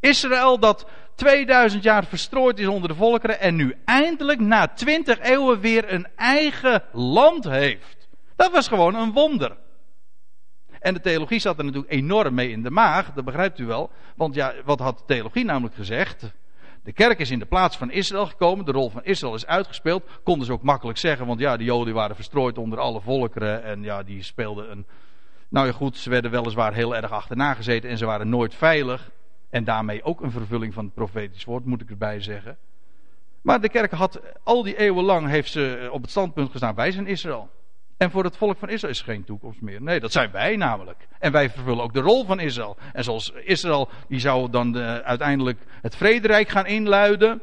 Israël 0.00 0.58
dat 0.58 0.86
2000 1.14 1.82
jaar 1.82 2.04
verstrooid 2.04 2.58
is 2.58 2.66
onder 2.66 2.88
de 2.88 2.94
volkeren 2.94 3.40
en 3.40 3.54
nu 3.54 3.76
eindelijk 3.84 4.40
na 4.40 4.68
20 4.68 5.20
eeuwen 5.20 5.60
weer 5.60 5.92
een 5.92 6.06
eigen 6.16 6.82
land 6.92 7.44
heeft. 7.44 8.08
Dat 8.36 8.52
was 8.52 8.68
gewoon 8.68 8.94
een 8.94 9.12
wonder. 9.12 9.56
En 10.80 10.94
de 10.94 11.00
theologie 11.00 11.38
zat 11.38 11.58
er 11.58 11.64
natuurlijk 11.64 11.92
enorm 11.92 12.34
mee 12.34 12.50
in 12.50 12.62
de 12.62 12.70
maag, 12.70 13.12
dat 13.12 13.24
begrijpt 13.24 13.58
u 13.58 13.66
wel. 13.66 13.90
Want 14.16 14.34
ja, 14.34 14.54
wat 14.64 14.78
had 14.78 14.98
de 14.98 15.04
theologie 15.06 15.44
namelijk 15.44 15.74
gezegd? 15.74 16.32
De 16.82 16.92
kerk 16.92 17.18
is 17.18 17.30
in 17.30 17.38
de 17.38 17.46
plaats 17.46 17.76
van 17.76 17.90
Israël 17.90 18.26
gekomen, 18.26 18.64
de 18.64 18.72
rol 18.72 18.90
van 18.90 19.04
Israël 19.04 19.34
is 19.34 19.46
uitgespeeld. 19.46 20.04
Konden 20.22 20.46
ze 20.46 20.52
ook 20.52 20.62
makkelijk 20.62 20.98
zeggen, 20.98 21.26
want 21.26 21.40
ja, 21.40 21.56
de 21.56 21.64
Joden 21.64 21.94
waren 21.94 22.16
verstrooid 22.16 22.58
onder 22.58 22.78
alle 22.78 23.00
volkeren 23.00 23.62
en 23.62 23.82
ja, 23.82 24.02
die 24.02 24.22
speelden 24.22 24.70
een. 24.70 24.86
Nou 25.48 25.66
ja, 25.66 25.72
goed, 25.72 25.96
ze 25.96 26.10
werden 26.10 26.30
weliswaar 26.30 26.74
heel 26.74 26.96
erg 26.96 27.10
achterna 27.10 27.54
gezeten 27.54 27.90
en 27.90 27.98
ze 27.98 28.06
waren 28.06 28.28
nooit 28.28 28.54
veilig. 28.54 29.10
En 29.54 29.64
daarmee 29.64 30.02
ook 30.02 30.20
een 30.20 30.30
vervulling 30.30 30.74
van 30.74 30.84
het 30.84 30.94
profetisch 30.94 31.44
woord, 31.44 31.64
moet 31.64 31.80
ik 31.80 31.90
erbij 31.90 32.20
zeggen. 32.20 32.56
Maar 33.42 33.60
de 33.60 33.68
kerk 33.68 33.92
had 33.92 34.20
al 34.42 34.62
die 34.62 34.76
eeuwen 34.76 35.04
lang 35.04 35.28
heeft 35.28 35.50
ze 35.50 35.88
op 35.90 36.02
het 36.02 36.10
standpunt 36.10 36.50
gestaan, 36.50 36.74
wij 36.74 36.92
zijn 36.92 37.06
Israël. 37.06 37.50
En 37.96 38.10
voor 38.10 38.24
het 38.24 38.36
volk 38.36 38.58
van 38.58 38.68
Israël 38.68 38.92
is 38.92 39.00
geen 39.00 39.24
toekomst 39.24 39.60
meer. 39.60 39.82
Nee, 39.82 40.00
dat 40.00 40.12
zijn 40.12 40.30
wij 40.30 40.56
namelijk. 40.56 41.06
En 41.18 41.32
wij 41.32 41.50
vervullen 41.50 41.84
ook 41.84 41.92
de 41.92 42.00
rol 42.00 42.24
van 42.24 42.40
Israël. 42.40 42.76
En 42.92 43.04
zoals 43.04 43.32
Israël, 43.44 43.88
die 44.08 44.20
zou 44.20 44.50
dan 44.50 44.72
de, 44.72 45.02
uiteindelijk 45.04 45.58
het 45.82 45.96
vrederijk 45.96 46.48
gaan 46.48 46.66
inluiden. 46.66 47.42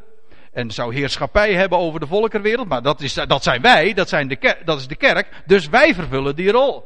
En 0.51 0.71
zou 0.71 0.93
heerschappij 0.93 1.53
hebben 1.53 1.77
over 1.77 1.99
de 1.99 2.07
volkerwereld. 2.07 2.67
Maar 2.67 2.81
dat, 2.81 3.01
is, 3.01 3.13
dat 3.13 3.43
zijn 3.43 3.61
wij, 3.61 3.93
dat, 3.93 4.09
zijn 4.09 4.27
de, 4.27 4.57
dat 4.65 4.79
is 4.79 4.87
de 4.87 4.95
kerk. 4.95 5.43
Dus 5.45 5.69
wij 5.69 5.93
vervullen 5.93 6.35
die 6.35 6.51
rol. 6.51 6.83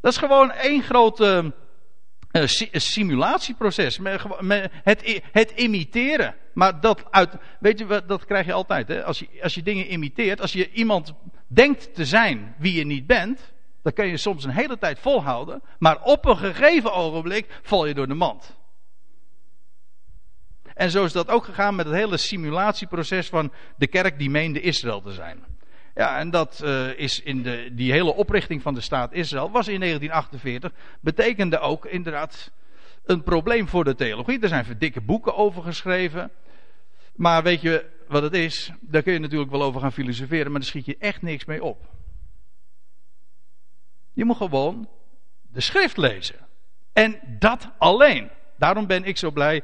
Dat 0.00 0.12
is 0.12 0.18
gewoon 0.18 0.52
één 0.52 0.82
grote 0.82 1.52
een 2.42 2.80
simulatieproces. 2.80 3.98
Het, 4.82 5.22
het 5.32 5.50
imiteren. 5.50 6.34
Maar 6.54 6.80
dat 6.80 7.04
uit, 7.10 7.36
weet 7.60 7.78
je, 7.78 8.02
dat 8.06 8.24
krijg 8.24 8.46
je 8.46 8.52
altijd. 8.52 8.88
Hè? 8.88 9.04
Als, 9.04 9.18
je, 9.18 9.28
als 9.42 9.54
je 9.54 9.62
dingen 9.62 9.92
imiteert, 9.92 10.40
als 10.40 10.52
je 10.52 10.70
iemand 10.70 11.12
denkt 11.46 11.94
te 11.94 12.04
zijn 12.04 12.54
wie 12.58 12.74
je 12.74 12.86
niet 12.86 13.06
bent, 13.06 13.52
dan 13.82 13.92
kun 13.92 14.06
je 14.06 14.16
soms 14.16 14.44
een 14.44 14.50
hele 14.50 14.78
tijd 14.78 14.98
volhouden. 14.98 15.62
Maar 15.78 16.02
op 16.02 16.24
een 16.24 16.36
gegeven 16.36 16.92
ogenblik 16.92 17.60
val 17.62 17.86
je 17.86 17.94
door 17.94 18.08
de 18.08 18.14
mand. 18.14 18.56
En 20.74 20.90
zo 20.90 21.04
is 21.04 21.12
dat 21.12 21.28
ook 21.28 21.44
gegaan 21.44 21.74
met 21.74 21.86
het 21.86 21.94
hele 21.94 22.16
simulatieproces 22.16 23.28
van 23.28 23.52
de 23.76 23.86
kerk 23.86 24.18
die 24.18 24.30
meende 24.30 24.60
Israël 24.60 25.00
te 25.00 25.12
zijn. 25.12 25.55
Ja, 25.96 26.18
en 26.18 26.30
dat 26.30 26.60
uh, 26.64 26.98
is 26.98 27.22
in 27.22 27.42
de, 27.42 27.70
die 27.72 27.92
hele 27.92 28.14
oprichting 28.14 28.62
van 28.62 28.74
de 28.74 28.80
staat 28.80 29.12
Israël 29.12 29.50
was 29.50 29.68
in 29.68 29.80
1948, 29.80 30.72
betekende 31.00 31.58
ook 31.58 31.86
inderdaad 31.86 32.52
een 33.04 33.22
probleem 33.22 33.68
voor 33.68 33.84
de 33.84 33.94
theologie. 33.94 34.40
Er 34.40 34.48
zijn 34.48 34.64
dikke 34.78 35.00
boeken 35.00 35.36
over 35.36 35.62
geschreven. 35.62 36.30
Maar 37.14 37.42
weet 37.42 37.60
je 37.60 37.84
wat 38.08 38.22
het 38.22 38.32
is? 38.32 38.70
Daar 38.80 39.02
kun 39.02 39.12
je 39.12 39.18
natuurlijk 39.18 39.50
wel 39.50 39.62
over 39.62 39.80
gaan 39.80 39.92
filosoferen, 39.92 40.50
maar 40.50 40.60
daar 40.60 40.68
schiet 40.68 40.86
je 40.86 40.96
echt 40.98 41.22
niks 41.22 41.44
mee 41.44 41.64
op. 41.64 41.88
Je 44.12 44.24
moet 44.24 44.36
gewoon 44.36 44.88
de 45.52 45.60
schrift 45.60 45.96
lezen. 45.96 46.36
En 46.92 47.20
dat 47.38 47.68
alleen. 47.78 48.30
Daarom 48.58 48.86
ben 48.86 49.04
ik 49.04 49.16
zo 49.16 49.30
blij 49.30 49.62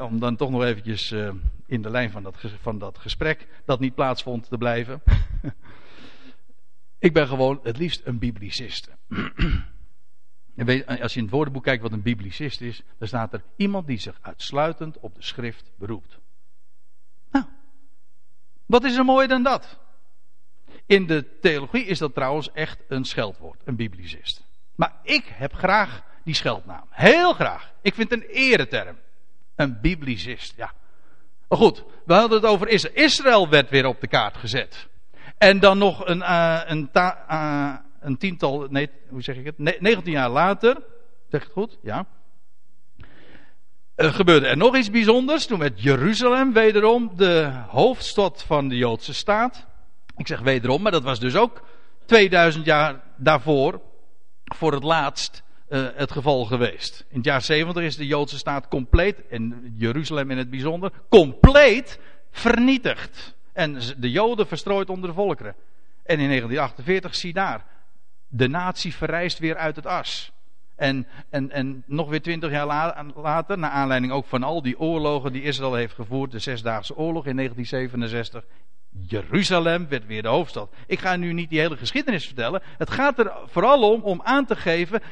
om 0.00 0.18
dan 0.18 0.36
toch 0.36 0.50
nog 0.50 0.64
eventjes 0.64 1.10
uh, 1.10 1.30
in 1.66 1.82
de 1.82 1.90
lijn 1.90 2.10
van 2.10 2.22
dat, 2.22 2.36
van 2.60 2.78
dat 2.78 2.98
gesprek, 2.98 3.46
dat 3.64 3.80
niet 3.80 3.94
plaatsvond, 3.94 4.48
te 4.48 4.58
blijven. 4.58 5.02
Ik 7.04 7.12
ben 7.12 7.28
gewoon 7.28 7.60
het 7.62 7.76
liefst 7.76 8.00
een 8.04 8.18
biblicist. 8.18 8.90
en 10.56 10.66
weet, 10.66 10.86
als 10.86 11.12
je 11.12 11.18
in 11.18 11.24
het 11.24 11.34
woordenboek 11.34 11.62
kijkt 11.62 11.82
wat 11.82 11.92
een 11.92 12.02
biblicist 12.02 12.60
is, 12.60 12.82
dan 12.98 13.08
staat 13.08 13.32
er 13.32 13.42
iemand 13.56 13.86
die 13.86 13.98
zich 13.98 14.18
uitsluitend 14.20 14.98
op 14.98 15.14
de 15.14 15.22
schrift 15.22 15.70
beroept. 15.78 16.18
Nou, 17.30 17.44
wat 18.66 18.84
is 18.84 18.96
er 18.96 19.04
mooier 19.04 19.28
dan 19.28 19.42
dat? 19.42 19.78
In 20.86 21.06
de 21.06 21.38
theologie 21.40 21.84
is 21.84 21.98
dat 21.98 22.14
trouwens 22.14 22.52
echt 22.52 22.82
een 22.88 23.04
scheldwoord, 23.04 23.60
een 23.64 23.76
biblicist. 23.76 24.44
Maar 24.74 24.92
ik 25.02 25.24
heb 25.24 25.54
graag 25.54 26.02
die 26.22 26.34
scheldnaam. 26.34 26.86
Heel 26.90 27.32
graag. 27.32 27.72
Ik 27.82 27.94
vind 27.94 28.10
het 28.10 28.22
een 28.22 28.28
ereterm. 28.28 28.98
Een 29.54 29.80
biblicist, 29.80 30.56
ja. 30.56 30.72
Maar 31.48 31.58
goed, 31.58 31.84
we 32.04 32.14
hadden 32.14 32.40
het 32.40 32.50
over 32.50 32.68
Israël. 32.68 32.94
Israël 32.94 33.48
werd 33.48 33.70
weer 33.70 33.86
op 33.86 34.00
de 34.00 34.06
kaart 34.06 34.36
gezet. 34.36 34.88
En 35.44 35.60
dan 35.60 35.78
nog 35.78 36.06
een, 36.06 36.18
uh, 36.18 36.60
een, 36.66 36.90
uh, 36.94 37.74
een 38.00 38.16
tiental, 38.16 38.66
nee, 38.70 38.90
hoe 39.08 39.22
zeg 39.22 39.36
ik 39.36 39.44
het? 39.44 39.58
Ne 39.58 39.76
19 39.80 40.12
jaar 40.12 40.30
later, 40.30 40.76
zeg 41.28 41.40
ik 41.40 41.46
het 41.46 41.52
goed? 41.52 41.78
Ja. 41.82 42.06
Er 43.94 44.12
gebeurde 44.12 44.46
er 44.46 44.56
nog 44.56 44.76
iets 44.76 44.90
bijzonders. 44.90 45.46
Toen 45.46 45.58
werd 45.58 45.82
Jeruzalem 45.82 46.52
wederom 46.52 47.12
de 47.16 47.50
hoofdstad 47.68 48.44
van 48.46 48.68
de 48.68 48.76
Joodse 48.76 49.14
staat. 49.14 49.66
Ik 50.16 50.26
zeg 50.26 50.40
wederom, 50.40 50.82
maar 50.82 50.92
dat 50.92 51.02
was 51.02 51.20
dus 51.20 51.36
ook 51.36 51.62
2000 52.06 52.64
jaar 52.64 53.00
daarvoor, 53.16 53.80
voor 54.44 54.72
het 54.72 54.82
laatst, 54.82 55.42
het 55.94 56.12
geval 56.12 56.44
geweest. 56.44 57.04
In 57.08 57.16
het 57.16 57.24
jaar 57.24 57.42
70 57.42 57.82
is 57.82 57.96
de 57.96 58.06
Joodse 58.06 58.38
staat 58.38 58.68
compleet, 58.68 59.26
en 59.30 59.74
Jeruzalem 59.76 60.30
in 60.30 60.38
het 60.38 60.50
bijzonder, 60.50 60.92
compleet 61.08 61.98
vernietigd. 62.30 63.34
En 63.54 63.78
de 63.96 64.10
Joden 64.10 64.46
verstrooid 64.46 64.90
onder 64.90 65.08
de 65.08 65.14
volkeren. 65.14 65.54
En 66.02 66.18
in 66.18 66.28
1948, 66.28 67.14
zie 67.14 67.32
daar, 67.32 67.64
de 68.28 68.48
natie 68.48 68.94
verrijst 68.94 69.38
weer 69.38 69.56
uit 69.56 69.76
het 69.76 69.86
as. 69.86 70.32
En, 70.76 71.06
en, 71.30 71.50
en 71.50 71.82
nog 71.86 72.08
weer 72.08 72.22
twintig 72.22 72.50
jaar 72.50 72.66
later, 73.14 73.58
naar 73.58 73.70
aanleiding 73.70 74.12
ook 74.12 74.26
van 74.26 74.42
al 74.42 74.62
die 74.62 74.78
oorlogen 74.78 75.32
die 75.32 75.42
Israël 75.42 75.74
heeft 75.74 75.94
gevoerd, 75.94 76.30
de 76.30 76.38
Zesdaagse 76.38 76.96
Oorlog 76.96 77.26
in 77.26 77.36
1967, 77.36 78.44
Jeruzalem 78.90 79.88
werd 79.88 80.06
weer 80.06 80.22
de 80.22 80.28
hoofdstad. 80.28 80.72
Ik 80.86 81.00
ga 81.00 81.16
nu 81.16 81.32
niet 81.32 81.50
die 81.50 81.60
hele 81.60 81.76
geschiedenis 81.76 82.26
vertellen. 82.26 82.62
Het 82.78 82.90
gaat 82.90 83.18
er 83.18 83.32
vooral 83.46 83.92
om 83.92 84.02
om 84.02 84.20
aan 84.22 84.46
te 84.46 84.56
geven 84.56 85.02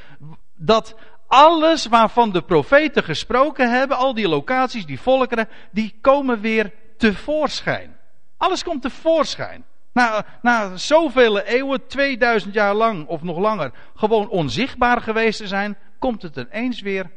dat 0.55 0.97
alles 1.27 1.87
waarvan 1.87 2.33
de 2.33 2.43
profeten 2.43 3.03
gesproken 3.03 3.71
hebben, 3.71 3.97
al 3.97 4.15
die 4.15 4.29
locaties, 4.29 4.87
die 4.87 5.01
volkeren, 5.01 5.49
die 5.71 5.99
komen 6.01 6.41
weer 6.41 6.73
tevoorschijn. 6.97 7.97
Alles 8.43 8.65
komt 8.65 8.83
tevoorschijn. 8.83 9.65
Na, 9.93 10.25
na 10.43 10.77
zoveel 10.77 11.41
eeuwen, 11.41 11.87
2000 11.87 12.55
jaar 12.55 12.75
lang 12.75 13.07
of 13.07 13.23
nog 13.23 13.39
langer, 13.39 13.73
gewoon 13.95 14.29
onzichtbaar 14.29 15.01
geweest 15.01 15.39
te 15.39 15.47
zijn, 15.47 15.79
komt 15.99 16.23
het 16.23 16.37
ineens 16.37 16.81
weer 16.81 17.11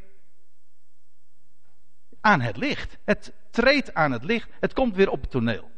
aan 2.20 2.40
het 2.40 2.56
licht. 2.56 2.96
Het 3.04 3.32
treedt 3.50 3.94
aan 3.94 4.12
het 4.12 4.24
licht. 4.24 4.50
Het 4.60 4.72
komt 4.72 4.96
weer 4.96 5.10
op 5.10 5.20
het 5.20 5.30
toneel. 5.30 5.70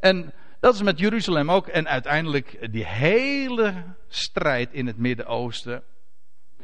En 0.00 0.32
dat 0.60 0.74
is 0.74 0.82
met 0.82 0.98
Jeruzalem 0.98 1.50
ook. 1.50 1.66
En 1.66 1.88
uiteindelijk 1.88 2.72
die 2.72 2.86
hele 2.86 3.84
strijd 4.08 4.72
in 4.72 4.86
het 4.86 4.96
Midden-Oosten. 4.96 5.82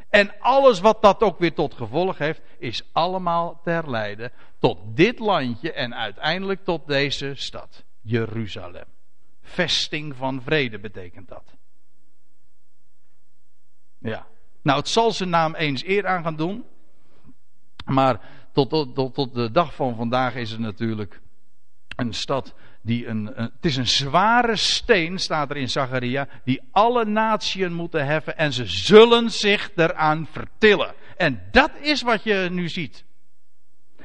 En 0.09 0.39
alles 0.39 0.79
wat 0.79 1.01
dat 1.01 1.21
ook 1.21 1.39
weer 1.39 1.53
tot 1.53 1.73
gevolg 1.73 2.17
heeft, 2.17 2.41
is 2.57 2.83
allemaal 2.91 3.61
ter 3.63 3.89
leiden 3.89 4.31
tot 4.59 4.77
dit 4.95 5.19
landje 5.19 5.73
en 5.73 5.95
uiteindelijk 5.95 6.63
tot 6.63 6.87
deze 6.87 7.31
stad, 7.35 7.83
Jeruzalem. 8.01 8.85
Vesting 9.41 10.15
van 10.15 10.41
vrede 10.41 10.79
betekent 10.79 11.27
dat. 11.27 11.55
Ja. 13.97 14.27
Nou, 14.61 14.79
het 14.79 14.87
zal 14.87 15.11
zijn 15.11 15.29
naam 15.29 15.55
eens 15.55 15.83
eer 15.83 16.07
aan 16.07 16.23
gaan 16.23 16.35
doen. 16.35 16.65
Maar 17.85 18.21
tot, 18.51 18.69
tot, 18.69 19.13
tot, 19.13 19.33
de 19.33 19.51
dag 19.51 19.75
van 19.75 19.95
vandaag 19.95 20.35
is 20.35 20.51
het 20.51 20.59
natuurlijk 20.59 21.21
een 21.95 22.13
stad 22.13 22.53
die 22.81 23.07
een, 23.07 23.41
een, 23.41 23.51
het 23.53 23.65
is 23.65 23.75
een 23.75 23.87
zware 23.87 24.55
steen, 24.55 25.19
staat 25.19 25.49
er 25.49 25.57
in 25.57 25.69
Zacharia, 25.69 26.27
die 26.43 26.61
alle 26.71 27.05
natieën 27.05 27.73
moeten 27.73 28.05
heffen 28.05 28.37
en 28.37 28.53
ze 28.53 28.65
zullen 28.65 29.31
zich 29.31 29.71
eraan 29.75 30.27
vertillen. 30.31 30.93
En 31.17 31.41
dat 31.51 31.71
is 31.81 32.01
wat 32.01 32.23
je 32.23 32.47
nu 32.51 32.69
ziet. 32.69 33.05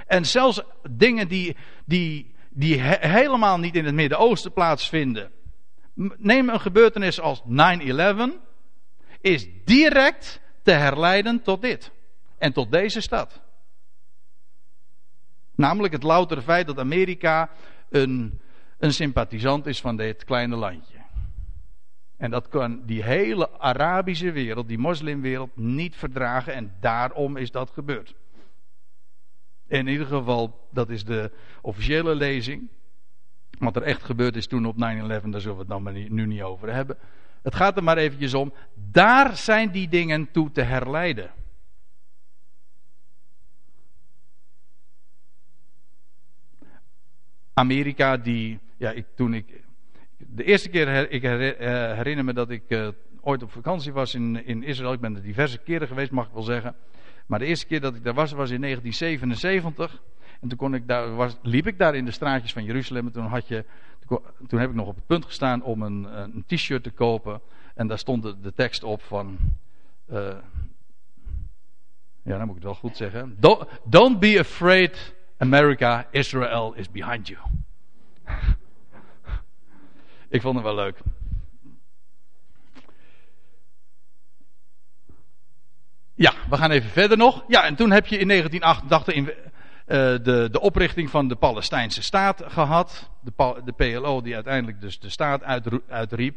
En 0.06 0.26
zelfs 0.26 0.62
dingen 0.90 1.28
die, 1.28 1.56
die, 1.84 2.33
die 2.54 2.80
helemaal 2.80 3.58
niet 3.58 3.74
in 3.74 3.84
het 3.84 3.94
Midden-Oosten 3.94 4.52
plaatsvinden. 4.52 5.30
Neem 6.16 6.48
een 6.48 6.60
gebeurtenis 6.60 7.20
als 7.20 7.42
9-11, 7.42 7.44
is 9.20 9.48
direct 9.64 10.40
te 10.62 10.70
herleiden 10.70 11.42
tot 11.42 11.62
dit. 11.62 11.92
En 12.38 12.52
tot 12.52 12.72
deze 12.72 13.00
stad. 13.00 13.42
Namelijk 15.54 15.92
het 15.92 16.02
loutere 16.02 16.42
feit 16.42 16.66
dat 16.66 16.78
Amerika 16.78 17.50
een, 17.90 18.40
een 18.78 18.92
sympathisant 18.92 19.66
is 19.66 19.80
van 19.80 19.96
dit 19.96 20.24
kleine 20.24 20.56
landje. 20.56 20.98
En 22.16 22.30
dat 22.30 22.48
kan 22.48 22.82
die 22.86 23.02
hele 23.02 23.58
Arabische 23.58 24.32
wereld, 24.32 24.68
die 24.68 24.78
moslimwereld, 24.78 25.56
niet 25.56 25.96
verdragen. 25.96 26.54
En 26.54 26.74
daarom 26.80 27.36
is 27.36 27.50
dat 27.50 27.70
gebeurd. 27.70 28.14
In 29.66 29.86
ieder 29.86 30.06
geval, 30.06 30.68
dat 30.70 30.90
is 30.90 31.04
de 31.04 31.30
officiële 31.60 32.14
lezing. 32.14 32.68
Wat 33.58 33.76
er 33.76 33.82
echt 33.82 34.02
gebeurd 34.02 34.36
is 34.36 34.46
toen 34.46 34.66
op 34.66 34.74
9-11, 34.74 34.78
daar 34.78 35.20
zullen 35.40 35.42
we 35.42 35.58
het 35.58 35.68
dan 35.68 35.82
maar 35.82 35.92
nu 35.92 36.26
niet 36.26 36.42
over 36.42 36.72
hebben. 36.72 36.96
Het 37.42 37.54
gaat 37.54 37.76
er 37.76 37.84
maar 37.84 37.96
eventjes 37.96 38.34
om. 38.34 38.52
Daar 38.74 39.36
zijn 39.36 39.70
die 39.70 39.88
dingen 39.88 40.30
toe 40.30 40.50
te 40.50 40.62
herleiden. 40.62 41.30
Amerika 47.52 48.16
die, 48.16 48.58
ja, 48.76 48.90
ik, 48.90 49.06
toen 49.14 49.34
ik, 49.34 49.62
de 50.16 50.44
eerste 50.44 50.68
keer, 50.68 51.10
ik 51.10 51.22
eh, 51.22 51.38
herinner 51.96 52.24
me 52.24 52.32
dat 52.32 52.50
ik 52.50 52.62
uh, 52.68 52.88
ooit 53.20 53.42
op 53.42 53.52
vakantie 53.52 53.92
was 53.92 54.14
in, 54.14 54.46
in 54.46 54.62
Israël. 54.62 54.92
Ik 54.92 55.00
ben 55.00 55.14
er 55.16 55.22
diverse 55.22 55.58
keren 55.58 55.88
geweest, 55.88 56.10
mag 56.10 56.26
ik 56.26 56.32
wel 56.32 56.42
zeggen. 56.42 56.74
Maar 57.26 57.38
de 57.38 57.44
eerste 57.44 57.66
keer 57.66 57.80
dat 57.80 57.94
ik 57.94 58.04
daar 58.04 58.14
was, 58.14 58.32
was 58.32 58.50
in 58.50 58.60
1977. 58.60 60.02
En 60.40 60.48
toen 60.48 60.58
kon 60.58 60.74
ik 60.74 60.86
daar, 60.86 61.14
was, 61.14 61.36
liep 61.42 61.66
ik 61.66 61.78
daar 61.78 61.94
in 61.94 62.04
de 62.04 62.10
straatjes 62.10 62.52
van 62.52 62.64
Jeruzalem. 62.64 63.06
En 63.06 63.12
toen, 63.12 63.26
had 63.26 63.48
je, 63.48 63.64
toen 64.48 64.58
heb 64.60 64.68
ik 64.68 64.74
nog 64.74 64.86
op 64.86 64.94
het 64.94 65.06
punt 65.06 65.24
gestaan 65.24 65.62
om 65.62 65.82
een, 65.82 66.04
een 66.18 66.44
t-shirt 66.46 66.82
te 66.82 66.90
kopen. 66.90 67.40
En 67.74 67.86
daar 67.86 67.98
stond 67.98 68.22
de, 68.22 68.52
tekst 68.54 68.82
op 68.82 69.02
van. 69.02 69.38
Uh, 70.10 70.36
ja, 72.22 72.38
dan 72.38 72.46
moet 72.46 72.56
ik 72.56 72.62
het 72.62 72.62
wel 72.62 72.74
goed 72.74 72.96
zeggen. 72.96 73.36
Don't, 73.38 73.68
don't 73.84 74.18
be 74.18 74.38
afraid 74.38 75.14
America, 75.36 76.06
Israel 76.10 76.74
is 76.74 76.90
behind 76.90 77.28
you. 77.28 77.40
Ik 80.28 80.40
vond 80.40 80.54
het 80.54 80.64
wel 80.64 80.74
leuk. 80.74 80.98
Ja, 86.16 86.32
we 86.50 86.56
gaan 86.56 86.70
even 86.70 86.90
verder 86.90 87.16
nog. 87.16 87.44
Ja, 87.48 87.64
en 87.64 87.74
toen 87.74 87.90
heb 87.90 88.06
je 88.06 88.18
in 88.18 88.28
1988 88.28 89.14
in, 89.14 89.24
uh, 89.24 89.34
de, 90.24 90.48
de 90.50 90.60
oprichting 90.60 91.10
van 91.10 91.28
de 91.28 91.34
Palestijnse 91.34 92.02
staat 92.02 92.42
gehad. 92.46 93.10
De, 93.20 93.60
de 93.64 93.72
PLO 93.72 94.20
die 94.20 94.34
uiteindelijk 94.34 94.80
dus 94.80 94.98
de 94.98 95.08
staat 95.08 95.42
uit, 95.42 95.68
uitriep. 95.88 96.36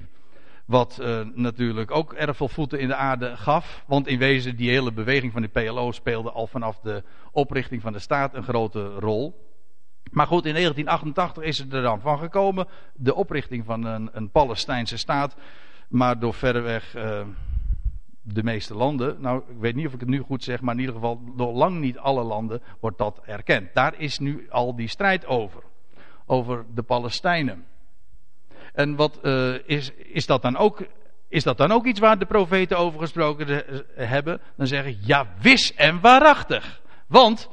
Wat 0.66 0.98
uh, 1.02 1.20
natuurlijk 1.34 1.92
ook 1.92 2.14
erg 2.14 2.38
veel 2.38 2.48
voeten 2.48 2.80
in 2.80 2.88
de 2.88 2.96
aarde 2.96 3.38
gaf. 3.38 3.84
Want 3.88 4.08
in 4.08 4.20
wezen, 4.20 4.56
die 4.56 4.70
hele 4.70 4.92
beweging 4.92 5.32
van 5.32 5.42
de 5.42 5.48
PLO 5.48 5.92
speelde 5.92 6.32
al 6.32 6.48
vanaf 6.48 6.80
de 6.80 7.04
oprichting 7.32 7.82
van 7.82 7.94
de 7.94 8.00
staat 8.00 8.34
een 8.34 8.44
grote 8.44 8.88
rol. 8.88 9.46
Maar 10.12 10.28
goed, 10.28 10.46
in 10.46 10.54
1988 10.54 11.44
is 11.44 11.58
het 11.58 11.74
er 11.74 11.82
dan 11.82 12.02
van 12.02 12.20
gekomen. 12.20 12.68
De 12.94 13.16
oprichting 13.16 13.66
van 13.66 13.86
een, 13.86 14.10
een 14.14 14.30
Palestijnse 14.30 14.98
staat. 14.98 15.36
Maar 15.88 16.20
door 16.20 16.34
verreweg 16.34 16.96
uh, 16.96 17.22
de 18.34 18.44
meeste 18.44 18.76
landen. 18.76 19.22
Nou, 19.22 19.42
ik 19.50 19.58
weet 19.60 19.76
niet 19.76 19.88
of 19.88 19.94
ik 19.94 20.00
het 20.00 20.10
nu 20.10 20.20
goed 20.20 20.44
zeg. 20.44 20.62
Maar 20.62 20.74
in 20.74 20.80
ieder 20.80 20.96
geval, 20.96 21.22
door 21.36 21.54
lang 21.54 21.80
niet 21.80 21.98
alle 21.98 22.24
landen 22.24 22.62
wordt 22.80 22.98
dat 22.98 23.22
erkend. 23.26 23.74
Daar 23.74 23.94
is 23.98 24.20
nu 24.20 24.48
al 24.50 24.76
die 24.76 24.88
strijd 24.88 25.26
over. 25.26 25.64
Over 26.26 26.66
de 26.74 26.84
Palestijnen. 26.84 27.66
En 28.74 28.96
wat 28.96 29.20
uh, 29.24 29.56
is, 29.66 29.92
is, 29.92 30.26
dat 30.26 30.42
dan 30.42 30.58
ook, 30.58 30.86
is 31.28 31.44
dat 31.44 31.58
dan 31.58 31.72
ook 31.72 31.86
iets 31.86 32.00
waar 32.00 32.20
de 32.20 32.26
profeten 32.26 32.78
over 32.78 33.00
gesproken 33.00 33.64
hebben? 33.96 34.42
Dan 34.56 34.68
zeggen 34.68 34.98
ja, 35.02 35.28
wis 35.42 35.74
en 35.74 36.02
waarachtig. 36.02 36.82
Want, 37.08 37.50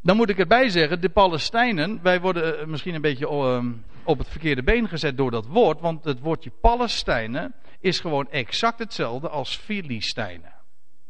dan 0.00 0.16
moet 0.16 0.28
ik 0.28 0.38
erbij 0.38 0.68
zeggen, 0.68 1.00
de 1.00 1.08
Palestijnen, 1.08 2.02
wij 2.02 2.20
worden 2.20 2.60
eh, 2.60 2.66
misschien 2.66 2.94
een 2.94 3.00
beetje 3.00 3.28
uh, 3.28 3.64
op 4.02 4.18
het 4.18 4.28
verkeerde 4.28 4.62
been 4.62 4.88
gezet 4.88 5.16
door 5.16 5.30
dat 5.30 5.46
woord. 5.46 5.80
Want 5.80 6.04
het 6.04 6.20
woordje 6.20 6.50
Palestijnen 6.60 7.54
is 7.80 8.00
gewoon 8.00 8.30
exact 8.30 8.78
hetzelfde 8.78 9.28
als 9.28 9.56
Filistijnen. 9.56 10.52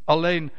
Alleen 0.05 0.51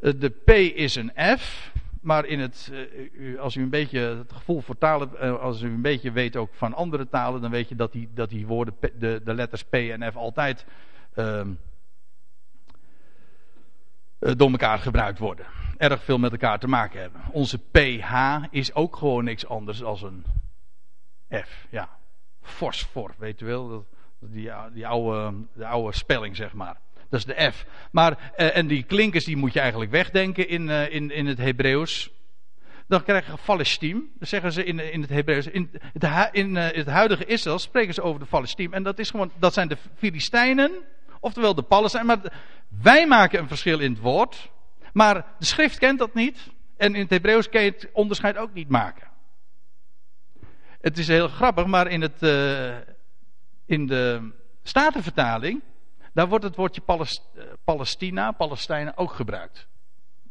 uh, 0.00 0.12
de 0.16 0.28
P 0.28 0.50
is 0.50 0.94
een 0.94 1.12
F 1.38 1.70
maar 2.06 2.26
in 2.26 2.40
het, 2.40 2.72
eh, 2.72 3.40
als 3.40 3.54
u 3.56 3.62
een 3.62 3.70
beetje 3.70 3.98
het 3.98 4.32
gevoel 4.32 4.60
voor 4.60 4.78
talen, 4.78 5.20
eh, 5.20 5.40
als 5.40 5.62
u 5.62 5.66
een 5.66 5.82
beetje 5.82 6.12
weet 6.12 6.36
ook 6.36 6.54
van 6.54 6.74
andere 6.74 7.08
talen, 7.08 7.40
dan 7.40 7.50
weet 7.50 7.68
je 7.68 7.74
dat 7.76 7.92
die, 7.92 8.08
dat 8.14 8.30
die 8.30 8.46
woorden, 8.46 8.74
de, 8.98 9.20
de 9.24 9.34
letters 9.34 9.64
P 9.64 9.74
en 9.74 10.12
F 10.12 10.16
altijd 10.16 10.66
uh, 11.14 11.40
door 14.18 14.50
elkaar 14.50 14.78
gebruikt 14.78 15.18
worden. 15.18 15.46
Erg 15.76 16.04
veel 16.04 16.18
met 16.18 16.32
elkaar 16.32 16.58
te 16.58 16.68
maken 16.68 17.00
hebben. 17.00 17.20
Onze 17.30 17.58
PH 17.58 18.14
is 18.50 18.74
ook 18.74 18.96
gewoon 18.96 19.24
niks 19.24 19.46
anders 19.46 19.78
dan 19.78 19.98
een 20.02 20.24
F. 21.42 21.66
Ja, 21.70 21.88
fosfor, 22.42 23.14
weet 23.18 23.40
u 23.40 23.46
wel. 23.46 23.86
Die, 24.20 24.50
die 24.72 24.86
oude, 24.86 25.36
de 25.52 25.66
oude 25.66 25.96
spelling, 25.96 26.36
zeg 26.36 26.52
maar. 26.52 26.76
Dat 27.08 27.18
is 27.18 27.24
de 27.24 27.50
F. 27.52 27.66
Maar, 27.90 28.32
uh, 28.36 28.56
en 28.56 28.66
die 28.66 28.82
klinkers 28.82 29.24
die 29.24 29.36
moet 29.36 29.52
je 29.52 29.60
eigenlijk 29.60 29.90
wegdenken 29.90 30.48
in, 30.48 30.68
uh, 30.68 30.92
in, 30.92 31.10
in 31.10 31.26
het 31.26 31.38
Hebreeuws. 31.38 32.10
Dan 32.88 33.02
krijg 33.02 33.26
je 33.26 33.32
Palestiem. 33.44 34.10
Dat 34.18 34.28
zeggen 34.28 34.52
ze 34.52 34.64
in, 34.64 34.92
in 34.92 35.00
het 35.00 35.10
Hebreeuws. 35.10 35.46
In, 35.46 35.70
het, 35.92 36.28
in 36.32 36.56
uh, 36.56 36.64
het 36.64 36.86
huidige 36.86 37.24
Israël 37.24 37.58
spreken 37.58 37.94
ze 37.94 38.02
over 38.02 38.20
de 38.20 38.26
Palestiem. 38.26 38.72
En 38.72 38.82
dat, 38.82 38.98
is 38.98 39.10
gewoon, 39.10 39.30
dat 39.38 39.52
zijn 39.52 39.68
de 39.68 39.76
Filistijnen. 39.96 40.72
Oftewel 41.20 41.54
de 41.54 41.62
Palestijnen. 41.62 42.06
Maar 42.06 42.32
wij 42.82 43.06
maken 43.06 43.38
een 43.38 43.48
verschil 43.48 43.78
in 43.78 43.90
het 43.90 44.00
woord. 44.00 44.50
Maar 44.96 45.14
de 45.38 45.44
schrift 45.44 45.78
kent 45.78 45.98
dat 45.98 46.14
niet. 46.14 46.50
En 46.76 46.94
in 46.94 47.00
het 47.00 47.10
Hebreeuws 47.10 47.48
kan 47.48 47.62
je 47.62 47.70
het 47.70 47.88
onderscheid 47.92 48.36
ook 48.36 48.54
niet 48.54 48.68
maken. 48.68 49.08
Het 50.80 50.98
is 50.98 51.08
heel 51.08 51.28
grappig, 51.28 51.66
maar 51.66 51.86
in, 51.86 52.00
het, 52.00 52.22
in 53.66 53.86
de 53.86 54.32
Statenvertaling 54.62 55.62
daar 56.16 56.28
wordt 56.28 56.44
het 56.44 56.56
woordje 56.56 56.82
eh, 56.86 56.96
Palestina, 57.64 58.30
Palestijnen 58.30 58.96
ook 58.96 59.12
gebruikt. 59.12 59.66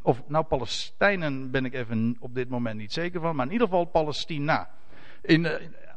Of 0.02 0.22
nou 0.28 0.46
Palestijnen 0.46 1.52
ben 1.52 1.66
ik 1.66 1.74
even 1.74 2.18
op 2.20 2.36
dit 2.36 2.50
moment 2.50 2.78
niet 2.78 2.94
zeker 2.94 3.22
van, 3.22 3.36
maar 3.36 3.46
in 3.46 3.52
ieder 3.52 3.68
geval 3.68 3.86
Palestina. 3.86 4.70
In 5.22 5.44
uh, 5.44 5.52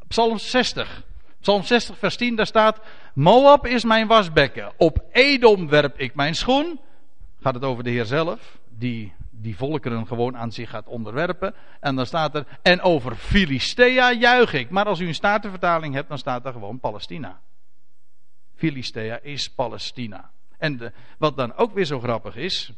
Psalm 0.08 0.38
60. 0.38 1.04
Psalm 1.40 1.62
60 1.62 1.98
vers 1.98 2.16
10 2.16 2.36
daar 2.36 2.46
staat, 2.46 2.80
Moab 3.14 3.66
is 3.66 3.84
mijn 3.84 4.06
wasbekken, 4.06 4.72
op 4.76 5.04
Edom 5.12 5.68
werp 5.68 5.98
ik 5.98 6.14
mijn 6.14 6.34
schoen. 6.34 6.80
Gaat 7.40 7.54
het 7.54 7.64
over 7.64 7.84
de 7.84 7.90
Heer 7.90 8.04
zelf, 8.04 8.57
die 8.78 9.12
die 9.40 9.56
volkeren 9.56 10.06
gewoon 10.06 10.36
aan 10.36 10.52
zich 10.52 10.70
gaat 10.70 10.86
onderwerpen. 10.86 11.54
En 11.80 11.96
dan 11.96 12.06
staat 12.06 12.34
er, 12.34 12.46
en 12.62 12.80
over 12.80 13.14
Filistea 13.14 14.12
juich 14.12 14.52
ik. 14.52 14.70
Maar 14.70 14.84
als 14.84 15.00
u 15.00 15.06
een 15.06 15.14
statenvertaling 15.14 15.94
hebt, 15.94 16.08
dan 16.08 16.18
staat 16.18 16.46
er 16.46 16.52
gewoon 16.52 16.80
Palestina. 16.80 17.40
Filistea 18.54 19.20
is 19.22 19.50
Palestina. 19.50 20.30
En 20.58 20.92
wat 21.18 21.36
dan 21.36 21.54
ook 21.54 21.74
weer 21.74 21.84
zo 21.84 22.00
grappig 22.00 22.36
is. 22.36 22.72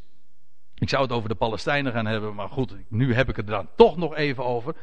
Ik 0.74 0.88
zou 0.88 1.02
het 1.02 1.12
over 1.12 1.28
de 1.28 1.34
Palestijnen 1.34 1.92
gaan 1.92 2.06
hebben, 2.06 2.34
maar 2.34 2.48
goed, 2.48 2.74
nu 2.88 3.14
heb 3.14 3.28
ik 3.28 3.36
het 3.36 3.46
er 3.46 3.54
dan 3.54 3.68
toch 3.76 3.96
nog 3.96 4.14
even 4.14 4.44
over. 4.44 4.74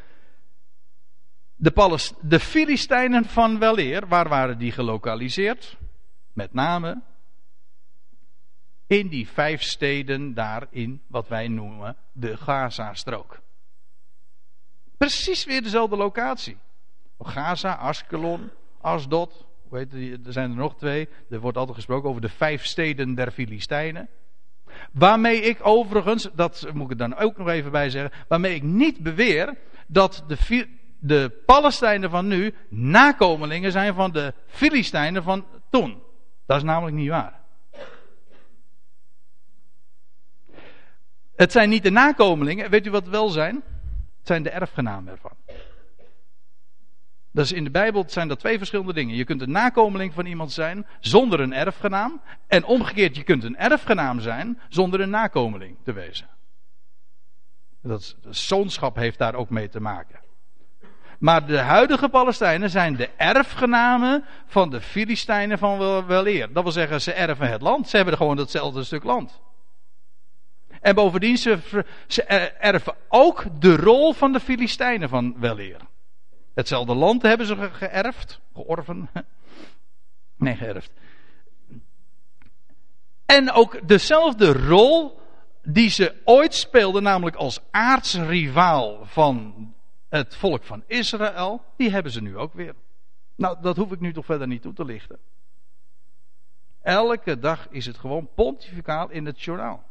De, 1.55 1.71
Palest 1.71 2.15
de 2.21 2.39
Filistijnen 2.39 3.25
van 3.25 3.59
weleer, 3.59 4.07
waar 4.07 4.29
waren 4.29 4.57
die 4.57 4.71
gelokaliseerd? 4.71 5.77
Met 6.33 6.53
name 6.53 7.01
in 8.87 9.07
die 9.07 9.27
vijf 9.27 9.61
steden 9.61 10.33
daar 10.33 10.67
in 10.69 11.01
wat 11.07 11.27
wij 11.27 11.47
noemen 11.47 11.95
de 12.11 12.37
Gaza-strook. 12.37 13.39
Precies 14.97 15.45
weer 15.45 15.63
dezelfde 15.63 15.95
locatie. 15.95 16.57
Gaza, 17.19 17.73
Askelon, 17.73 18.49
Asdod, 18.81 19.45
weet 19.69 19.91
je, 19.91 20.19
er 20.25 20.31
zijn 20.31 20.49
er 20.49 20.57
nog 20.57 20.75
twee. 20.75 21.09
Er 21.29 21.39
wordt 21.39 21.57
altijd 21.57 21.75
gesproken 21.75 22.09
over 22.09 22.21
de 22.21 22.29
vijf 22.29 22.65
steden 22.65 23.15
der 23.15 23.31
Filistijnen. 23.31 24.09
Waarmee 24.91 25.41
ik 25.41 25.57
overigens, 25.61 26.29
dat 26.33 26.67
moet 26.73 26.91
ik 26.91 26.97
dan 26.97 27.15
ook 27.15 27.37
nog 27.37 27.49
even 27.49 27.71
bij 27.71 27.89
zeggen, 27.89 28.25
waarmee 28.27 28.55
ik 28.55 28.63
niet 28.63 28.99
beweer 28.99 29.57
dat 29.87 30.23
de, 30.27 30.67
de 30.99 31.41
Palestijnen 31.45 32.09
van 32.09 32.27
nu 32.27 32.53
nakomelingen 32.69 33.71
zijn 33.71 33.93
van 33.93 34.11
de 34.11 34.33
Filistijnen 34.47 35.23
van 35.23 35.45
toen. 35.69 36.01
Dat 36.45 36.57
is 36.57 36.63
namelijk 36.63 36.95
niet 36.95 37.09
waar. 37.09 37.45
Het 41.37 41.51
zijn 41.51 41.69
niet 41.69 41.83
de 41.83 41.89
nakomelingen, 41.89 42.69
weet 42.69 42.85
u 42.85 42.91
wat 42.91 43.01
het 43.01 43.11
wel 43.11 43.29
zijn? 43.29 43.55
Het 44.17 44.27
zijn 44.27 44.43
de 44.43 44.49
erfgenamen 44.49 45.11
ervan. 45.11 45.31
Dat 47.31 47.45
is 47.45 47.51
in 47.51 47.63
de 47.63 47.69
Bijbel 47.69 48.03
zijn 48.07 48.27
dat 48.27 48.39
twee 48.39 48.57
verschillende 48.57 48.93
dingen. 48.93 49.15
Je 49.15 49.23
kunt 49.23 49.41
een 49.41 49.51
nakomeling 49.51 50.13
van 50.13 50.25
iemand 50.25 50.51
zijn 50.51 50.85
zonder 50.99 51.39
een 51.39 51.53
erfgenaam. 51.53 52.21
En 52.47 52.65
omgekeerd, 52.65 53.15
je 53.15 53.23
kunt 53.23 53.43
een 53.43 53.57
erfgenaam 53.57 54.19
zijn 54.19 54.59
zonder 54.69 54.99
een 54.99 55.09
nakomeling 55.09 55.77
te 55.83 55.93
wezen. 55.93 56.27
Dat 57.81 58.15
zoonschap 58.29 58.95
heeft 58.95 59.17
daar 59.17 59.35
ook 59.35 59.49
mee 59.49 59.69
te 59.69 59.79
maken. 59.79 60.19
Maar 61.19 61.45
de 61.45 61.57
huidige 61.57 62.09
Palestijnen 62.09 62.69
zijn 62.69 62.95
de 62.95 63.09
erfgenamen 63.17 64.25
van 64.45 64.69
de 64.69 64.81
Filistijnen 64.81 65.57
van 65.57 66.05
weleer. 66.05 66.53
Dat 66.53 66.63
wil 66.63 66.71
zeggen, 66.71 67.01
ze 67.01 67.13
erven 67.13 67.49
het 67.49 67.61
land. 67.61 67.89
Ze 67.89 67.95
hebben 67.95 68.17
gewoon 68.17 68.37
hetzelfde 68.37 68.83
stuk 68.83 69.03
land. 69.03 69.41
En 70.81 70.95
bovendien, 70.95 71.37
ze, 71.37 72.23
erven 72.59 72.95
ook 73.07 73.45
de 73.59 73.75
rol 73.75 74.13
van 74.13 74.31
de 74.31 74.39
Filistijnen 74.39 75.09
van 75.09 75.39
weleer. 75.39 75.79
Hetzelfde 76.53 76.95
land 76.95 77.21
hebben 77.21 77.47
ze 77.47 77.69
geërfd. 77.71 78.39
Georven. 78.53 79.09
Nee, 80.37 80.55
geërfd. 80.55 80.91
En 83.25 83.51
ook 83.51 83.87
dezelfde 83.87 84.51
rol 84.51 85.19
die 85.63 85.89
ze 85.89 86.15
ooit 86.23 86.53
speelden, 86.53 87.03
namelijk 87.03 87.35
als 87.35 87.59
aartsrivaal 87.71 89.05
van 89.05 89.53
het 90.09 90.35
volk 90.35 90.63
van 90.63 90.83
Israël, 90.87 91.61
die 91.77 91.91
hebben 91.91 92.11
ze 92.11 92.21
nu 92.21 92.37
ook 92.37 92.53
weer. 92.53 92.75
Nou, 93.35 93.57
dat 93.61 93.77
hoef 93.77 93.91
ik 93.91 93.99
nu 93.99 94.13
toch 94.13 94.25
verder 94.25 94.47
niet 94.47 94.61
toe 94.61 94.73
te 94.73 94.85
lichten. 94.85 95.19
Elke 96.81 97.39
dag 97.39 97.67
is 97.69 97.85
het 97.85 97.97
gewoon 97.97 98.29
pontificaal 98.35 99.09
in 99.09 99.25
het 99.25 99.41
journaal. 99.41 99.86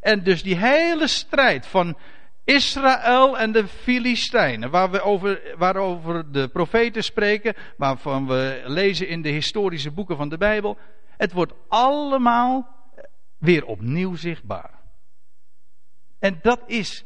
En 0.00 0.22
dus 0.22 0.42
die 0.42 0.56
hele 0.56 1.06
strijd 1.06 1.66
van 1.66 1.96
Israël 2.44 3.38
en 3.38 3.52
de 3.52 3.66
Filistijnen, 3.66 4.70
waar 4.70 4.90
we 4.90 5.00
over, 5.00 5.54
waarover 5.56 6.32
de 6.32 6.48
profeten 6.48 7.04
spreken, 7.04 7.54
waarvan 7.76 8.26
we 8.26 8.62
lezen 8.66 9.08
in 9.08 9.22
de 9.22 9.28
historische 9.28 9.90
boeken 9.90 10.16
van 10.16 10.28
de 10.28 10.38
Bijbel, 10.38 10.78
het 11.16 11.32
wordt 11.32 11.52
allemaal 11.68 12.68
weer 13.38 13.64
opnieuw 13.64 14.14
zichtbaar. 14.14 14.70
En 16.18 16.38
dat 16.42 16.60
is 16.66 17.04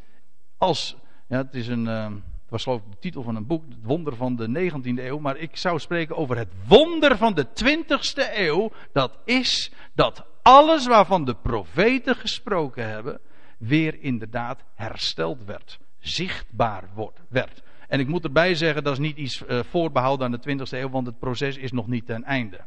als, 0.57 0.97
ja, 1.29 1.37
het 1.37 1.55
is 1.55 1.69
een, 1.69 1.85
uh, 1.85 2.05
het 2.05 2.51
was 2.51 2.63
geloof 2.63 2.81
ik 2.81 2.91
de 2.91 2.99
titel 2.99 3.23
van 3.23 3.37
een 3.37 3.47
boek, 3.47 3.65
het 3.69 3.79
wonder 3.83 4.17
van 4.17 4.37
de 4.37 4.71
19e 4.71 5.05
eeuw, 5.05 5.19
maar 5.19 5.37
ik 5.37 5.57
zou 5.57 5.79
spreken 5.79 6.17
over 6.17 6.37
het 6.37 6.53
wonder 6.67 7.17
van 7.17 7.35
de 7.35 7.47
20e 7.47 8.35
eeuw. 8.35 8.71
Dat 8.93 9.19
is 9.25 9.73
dat 9.95 10.27
alles 10.49 10.87
waarvan 10.87 11.25
de 11.25 11.35
profeten 11.35 12.17
gesproken 12.17 12.89
hebben, 12.89 13.21
weer 13.59 14.01
inderdaad 14.01 14.65
hersteld 14.75 15.45
werd. 15.45 15.79
Zichtbaar 15.99 16.89
wordt, 16.95 17.21
werd. 17.29 17.63
En 17.89 18.01
ik 18.01 18.09
moet 18.09 18.25
erbij 18.25 18.55
zeggen, 18.55 18.85
dat 18.85 18.93
is 18.93 18.99
niet 18.99 19.17
iets 19.17 19.43
uh, 19.43 19.61
voorbehouden 19.63 20.27
aan 20.27 20.41
de 20.41 20.67
20e 20.67 20.71
eeuw, 20.71 20.91
want 20.91 21.07
het 21.07 21.19
proces 21.19 21.57
is 21.57 21.73
nog 21.73 21.87
niet 21.87 22.07
ten 22.07 22.25
einde. 22.25 22.61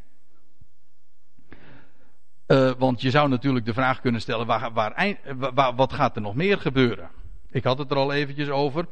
Uh, 2.48 2.72
want 2.78 3.02
je 3.02 3.10
zou 3.10 3.30
natuurlijk 3.30 3.66
de 3.66 3.74
vraag 3.74 4.02
kunnen 4.02 4.22
stellen: 4.22 4.46
waar, 4.46 4.74
waar, 4.74 5.18
waar, 5.54 5.76
wat 5.76 5.94
gaat 5.94 6.16
er 6.16 6.22
nog 6.22 6.36
meer 6.36 6.58
gebeuren? 6.58 7.10
Ik 7.50 7.64
had 7.64 7.78
het 7.78 7.92
er 7.92 7.98
al 7.98 8.14
eventjes 8.14 8.50
over, 8.50 8.88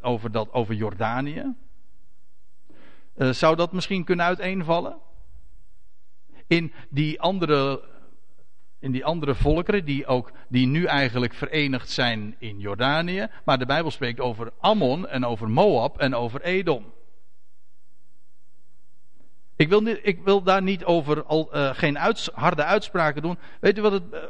over, 0.00 0.30
dat, 0.30 0.52
over 0.52 0.74
Jordanië. 0.74 1.54
Zou 3.16 3.56
dat 3.56 3.72
misschien 3.72 4.04
kunnen 4.04 4.26
uiteenvallen? 4.26 4.96
In 6.46 6.72
die 6.88 7.20
andere 7.20 7.88
in 8.80 8.92
die 8.92 9.04
andere 9.04 9.34
volkeren 9.34 9.84
die, 9.84 10.06
ook, 10.06 10.32
die 10.48 10.66
nu 10.66 10.84
eigenlijk 10.84 11.34
verenigd 11.34 11.90
zijn 11.90 12.36
in 12.38 12.58
Jordanië. 12.58 13.28
Maar 13.44 13.58
de 13.58 13.66
Bijbel 13.66 13.90
spreekt 13.90 14.20
over 14.20 14.52
Ammon 14.58 15.08
en 15.08 15.24
over 15.24 15.50
Moab 15.50 15.98
en 15.98 16.14
over 16.14 16.42
Edom. 16.42 16.92
Ik 19.56 19.68
wil, 19.68 19.80
niet, 19.80 20.00
ik 20.02 20.22
wil 20.24 20.42
daar 20.42 20.62
niet 20.62 20.84
over 20.84 21.24
al, 21.24 21.56
uh, 21.56 21.74
geen 21.74 21.98
harde 22.32 22.64
uitspraken 22.64 23.22
doen. 23.22 23.38
Weet 23.60 23.78
u 23.78 23.82
wat, 23.82 23.92
het, 23.92 24.02
uh, 24.12 24.20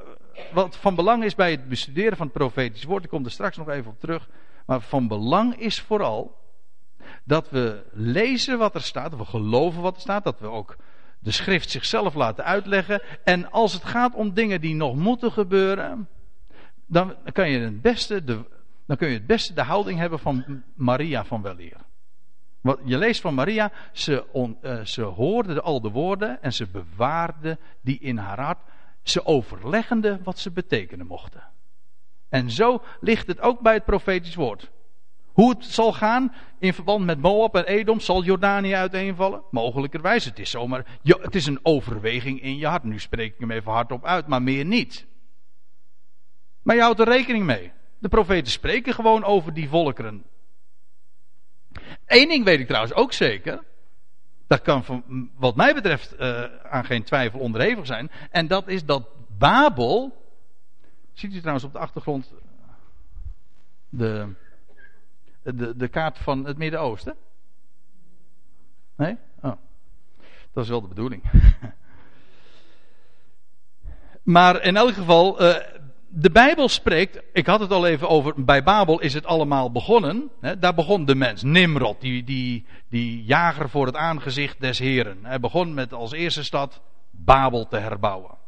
wat 0.53 0.77
van 0.77 0.95
belang 0.95 1.25
is 1.25 1.35
bij 1.35 1.51
het 1.51 1.69
bestuderen 1.69 2.17
van 2.17 2.27
het 2.27 2.37
profetisch 2.37 2.85
woord? 2.85 3.05
Ik 3.05 3.11
kom 3.11 3.25
er 3.25 3.31
straks 3.31 3.57
nog 3.57 3.69
even 3.69 3.91
op 3.91 4.01
terug. 4.01 4.29
Maar 4.67 4.81
van 4.81 5.09
belang 5.09 5.57
is 5.57 5.81
vooral 5.81 6.39
dat 7.25 7.51
we 7.51 7.83
lezen 7.93 8.59
wat 8.59 8.75
er 8.75 8.83
staat, 8.83 9.11
dat 9.11 9.21
we 9.21 9.27
geloven 9.27 9.83
wat 9.83 9.95
er 9.95 10.01
staat, 10.01 10.25
dat 10.25 10.41
we 10.41 10.47
ook 10.47 10.77
de 11.21 11.31
schrift 11.31 11.71
zichzelf 11.71 12.15
laten 12.15 12.45
uitleggen. 12.45 13.03
En 13.25 13.51
als 13.51 13.73
het 13.73 13.85
gaat 13.85 14.15
om 14.15 14.35
dingen 14.35 14.61
die 14.61 14.75
nog 14.75 14.95
moeten 14.95 15.33
gebeuren, 15.33 16.09
dan 16.87 17.15
kan 17.33 17.51
je 17.51 17.59
het 17.59 17.81
beste 17.81 18.25
de, 18.25 18.45
dan 18.87 18.97
kun 18.97 19.09
je 19.09 19.15
het 19.15 19.27
beste 19.27 19.55
de 19.55 19.63
houding 19.63 19.99
hebben 19.99 20.19
van 20.19 20.63
Maria 20.75 21.25
van 21.25 21.43
Weleer. 21.43 21.77
Je 22.85 22.99
leest 22.99 23.21
van 23.21 23.35
Maria, 23.35 23.73
ze, 23.93 24.25
on, 24.33 24.59
uh, 24.63 24.85
ze 24.85 25.03
hoorde 25.03 25.61
al 25.61 25.81
de 25.81 25.91
woorden 25.91 26.43
en 26.43 26.53
ze 26.53 26.67
bewaarde 26.67 27.59
die 27.81 27.99
in 27.99 28.17
haar 28.17 28.41
hart. 28.41 28.59
Ze 29.03 29.25
overleggende 29.25 30.21
wat 30.23 30.39
ze 30.39 30.51
betekenen 30.51 31.07
mochten. 31.07 31.43
En 32.29 32.51
zo 32.51 32.83
ligt 33.01 33.27
het 33.27 33.41
ook 33.41 33.61
bij 33.61 33.75
het 33.75 33.85
profetisch 33.85 34.35
woord. 34.35 34.71
Hoe 35.33 35.51
het 35.51 35.65
zal 35.65 35.93
gaan 35.93 36.35
in 36.59 36.75
verband 36.75 37.05
met 37.05 37.21
Moab 37.21 37.55
en 37.57 37.65
Edom, 37.65 38.01
zal 38.01 38.25
Jordanië 38.25 38.75
uiteenvallen? 38.75 39.43
Mogelijkerwijs, 39.51 40.25
het 40.25 40.39
is 40.39 40.51
zomaar, 40.51 40.99
het 41.03 41.35
is 41.35 41.47
een 41.47 41.61
overweging 41.63 42.43
in 42.43 42.57
je 42.57 42.67
hart. 42.67 42.85
Nu 42.85 42.99
spreek 42.99 43.35
ik 43.35 43.41
hem 43.41 43.51
even 43.51 43.73
hardop 43.73 44.05
uit, 44.05 44.27
maar 44.27 44.43
meer 44.43 44.65
niet. 44.65 45.07
Maar 46.63 46.77
je 46.77 46.83
houdt 46.83 47.01
er 47.01 47.09
rekening 47.09 47.45
mee. 47.45 47.73
De 47.99 48.09
profeten 48.09 48.53
spreken 48.53 48.95
gewoon 48.95 49.25
over 49.25 49.55
die 49.55 49.69
volkeren. 49.69 50.25
Eén 52.07 52.29
ding 52.29 52.45
weet 52.45 52.61
ik 52.61 52.67
trouwens 52.67 52.95
ook 52.95 53.13
zeker. 53.13 53.63
Dat 54.47 54.63
kan 54.63 54.85
van, 54.85 55.31
wat 55.37 55.57
mij 55.57 55.75
betreft 55.75 56.15
uh, 56.21 56.45
aan 56.63 56.85
geen 56.85 57.03
twijfel 57.03 57.41
onderhevig 57.41 57.87
zijn. 57.87 58.11
En 58.31 58.47
dat 58.47 58.69
is 58.69 58.85
dat 58.85 59.09
Babel. 59.39 60.25
Ziet 61.13 61.35
u 61.35 61.39
trouwens 61.39 61.65
op 61.65 61.73
de 61.73 61.79
achtergrond 61.79 62.33
de, 63.89 64.35
de, 65.57 65.77
de 65.77 65.89
kaart 65.89 66.19
van 66.19 66.45
het 66.45 66.59
Midden-Oosten? 66.59 67.17
Nee? 68.97 69.17
Oh. 69.41 69.53
Dat 70.53 70.65
is 70.65 70.71
wel 70.71 70.81
de 70.81 70.89
bedoeling. 70.89 71.23
maar 74.23 74.63
in 74.63 74.77
elk 74.77 74.95
geval, 74.95 75.43
uh, 75.43 75.57
de 76.09 76.31
Bijbel 76.31 76.69
spreekt, 76.69 77.23
ik 77.33 77.47
had 77.47 77.61
het 77.61 77.71
al 77.71 77.87
even 77.87 78.09
over, 78.09 78.45
bij 78.45 78.63
Babel 78.63 79.01
is 79.01 79.15
het 79.15 79.27
allemaal 79.27 79.73
begonnen. 79.73 80.31
Hè, 80.41 80.59
daar 80.59 80.75
begon 80.75 81.05
de 81.05 81.15
mens, 81.15 81.43
Nimrod, 81.43 82.01
die, 82.01 82.25
die, 82.25 82.67
die 82.89 83.25
jager 83.25 83.69
voor 83.69 83.87
het 83.87 83.97
aangezicht 83.97 84.61
des 84.61 84.79
Heren. 84.79 85.25
Hij 85.25 85.41
begon 85.41 85.75
met 85.75 85.93
als 85.93 86.13
eerste 86.13 86.45
stad 86.45 86.81
Babel 87.11 87.69
te 87.69 87.77
herbouwen. 87.77 88.39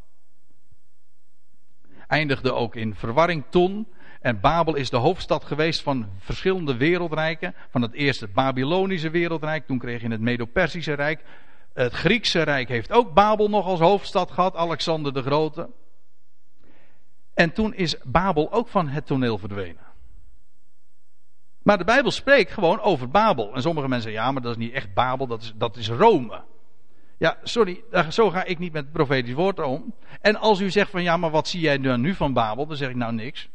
Eindigde 2.07 2.53
ook 2.53 2.76
in 2.76 2.94
verwarring 2.94 3.44
toen. 3.48 3.86
En 4.22 4.40
Babel 4.40 4.74
is 4.74 4.90
de 4.90 4.96
hoofdstad 4.96 5.44
geweest 5.44 5.82
van 5.82 6.08
verschillende 6.18 6.76
wereldrijken. 6.76 7.54
Van 7.70 7.82
het 7.82 7.92
eerste 7.92 8.28
Babylonische 8.28 9.10
wereldrijk, 9.10 9.66
toen 9.66 9.78
kreeg 9.78 10.02
je 10.02 10.08
het 10.08 10.20
Medo-Persische 10.20 10.92
Rijk. 10.92 11.24
Het 11.72 11.92
Griekse 11.92 12.42
Rijk 12.42 12.68
heeft 12.68 12.92
ook 12.92 13.14
Babel 13.14 13.48
nog 13.48 13.66
als 13.66 13.80
hoofdstad 13.80 14.30
gehad, 14.30 14.56
Alexander 14.56 15.12
de 15.12 15.22
Grote. 15.22 15.68
En 17.34 17.52
toen 17.52 17.74
is 17.74 17.96
Babel 18.02 18.52
ook 18.52 18.68
van 18.68 18.88
het 18.88 19.06
toneel 19.06 19.38
verdwenen. 19.38 19.82
Maar 21.62 21.78
de 21.78 21.84
Bijbel 21.84 22.10
spreekt 22.10 22.52
gewoon 22.52 22.80
over 22.80 23.08
Babel. 23.08 23.54
En 23.54 23.62
sommige 23.62 23.88
mensen 23.88 24.10
zeggen, 24.10 24.26
ja, 24.26 24.32
maar 24.32 24.42
dat 24.42 24.50
is 24.50 24.64
niet 24.64 24.72
echt 24.72 24.94
Babel, 24.94 25.26
dat 25.26 25.42
is, 25.42 25.52
dat 25.56 25.76
is 25.76 25.88
Rome. 25.88 26.42
Ja, 27.18 27.36
sorry, 27.42 27.82
zo 28.08 28.30
ga 28.30 28.44
ik 28.44 28.58
niet 28.58 28.72
met 28.72 28.82
het 28.82 28.92
profetisch 28.92 29.34
woord 29.34 29.60
om. 29.60 29.94
En 30.20 30.36
als 30.36 30.60
u 30.60 30.70
zegt 30.70 30.90
van, 30.90 31.02
ja, 31.02 31.16
maar 31.16 31.30
wat 31.30 31.48
zie 31.48 31.60
jij 31.60 31.76
nu 31.76 32.14
van 32.14 32.32
Babel? 32.32 32.66
Dan 32.66 32.76
zeg 32.76 32.88
ik 32.88 32.96
nou 32.96 33.12
niks. 33.12 33.48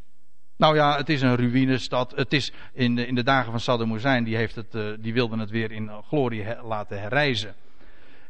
Nou 0.58 0.76
ja, 0.76 0.97
het 0.97 1.10
is 1.10 1.22
een 1.22 1.36
ruïnestad. 1.36 2.12
Het 2.16 2.34
is 2.34 2.51
in 2.74 2.95
de, 2.95 3.08
in 3.08 3.16
de 3.16 3.24
dagen 3.24 3.51
van 3.51 3.60
Saddam 3.60 3.91
Hussein, 3.91 4.24
die, 4.24 4.36
heeft 4.36 4.55
het, 4.55 4.76
uh, 4.76 4.93
die 4.99 5.14
het 5.14 5.49
weer 5.49 5.72
in 5.72 5.91
glorie 6.08 6.45
laten 6.64 7.01
herrijzen. 7.01 7.55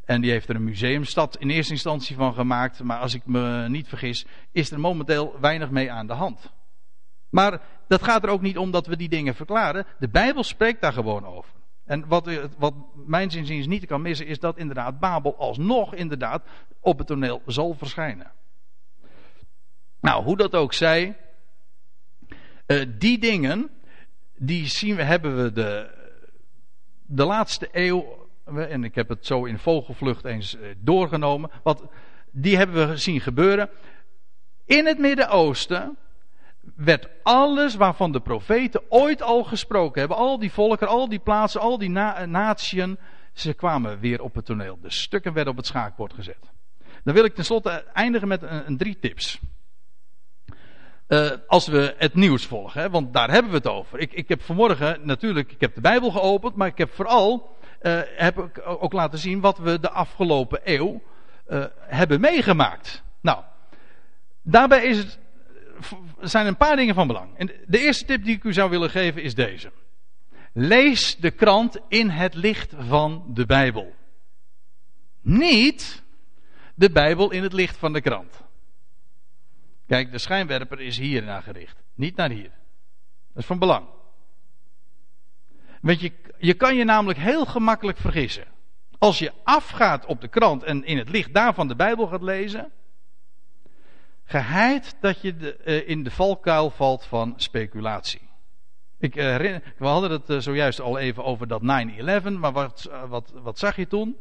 En 0.04 0.20
die 0.20 0.30
heeft 0.30 0.48
er 0.48 0.54
een 0.54 0.64
museumstad 0.64 1.36
in 1.36 1.50
eerste 1.50 1.72
instantie 1.72 2.16
van 2.16 2.34
gemaakt. 2.34 2.82
Maar 2.82 2.98
als 2.98 3.14
ik 3.14 3.26
me 3.26 3.68
niet 3.68 3.88
vergis, 3.88 4.26
is 4.52 4.70
er 4.70 4.80
momenteel 4.80 5.36
weinig 5.40 5.70
mee 5.70 5.92
aan 5.92 6.06
de 6.06 6.12
hand. 6.12 6.52
Maar 7.30 7.60
dat 7.88 8.02
gaat 8.02 8.22
er 8.22 8.28
ook 8.28 8.40
niet 8.40 8.58
om 8.58 8.70
dat 8.70 8.86
we 8.86 8.96
die 8.96 9.08
dingen 9.08 9.34
verklaren. 9.34 9.86
De 9.98 10.08
Bijbel 10.08 10.42
spreekt 10.42 10.80
daar 10.80 10.92
gewoon 10.92 11.26
over. 11.26 11.52
En 11.84 12.06
wat, 12.06 12.30
wat 12.58 12.74
mijn 13.06 13.30
zinziens 13.30 13.66
niet 13.66 13.86
kan 13.86 14.02
missen, 14.02 14.26
is 14.26 14.38
dat 14.38 14.58
inderdaad 14.58 14.98
Babel 14.98 15.36
alsnog 15.38 15.94
inderdaad 15.94 16.42
op 16.80 16.98
het 16.98 17.06
toneel 17.06 17.42
zal 17.46 17.74
verschijnen. 17.74 18.32
Nou, 20.00 20.24
hoe 20.24 20.36
dat 20.36 20.54
ook 20.54 20.72
zij, 20.72 21.16
uh, 22.68 22.84
die 22.98 23.18
dingen, 23.18 23.70
die 24.36 24.66
zien 24.66 24.96
we, 24.96 25.02
hebben 25.02 25.42
we 25.42 25.52
de, 25.52 25.90
de 27.06 27.24
laatste 27.24 27.68
eeuw 27.72 28.28
en 28.56 28.84
ik 28.84 28.94
heb 28.94 29.08
het 29.08 29.26
zo 29.26 29.44
in 29.44 29.58
vogelvlucht 29.58 30.24
eens 30.24 30.56
eh, 30.56 30.68
doorgenomen. 30.78 31.50
Wat, 31.62 31.82
die 32.30 32.56
hebben 32.56 32.88
we 32.88 32.96
zien 32.96 33.20
gebeuren. 33.20 33.70
In 34.64 34.86
het 34.86 34.98
Midden-Oosten 34.98 35.96
werd 36.76 37.08
alles 37.22 37.74
waarvan 37.74 38.12
de 38.12 38.20
profeten 38.20 38.82
ooit 38.88 39.22
al 39.22 39.44
gesproken 39.44 40.00
hebben, 40.00 40.18
al 40.18 40.38
die 40.38 40.52
volken, 40.52 40.88
al 40.88 41.08
die 41.08 41.18
plaatsen, 41.18 41.60
al 41.60 41.78
die 41.78 41.90
na 41.90 42.26
natieën, 42.26 42.98
ze 43.32 43.54
kwamen 43.54 44.00
weer 44.00 44.22
op 44.22 44.34
het 44.34 44.44
toneel. 44.44 44.78
De 44.82 44.90
stukken 44.90 45.32
werden 45.32 45.52
op 45.52 45.58
het 45.58 45.66
schaakbord 45.66 46.12
gezet. 46.12 46.50
Dan 47.04 47.14
wil 47.14 47.24
ik 47.24 47.34
tenslotte 47.34 47.70
eindigen 47.92 48.28
met 48.28 48.42
een 48.42 48.76
drie 48.76 48.98
tips. 48.98 49.40
Uh, 51.08 51.30
als 51.46 51.66
we 51.66 51.94
het 51.98 52.14
nieuws 52.14 52.46
volgen, 52.46 52.80
hè, 52.80 52.90
want 52.90 53.12
daar 53.12 53.30
hebben 53.30 53.50
we 53.50 53.56
het 53.56 53.66
over. 53.66 53.98
Ik, 53.98 54.12
ik 54.12 54.28
heb 54.28 54.42
vanmorgen 54.42 55.00
natuurlijk, 55.02 55.52
ik 55.52 55.60
heb 55.60 55.74
de 55.74 55.80
Bijbel 55.80 56.10
geopend, 56.10 56.54
maar 56.54 56.68
ik 56.68 56.78
heb 56.78 56.94
vooral 56.94 57.56
uh, 57.82 58.00
heb 58.16 58.38
ik 58.38 58.60
ook 58.64 58.92
laten 58.92 59.18
zien 59.18 59.40
wat 59.40 59.58
we 59.58 59.80
de 59.80 59.90
afgelopen 59.90 60.60
eeuw 60.64 61.02
uh, 61.48 61.64
hebben 61.78 62.20
meegemaakt. 62.20 63.02
Nou, 63.20 63.42
daarbij 64.42 64.84
is 64.84 64.98
het, 64.98 65.18
zijn 66.20 66.46
een 66.46 66.56
paar 66.56 66.76
dingen 66.76 66.94
van 66.94 67.06
belang. 67.06 67.36
En 67.36 67.50
de 67.66 67.78
eerste 67.78 68.04
tip 68.04 68.24
die 68.24 68.36
ik 68.36 68.44
u 68.44 68.52
zou 68.52 68.70
willen 68.70 68.90
geven 68.90 69.22
is 69.22 69.34
deze. 69.34 69.72
Lees 70.52 71.16
de 71.16 71.30
krant 71.30 71.78
in 71.88 72.08
het 72.08 72.34
licht 72.34 72.74
van 72.78 73.24
de 73.34 73.46
Bijbel. 73.46 73.94
Niet 75.20 76.02
de 76.74 76.90
Bijbel 76.90 77.30
in 77.30 77.42
het 77.42 77.52
licht 77.52 77.76
van 77.76 77.92
de 77.92 78.00
krant. 78.00 78.42
Kijk, 79.88 80.12
de 80.12 80.18
schijnwerper 80.18 80.80
is 80.80 80.98
hier 80.98 81.22
naar 81.22 81.42
gericht, 81.42 81.82
niet 81.94 82.16
naar 82.16 82.30
hier. 82.30 82.50
Dat 83.32 83.42
is 83.42 83.46
van 83.46 83.58
belang. 83.58 83.86
Want 85.80 86.00
je, 86.00 86.12
je 86.38 86.54
kan 86.54 86.76
je 86.76 86.84
namelijk 86.84 87.18
heel 87.18 87.46
gemakkelijk 87.46 87.98
vergissen. 87.98 88.46
Als 88.98 89.18
je 89.18 89.32
afgaat 89.42 90.06
op 90.06 90.20
de 90.20 90.28
krant 90.28 90.62
en 90.62 90.84
in 90.84 90.98
het 90.98 91.08
licht 91.08 91.34
daarvan 91.34 91.68
de 91.68 91.76
Bijbel 91.76 92.06
gaat 92.06 92.22
lezen, 92.22 92.70
geheid 94.24 94.96
dat 95.00 95.20
je 95.20 95.36
de, 95.36 95.58
uh, 95.64 95.88
in 95.88 96.02
de 96.02 96.10
valkuil 96.10 96.70
valt 96.70 97.04
van 97.04 97.34
speculatie. 97.36 98.28
Ik 98.98 99.16
uh, 99.16 99.22
herinner, 99.22 99.74
we 99.78 99.86
hadden 99.86 100.10
het 100.10 100.30
uh, 100.30 100.38
zojuist 100.38 100.80
al 100.80 100.98
even 100.98 101.24
over 101.24 101.48
dat 101.48 101.62
9-11, 101.62 101.64
maar 102.38 102.52
wat, 102.52 102.90
wat, 103.08 103.32
wat 103.34 103.58
zag 103.58 103.76
je 103.76 103.86
toen? 103.86 104.16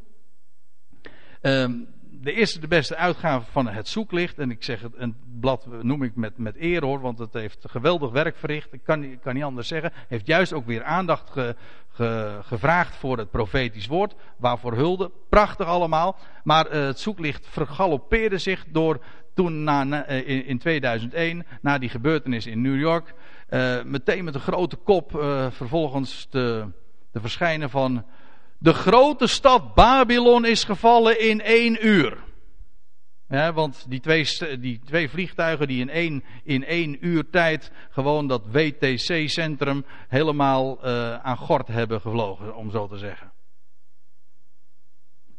Um, 1.41 1.87
de 2.21 2.33
eerste 2.33 2.59
de 2.59 2.67
beste 2.67 2.95
uitgave 2.95 3.51
van 3.51 3.67
het 3.67 3.87
zoeklicht. 3.87 4.39
En 4.39 4.51
ik 4.51 4.63
zeg 4.63 4.81
het, 4.81 4.93
een 4.95 5.15
blad 5.39 5.67
noem 5.81 6.03
ik 6.03 6.15
met, 6.15 6.37
met 6.37 6.55
eer 6.57 6.83
hoor, 6.83 6.99
want 6.99 7.19
het 7.19 7.33
heeft 7.33 7.65
geweldig 7.67 8.11
werk 8.11 8.37
verricht. 8.37 8.73
Ik 8.73 8.83
kan, 8.83 9.19
kan 9.19 9.33
niet 9.33 9.43
anders 9.43 9.67
zeggen. 9.67 9.93
Heeft 10.07 10.27
juist 10.27 10.53
ook 10.53 10.65
weer 10.65 10.83
aandacht 10.83 11.29
ge, 11.29 11.55
ge, 11.89 12.39
gevraagd 12.41 12.95
voor 12.95 13.17
het 13.17 13.31
profetisch 13.31 13.87
woord. 13.87 14.15
Waarvoor 14.37 14.73
hulde. 14.73 15.11
Prachtig 15.29 15.67
allemaal. 15.67 16.17
Maar 16.43 16.67
uh, 16.67 16.85
het 16.85 16.99
zoeklicht 16.99 17.47
vergaloppeerde 17.47 18.37
zich 18.37 18.65
door 18.71 18.99
toen 19.33 19.63
na, 19.63 19.83
na, 19.83 20.05
in, 20.05 20.45
in 20.45 20.57
2001, 20.57 21.45
na 21.61 21.77
die 21.77 21.89
gebeurtenis 21.89 22.45
in 22.45 22.61
New 22.61 22.79
York. 22.79 23.13
Uh, 23.49 23.83
meteen 23.83 24.23
met 24.23 24.35
een 24.35 24.41
grote 24.41 24.75
kop 24.75 25.11
vervolgens 25.51 26.27
te, 26.29 26.65
te 27.11 27.19
verschijnen 27.19 27.69
van 27.69 28.05
de 28.57 28.73
grote 28.73 29.27
stad 29.27 29.73
Babylon 29.73 30.45
is 30.45 30.63
gevallen 30.63 31.19
in 31.19 31.41
één 31.41 31.87
uur. 31.87 32.25
Want 33.27 33.85
die 33.89 33.99
twee, 33.99 34.27
die 34.59 34.79
twee 34.85 35.09
vliegtuigen 35.09 35.67
die 35.67 35.79
in 35.79 35.89
één, 35.89 36.23
in 36.43 36.65
één 36.65 37.05
uur 37.05 37.29
tijd 37.29 37.71
gewoon 37.89 38.27
dat 38.27 38.41
WTC-centrum 38.51 39.85
helemaal 40.07 40.85
uh, 40.85 41.15
aan 41.15 41.37
gort 41.37 41.67
hebben 41.67 42.01
gevlogen, 42.01 42.55
om 42.55 42.71
zo 42.71 42.87
te 42.87 42.97
zeggen. 42.97 43.31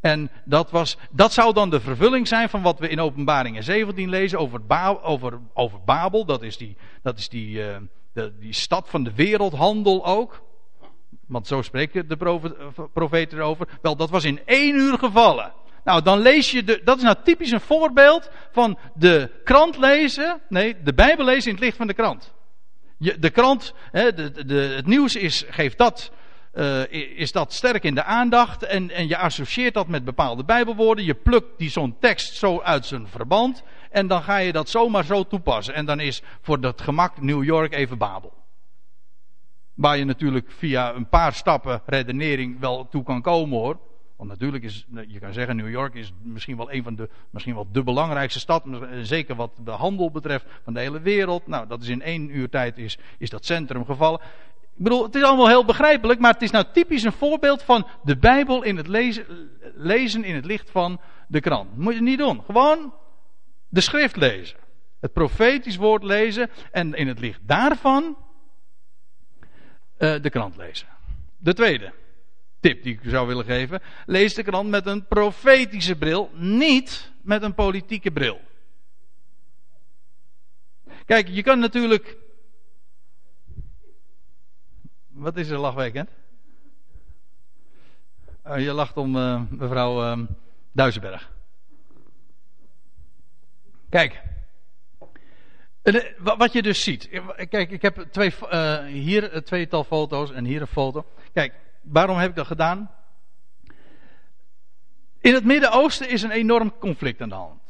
En 0.01 0.31
dat, 0.45 0.71
was, 0.71 0.97
dat 1.11 1.33
zou 1.33 1.53
dan 1.53 1.71
de 1.71 1.81
vervulling 1.81 2.29
zijn 2.29 2.49
van 2.49 2.63
wat 2.63 2.79
we 2.79 2.89
in 2.89 3.01
Openbaringen 3.01 3.63
17 3.63 4.09
lezen 4.09 4.39
over, 4.39 4.61
over, 5.03 5.41
over 5.55 5.81
Babel. 5.85 6.25
Dat 6.25 6.43
is, 6.43 6.57
die, 6.57 6.77
dat 7.03 7.19
is 7.19 7.29
die, 7.29 7.59
uh, 7.59 7.77
de, 8.13 8.39
die 8.39 8.53
stad 8.53 8.89
van 8.89 9.05
de 9.05 9.15
wereldhandel 9.15 10.07
ook. 10.07 10.43
Want 11.29 11.47
zo 11.47 11.63
spreken 11.63 12.09
de 12.09 12.17
profeten 12.93 13.39
erover. 13.39 13.69
Wel, 13.83 13.97
dat 13.97 14.11
was 14.11 14.25
in 14.25 14.41
één 14.45 14.75
uur 14.75 14.99
gevallen. 14.99 15.53
Nou, 15.85 16.03
dan 16.03 16.19
lees 16.19 16.51
je 16.51 16.65
de, 16.65 16.81
dat 16.85 16.97
is 16.97 17.03
nou 17.03 17.17
typisch 17.25 17.51
een 17.51 17.61
voorbeeld 17.61 18.31
van 18.53 18.79
de 18.95 19.31
krant 19.45 19.79
lezen. 19.79 20.41
Nee, 20.49 20.83
de 20.83 20.95
Bijbel 20.95 21.25
lezen 21.25 21.49
in 21.49 21.55
het 21.55 21.65
licht 21.65 21.77
van 21.77 21.87
de 21.87 21.95
krant. 21.95 22.35
Je, 22.99 23.19
de 23.19 23.31
krant, 23.31 23.75
hè, 23.91 24.15
de, 24.15 24.45
de, 24.45 24.55
het 24.55 24.87
nieuws 24.87 25.17
is, 25.17 25.45
geeft 25.49 25.79
dat, 25.79 26.13
uh, 26.55 26.93
is 27.19 27.33
dat 27.33 27.53
sterk 27.53 27.85
in 27.85 27.95
de 27.95 28.05
aandacht. 28.05 28.63
En, 28.63 28.91
en 28.91 29.09
je 29.09 29.17
associeert 29.17 29.75
dat 29.75 29.89
met 29.89 30.05
bepaalde 30.05 30.45
Bijbelwoorden. 30.45 31.05
Je 31.05 31.15
plukt 31.15 31.59
die 31.59 31.71
zo'n 31.71 31.97
tekst 32.01 32.35
zo 32.35 32.61
uit 32.61 32.87
zijn 32.87 33.09
verband. 33.09 33.63
En 33.91 34.07
dan 34.07 34.23
ga 34.23 34.37
je 34.37 34.53
dat 34.53 34.69
zomaar 34.69 35.05
zo 35.05 35.25
toepassen. 35.25 35.75
En 35.75 35.87
dan 35.87 36.01
is 36.01 36.23
voor 36.41 36.61
dat 36.61 36.81
gemak 36.81 37.21
New 37.21 37.45
York 37.45 37.73
even 37.73 37.99
Babel. 37.99 38.38
Waar 39.79 39.99
je 39.99 40.05
natuurlijk 40.05 40.51
via 40.51 40.95
een 40.95 41.09
paar 41.09 41.33
stappen 41.33 41.83
redenering 41.87 42.61
wel 42.61 42.89
toe 42.89 43.03
kan 43.03 43.23
komen 43.23 43.59
hoor. 43.59 43.79
Want 44.17 44.31
natuurlijk 44.31 44.65
is, 44.65 44.87
je 45.09 45.19
kan 45.19 45.33
zeggen, 45.33 45.57
New 45.57 45.71
York 45.71 45.95
is 45.95 46.13
misschien 46.23 46.57
wel 46.57 46.73
een 46.73 46.83
van 46.83 46.95
de, 46.95 47.09
misschien 47.31 47.55
wel 47.55 47.69
de 47.73 47.83
belangrijkste 47.83 48.39
stad. 48.39 48.65
Zeker 49.03 49.35
wat 49.35 49.51
de 49.65 49.71
handel 49.71 50.11
betreft 50.11 50.47
van 50.65 50.75
de 50.75 50.81
hele 50.81 51.01
wereld. 51.01 51.47
Nou, 51.47 51.67
dat 51.67 51.83
is 51.83 51.89
in 51.89 52.03
één 52.03 52.37
uur 52.37 52.49
tijd 52.49 52.79
is, 52.79 52.99
is 53.19 53.31
dat 53.31 53.45
centrum 53.45 53.85
gevallen. 53.85 54.21
Ik 54.77 54.85
bedoel, 54.85 55.03
het 55.03 55.15
is 55.15 55.23
allemaal 55.23 55.49
heel 55.49 55.65
begrijpelijk, 55.65 56.21
maar 56.21 56.33
het 56.33 56.43
is 56.43 56.51
nou 56.51 56.65
typisch 56.73 57.03
een 57.03 57.13
voorbeeld 57.13 57.63
van 57.63 57.87
de 58.03 58.17
Bijbel 58.17 58.63
in 58.63 58.77
het 58.77 58.89
lezen, 58.89 59.25
lezen 59.75 60.25
in 60.25 60.35
het 60.35 60.45
licht 60.45 60.71
van 60.71 61.01
de 61.29 61.41
krant. 61.41 61.77
Moet 61.77 61.95
je 61.95 62.03
niet 62.03 62.19
doen. 62.19 62.43
Gewoon 62.45 62.95
de 63.69 63.81
schrift 63.81 64.17
lezen. 64.17 64.59
Het 65.01 65.13
profetisch 65.13 65.77
woord 65.77 66.03
lezen 66.03 66.51
en 66.71 66.95
in 66.95 67.09
het 67.09 67.21
licht 67.21 67.41
daarvan 67.43 68.17
de 69.99 70.31
krant 70.31 70.57
lezen. 70.57 70.89
De 71.37 71.55
tweede 71.55 71.93
tip 72.61 72.83
die 72.83 72.95
ik 72.95 73.01
zou 73.03 73.27
willen 73.27 73.45
geven. 73.45 73.83
Lees 74.07 74.35
de 74.35 74.43
krant 74.43 74.69
met 74.69 74.87
een 74.87 75.07
profetische 75.07 75.97
bril, 75.97 76.31
niet 76.35 77.13
met 77.23 77.43
een 77.43 77.55
politieke 77.55 78.11
bril. 78.11 78.41
Kijk, 81.07 81.29
je 81.29 81.43
kan 81.43 81.59
natuurlijk. 81.59 82.17
Wat 85.07 85.37
is 85.37 85.49
er 85.49 85.59
lachwekkend? 85.59 86.11
Uh, 88.47 88.65
je 88.65 88.73
lacht 88.73 88.97
om 88.97 89.17
uh, 89.17 89.43
mevrouw 89.49 90.03
uh, 90.03 90.27
Duisenberg. 90.73 91.31
Kijk, 93.89 94.23
wat 96.19 96.53
je 96.53 96.63
dus 96.63 96.83
ziet. 96.83 97.09
Kijk, 97.49 97.71
ik 97.71 97.83
heb 97.83 98.07
twee, 98.11 98.35
uh, 98.43 98.85
hier 98.85 99.35
een 99.35 99.43
tweetal 99.43 99.85
foto's 99.85 100.33
en 100.33 100.45
hier 100.45 100.61
een 100.61 100.67
foto. 100.67 101.07
Kijk, 101.33 101.55
waarom 101.83 102.17
heb 102.17 102.31
ik 102.31 102.37
dat 102.37 102.47
gedaan? 102.47 102.91
In 105.21 105.35
het 105.35 105.45
Midden-Oosten 105.45 106.09
is 106.09 106.23
een 106.23 106.31
enorm 106.31 106.79
conflict 106.79 107.21
aan 107.21 107.29
de 107.29 107.35
hand. 107.35 107.63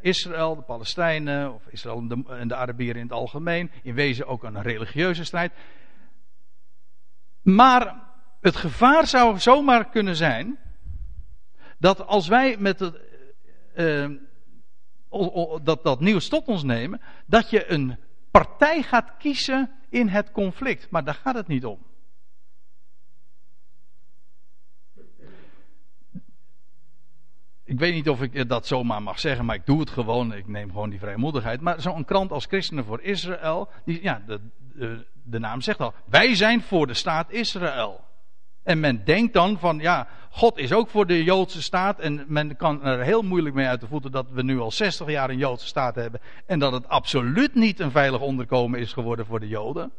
Israël, 0.00 0.56
de 0.56 0.62
Palestijnen, 0.62 1.54
of 1.54 1.62
Israël 1.68 1.98
en 1.98 2.08
de, 2.08 2.22
en 2.28 2.56
Arabieren 2.56 3.00
in 3.00 3.06
het 3.06 3.16
algemeen. 3.16 3.70
In 3.82 3.94
wezen 3.94 4.26
ook 4.26 4.44
een 4.44 4.62
religieuze 4.62 5.24
strijd. 5.24 5.52
Maar 7.42 8.02
het 8.40 8.56
gevaar 8.56 9.06
zou 9.06 9.38
zomaar 9.38 9.88
kunnen 9.88 10.16
zijn. 10.16 10.58
Dat 11.78 12.06
als 12.06 12.28
wij 12.28 12.56
met 12.58 12.80
het. 12.80 13.00
Dat, 15.62 15.82
dat 15.82 16.00
nieuws 16.00 16.28
tot 16.28 16.46
ons 16.46 16.62
nemen, 16.62 17.00
dat 17.26 17.50
je 17.50 17.70
een 17.70 17.96
partij 18.30 18.82
gaat 18.82 19.16
kiezen 19.18 19.70
in 19.88 20.08
het 20.08 20.30
conflict. 20.30 20.90
Maar 20.90 21.04
daar 21.04 21.14
gaat 21.14 21.34
het 21.34 21.46
niet 21.46 21.64
om. 21.64 21.78
Ik 27.64 27.78
weet 27.78 27.94
niet 27.94 28.08
of 28.08 28.22
ik 28.22 28.48
dat 28.48 28.66
zomaar 28.66 29.02
mag 29.02 29.20
zeggen, 29.20 29.44
maar 29.44 29.56
ik 29.56 29.66
doe 29.66 29.80
het 29.80 29.90
gewoon. 29.90 30.34
Ik 30.34 30.48
neem 30.48 30.70
gewoon 30.70 30.90
die 30.90 30.98
vrijmoedigheid. 30.98 31.60
Maar 31.60 31.80
zo'n 31.80 32.04
krant 32.04 32.30
als 32.30 32.46
Christenen 32.46 32.84
voor 32.84 33.00
Israël, 33.00 33.68
die, 33.84 34.02
ja, 34.02 34.22
de, 34.26 34.40
de, 34.56 35.06
de 35.22 35.38
naam 35.38 35.60
zegt 35.60 35.80
al, 35.80 35.94
wij 36.04 36.34
zijn 36.34 36.62
voor 36.62 36.86
de 36.86 36.94
staat 36.94 37.30
Israël. 37.30 38.04
En 38.64 38.80
men 38.80 39.04
denkt 39.04 39.32
dan 39.32 39.58
van, 39.58 39.78
ja, 39.78 40.08
God 40.30 40.58
is 40.58 40.72
ook 40.72 40.90
voor 40.90 41.06
de 41.06 41.24
Joodse 41.24 41.62
staat. 41.62 41.98
En 41.98 42.24
men 42.28 42.56
kan 42.56 42.84
er 42.84 43.00
heel 43.00 43.22
moeilijk 43.22 43.54
mee 43.54 43.66
uit 43.66 43.80
de 43.80 43.86
voeten 43.86 44.12
dat 44.12 44.26
we 44.30 44.42
nu 44.42 44.58
al 44.58 44.70
60 44.70 45.08
jaar 45.08 45.30
een 45.30 45.38
Joodse 45.38 45.66
staat 45.66 45.94
hebben. 45.94 46.20
En 46.46 46.58
dat 46.58 46.72
het 46.72 46.88
absoluut 46.88 47.54
niet 47.54 47.80
een 47.80 47.90
veilig 47.90 48.20
onderkomen 48.20 48.80
is 48.80 48.92
geworden 48.92 49.26
voor 49.26 49.40
de 49.40 49.48
Joden. 49.48 49.92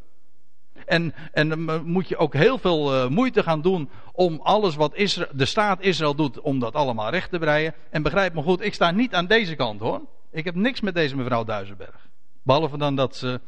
En, 0.85 1.13
en 1.31 1.49
dan 1.49 1.85
moet 1.85 2.07
je 2.07 2.17
ook 2.17 2.33
heel 2.33 2.57
veel 2.57 2.93
uh, 2.93 3.07
moeite 3.09 3.43
gaan 3.43 3.61
doen 3.61 3.89
om 4.11 4.39
alles 4.43 4.75
wat 4.75 4.95
Israël, 4.95 5.29
de 5.33 5.45
staat 5.45 5.81
Israël 5.81 6.15
doet, 6.15 6.39
om 6.39 6.59
dat 6.59 6.73
allemaal 6.73 7.09
recht 7.09 7.31
te 7.31 7.39
breien. 7.39 7.73
En 7.89 8.03
begrijp 8.03 8.33
me 8.33 8.41
goed, 8.41 8.61
ik 8.61 8.73
sta 8.73 8.91
niet 8.91 9.13
aan 9.13 9.25
deze 9.25 9.55
kant 9.55 9.79
hoor. 9.79 10.01
Ik 10.31 10.45
heb 10.45 10.55
niks 10.55 10.81
met 10.81 10.93
deze 10.93 11.15
mevrouw 11.15 11.43
Duisenberg. 11.43 12.09
Behalve 12.43 12.77
dan 12.77 12.95
dat 12.95 13.15
ze 13.15 13.39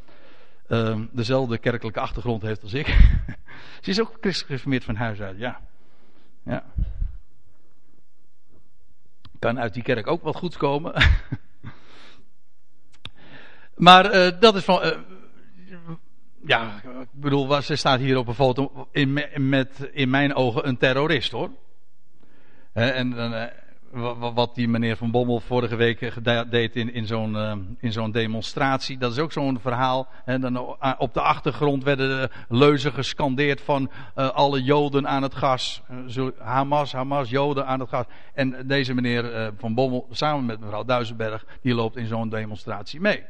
uh, 0.68 1.00
dezelfde 1.12 1.58
kerkelijke 1.58 2.00
achtergrond 2.00 2.42
heeft 2.42 2.64
als 2.64 2.74
ik. 2.74 2.88
Ze 3.82 3.90
is 3.90 4.02
ook 4.02 4.18
christelijk 4.20 4.84
van 4.84 4.96
huis 4.96 5.20
uit, 5.20 5.38
ja. 5.38 5.60
ja. 6.44 6.64
Kan 9.40 9.60
uit 9.60 9.74
die 9.74 9.84
kerk 9.84 10.08
ook 10.08 10.24
wat 10.24 10.36
goeds 10.36 10.58
komen. 10.58 10.94
Maar 13.76 14.16
uh, 14.16 14.40
dat 14.40 14.56
is 14.56 14.64
van. 14.64 14.86
Uh, 14.86 14.98
ja, 16.46 16.82
ik 17.02 17.08
bedoel, 17.12 17.62
ze 17.62 17.76
staat 17.76 18.00
hier 18.00 18.18
op 18.18 18.28
een 18.28 18.34
foto 18.34 18.88
in, 18.92 19.14
met 19.50 19.90
in 19.92 20.10
mijn 20.10 20.36
ogen 20.36 20.68
een 20.68 20.78
terrorist 20.78 21.32
hoor. 21.32 21.52
en 22.74 23.10
dan. 23.10 23.50
Wat 24.34 24.56
die 24.56 24.68
meneer 24.68 24.98
Van 24.98 25.12
Bommel 25.12 25.40
vorige 25.40 25.76
week 25.76 26.12
deed 26.50 26.76
in, 26.76 27.12
uh, 27.12 27.54
in 27.80 27.92
zo'n 27.92 28.12
demonstratie. 28.12 28.98
Dat 28.98 29.12
is 29.12 29.20
ook 29.20 29.32
zo'n 29.32 29.60
verhaal. 29.60 30.08
En 30.26 30.42
dan 30.42 30.58
op 30.98 31.14
de 31.14 31.22
achtergrond 31.22 31.84
werden 31.84 32.30
leuzen 32.50 32.94
gescandeerd 32.94 33.62
van 33.62 33.92
alle 34.14 34.64
Joden 34.64 35.08
aan 35.08 35.24
het 35.24 35.36
gas. 35.36 35.82
Hamas, 36.38 36.92
Hamas, 36.92 37.30
Joden 37.30 37.66
aan 37.66 37.80
het 37.80 37.90
gas. 37.90 38.06
En 38.34 38.68
deze 38.68 38.94
meneer 38.94 39.54
Van 39.58 39.74
Bommel, 39.74 40.08
samen 40.12 40.46
met 40.46 40.60
mevrouw 40.60 40.84
Duisenberg, 40.84 41.46
die 41.62 41.74
loopt 41.74 41.96
in 41.96 42.08
zo'n 42.08 42.30
demonstratie 42.30 43.00
mee. 43.00 43.24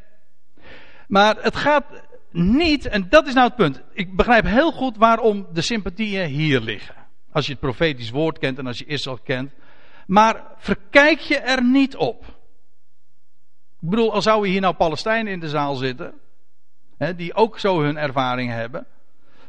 Maar 1.08 1.36
het 1.42 1.56
gaat 1.56 1.86
niet, 2.32 2.88
en 2.88 3.06
dat 3.10 3.28
is 3.28 3.34
nou 3.34 3.48
het 3.48 3.56
punt. 3.56 3.82
Ik 3.94 4.16
begrijp 4.16 4.46
heel 4.46 4.72
goed 4.72 4.98
waarom 4.98 5.48
de 5.54 5.62
sympathieën 5.62 6.28
hier 6.28 6.60
liggen. 6.60 6.96
Als 7.32 7.46
je 7.46 7.52
het 7.52 7.62
profetisch 7.62 8.10
woord 8.10 8.40
kent 8.40 8.58
en 8.58 8.68
als 8.68 8.78
je 8.78 8.86
Israël 8.86 9.20
kent. 9.24 9.52
Maar 10.08 10.44
verkijk 10.58 11.20
je 11.20 11.38
er 11.38 11.64
niet 11.64 11.96
op. 11.96 12.26
Ik 13.80 13.90
bedoel, 13.90 14.14
als 14.14 14.24
zouden 14.24 14.52
hier 14.52 14.62
nou 14.62 14.76
Palestijnen 14.76 15.34
in 15.34 15.40
de 15.40 15.50
zaal 15.50 15.76
zitten, 15.76 16.14
hè, 16.98 17.16
die 17.16 17.34
ook 17.34 17.60
zo 17.60 17.82
hun 17.82 17.98
ervaring 17.98 18.52
hebben, 18.52 18.88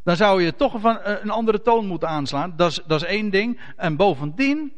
dan 0.03 0.15
zou 0.15 0.43
je 0.43 0.55
toch 0.55 0.83
eh, 0.83 1.15
een 1.21 1.29
andere 1.29 1.61
toon 1.61 1.85
moeten 1.85 2.09
aanslaan. 2.09 2.53
Dat 2.55 2.71
is, 2.71 2.81
dat 2.87 3.01
is 3.01 3.07
één 3.07 3.29
ding. 3.29 3.59
En 3.75 3.95
bovendien, 3.95 4.73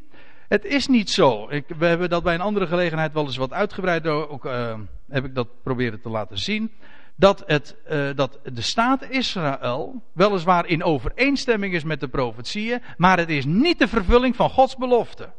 het 0.48 0.66
is 0.66 0.88
niet 0.88 1.10
zo. 1.10 1.50
Ik, 1.50 1.66
we 1.78 1.86
hebben 1.86 2.10
dat 2.10 2.24
bij 2.24 2.34
een 2.34 2.42
andere 2.42 2.68
gelegenheid 2.68 3.14
wel 3.14 3.26
eens 3.26 3.38
wat 3.38 3.54
uitgebreider 3.54 4.30
ook, 4.30 4.46
uh, 4.46 4.74
heb 5.10 5.26
ik 5.26 5.36
dat 5.36 5.48
proberen 5.64 6.02
te 6.02 6.10
laten 6.10 6.38
zien. 6.38 6.72
Dat, 7.16 7.44
het, 7.46 7.76
uh, 7.92 8.10
dat 8.16 8.40
de 8.44 8.62
staat 8.62 9.10
Israël 9.10 10.04
weliswaar 10.14 10.66
in 10.66 10.84
overeenstemming 10.84 11.74
is 11.74 11.84
met 11.84 12.00
de 12.00 12.08
profetieën, 12.08 12.82
maar 12.98 13.18
het 13.18 13.30
is 13.30 13.46
niet 13.46 13.80
de 13.80 13.88
vervulling 13.88 14.36
van 14.36 14.50
Gods 14.50 14.76
belofte. 14.76 15.30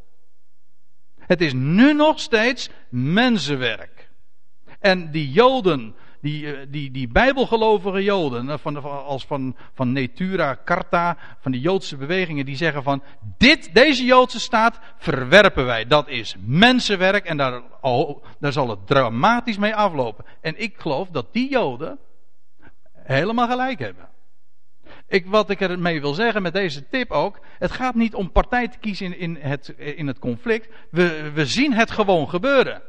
Het 1.27 1.41
is 1.41 1.53
nu 1.53 1.93
nog 1.93 2.21
steeds 2.21 2.71
mensenwerk. 2.89 4.11
En 4.81 5.11
die 5.11 5.31
Joden, 5.31 5.95
die, 6.21 6.55
eh, 6.55 6.67
die, 6.69 6.91
die 6.91 7.09
bijbelgelovige 7.09 8.03
Joden, 8.03 8.51
eh, 8.51 8.59
van, 8.59 8.83
als 9.05 9.27
van, 9.27 9.57
van 9.75 9.93
Netura, 9.93 10.55
Karta, 10.55 11.17
van 11.41 11.53
die 11.53 11.61
Joodse 11.61 11.97
bewegingen, 11.97 12.45
die 12.45 12.57
zeggen 12.57 12.83
van, 12.83 13.03
dit, 13.39 13.75
deze 13.75 14.05
Joodse 14.05 14.41
staat 14.41 14.81
verwerpen 14.99 15.65
wij. 15.65 15.87
Dat 15.87 16.09
is 16.09 16.37
mensenwerk 16.45 17.25
en 17.25 17.37
daar, 17.37 17.63
oh, 17.81 18.25
daar 18.39 18.53
zal 18.53 18.69
het 18.69 18.87
dramatisch 18.87 19.59
mee 19.59 19.75
aflopen. 19.75 20.25
En 20.41 20.61
ik 20.61 20.75
geloof 20.77 21.09
dat 21.09 21.33
die 21.33 21.51
Joden 21.51 21.99
helemaal 22.93 23.49
gelijk 23.49 23.79
hebben. 23.79 24.12
Ik, 25.07 25.27
wat 25.27 25.51
ik 25.51 25.61
ermee 25.61 26.01
wil 26.01 26.15
zeggen 26.15 26.43
met 26.43 26.53
deze 26.53 26.89
tip 26.89 27.11
ook. 27.11 27.39
Het 27.59 27.71
gaat 27.71 27.95
niet 27.95 28.15
om 28.15 28.33
partij 28.33 28.69
te 28.69 28.79
kiezen 28.79 29.07
in, 29.07 29.19
in, 29.19 29.37
het, 29.37 29.69
in 29.77 30.07
het 30.07 30.19
conflict. 30.19 30.69
We, 30.91 31.31
we 31.35 31.47
zien 31.47 31.73
het 31.73 31.91
gewoon 31.91 32.29
gebeuren. 32.29 32.83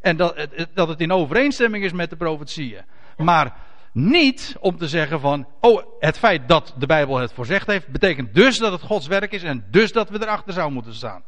En 0.00 0.16
dat, 0.16 0.46
dat 0.74 0.88
het 0.88 1.00
in 1.00 1.12
overeenstemming 1.12 1.84
is 1.84 1.92
met 1.92 2.10
de 2.10 2.16
profetieën. 2.16 2.84
Maar 3.16 3.56
niet 3.92 4.56
om 4.60 4.76
te 4.76 4.88
zeggen 4.88 5.20
van. 5.20 5.46
Oh, 5.60 5.82
het 5.98 6.18
feit 6.18 6.48
dat 6.48 6.74
de 6.78 6.86
Bijbel 6.86 7.16
het 7.16 7.32
voorzegd 7.32 7.66
heeft. 7.66 7.88
betekent 7.88 8.34
dus 8.34 8.58
dat 8.58 8.72
het 8.72 8.82
Gods 8.82 9.06
werk 9.06 9.32
is. 9.32 9.42
en 9.42 9.64
dus 9.70 9.92
dat 9.92 10.08
we 10.08 10.22
erachter 10.22 10.52
zouden 10.52 10.74
moeten 10.74 10.94
staan. 10.94 11.24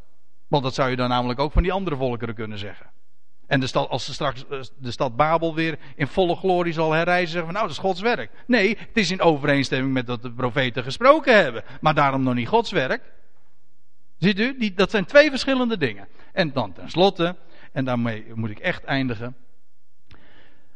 Want 0.48 0.62
dat 0.62 0.74
zou 0.74 0.90
je 0.90 0.96
dan 0.96 1.08
namelijk 1.08 1.40
ook 1.40 1.52
van 1.52 1.62
die 1.62 1.72
andere 1.72 1.96
volkeren 1.96 2.34
kunnen 2.34 2.58
zeggen. 2.58 2.86
En 3.48 3.60
de 3.60 3.66
stad, 3.66 3.88
als 3.88 4.04
ze 4.04 4.12
straks 4.12 4.44
eh, 4.48 4.60
de 4.78 4.90
stad 4.90 5.16
Babel 5.16 5.54
weer 5.54 5.78
in 5.96 6.06
volle 6.06 6.36
glorie 6.36 6.72
zal 6.72 6.92
herrijzen, 6.92 7.28
zeggen 7.28 7.44
van 7.44 7.54
nou, 7.54 7.66
dat 7.66 7.76
is 7.76 7.82
Gods 7.82 8.00
werk. 8.00 8.30
Nee, 8.46 8.76
het 8.78 8.96
is 8.96 9.10
in 9.10 9.20
overeenstemming 9.20 9.92
met 9.92 10.06
wat 10.06 10.22
de 10.22 10.32
profeten 10.32 10.82
gesproken 10.82 11.36
hebben. 11.36 11.64
Maar 11.80 11.94
daarom 11.94 12.22
nog 12.22 12.34
niet 12.34 12.48
Gods 12.48 12.70
werk. 12.70 13.12
Ziet 14.18 14.38
u, 14.38 14.58
die, 14.58 14.74
dat 14.74 14.90
zijn 14.90 15.04
twee 15.04 15.30
verschillende 15.30 15.78
dingen. 15.78 16.08
En 16.32 16.52
dan 16.52 16.72
tenslotte, 16.72 17.36
en 17.72 17.84
daarmee 17.84 18.24
moet 18.34 18.50
ik 18.50 18.58
echt 18.58 18.84
eindigen. 18.84 19.36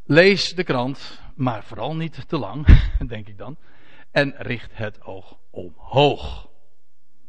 Lees 0.05 0.55
de 0.55 0.65
krant, 0.65 1.21
maar 1.35 1.65
vooral 1.65 1.97
niet 1.97 2.29
te 2.29 2.39
lang, 2.39 2.67
denk 3.09 3.29
ik 3.29 3.39
dan. 3.39 3.57
En 4.11 4.35
richt 4.37 4.71
het 4.73 5.03
oog 5.03 5.39
omhoog. 5.51 6.49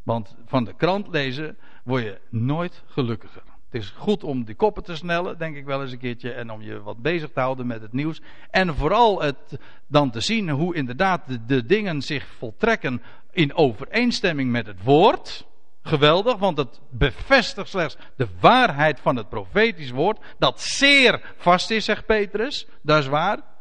Want 0.04 0.36
van 0.46 0.64
de 0.64 0.76
krant 0.76 1.08
lezen 1.08 1.58
word 1.84 2.04
je 2.04 2.20
nooit 2.30 2.84
gelukkiger. 2.86 3.53
Het 3.74 3.82
is 3.82 3.94
goed 3.98 4.24
om 4.24 4.44
die 4.44 4.56
koppen 4.56 4.84
te 4.84 4.96
snellen, 4.96 5.38
denk 5.38 5.56
ik 5.56 5.66
wel 5.66 5.82
eens 5.82 5.92
een 5.92 5.98
keertje. 5.98 6.32
En 6.32 6.52
om 6.52 6.62
je 6.62 6.82
wat 6.82 7.02
bezig 7.02 7.32
te 7.32 7.40
houden 7.40 7.68
met 7.68 7.82
het 7.82 7.94
nieuws. 7.94 8.22
En 8.50 8.76
vooral 8.76 9.22
het 9.22 9.60
dan 9.88 10.12
te 10.12 10.20
zien 10.20 10.50
hoe 10.50 10.76
inderdaad 10.76 11.28
de, 11.28 11.46
de 11.46 11.66
dingen 11.66 12.02
zich 12.02 12.28
voltrekken 12.38 13.02
in 13.32 13.56
overeenstemming 13.56 14.52
met 14.52 14.66
het 14.66 14.84
woord. 14.84 15.46
Geweldig, 15.84 16.38
want 16.38 16.58
het 16.58 16.80
bevestigt 16.90 17.70
slechts 17.70 17.98
de 18.16 18.28
waarheid 18.40 19.00
van 19.00 19.16
het 19.16 19.30
profetisch 19.30 19.92
woord. 19.92 20.20
Dat 20.38 20.62
zeer 20.62 21.34
vast 21.38 21.70
is, 21.70 21.86
zegt 21.86 22.06
Petrus. 22.06 22.68
Dat 22.82 23.00
is 23.00 23.08
waar. 23.08 23.53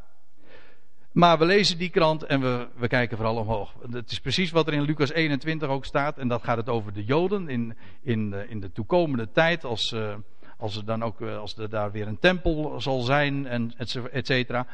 Maar 1.12 1.38
we 1.38 1.44
lezen 1.44 1.78
die 1.78 1.90
krant 1.90 2.24
en 2.24 2.40
we, 2.40 2.68
we 2.76 2.88
kijken 2.88 3.16
vooral 3.16 3.36
omhoog. 3.36 3.74
Het 3.90 4.10
is 4.10 4.20
precies 4.20 4.50
wat 4.50 4.66
er 4.66 4.72
in 4.72 4.82
Lucas 4.82 5.12
21 5.12 5.68
ook 5.68 5.84
staat. 5.84 6.18
En 6.18 6.28
dat 6.28 6.44
gaat 6.44 6.56
het 6.56 6.68
over 6.68 6.92
de 6.92 7.04
Joden 7.04 7.48
in, 7.48 7.76
in, 8.02 8.34
in 8.48 8.60
de 8.60 8.72
toekomende 8.72 9.30
tijd. 9.32 9.64
Als, 9.64 9.92
uh, 9.92 10.14
als 10.56 10.76
er 10.76 10.84
dan 10.84 11.02
ook 11.02 11.20
eh, 11.20 11.38
als 11.38 11.56
er 11.56 11.70
daar 11.70 11.92
weer 11.92 12.06
een 12.06 12.18
tempel 12.18 12.80
zal 12.80 13.00
zijn, 13.00 13.46
en 13.46 13.74
et 14.12 14.26
cetera 14.26 14.66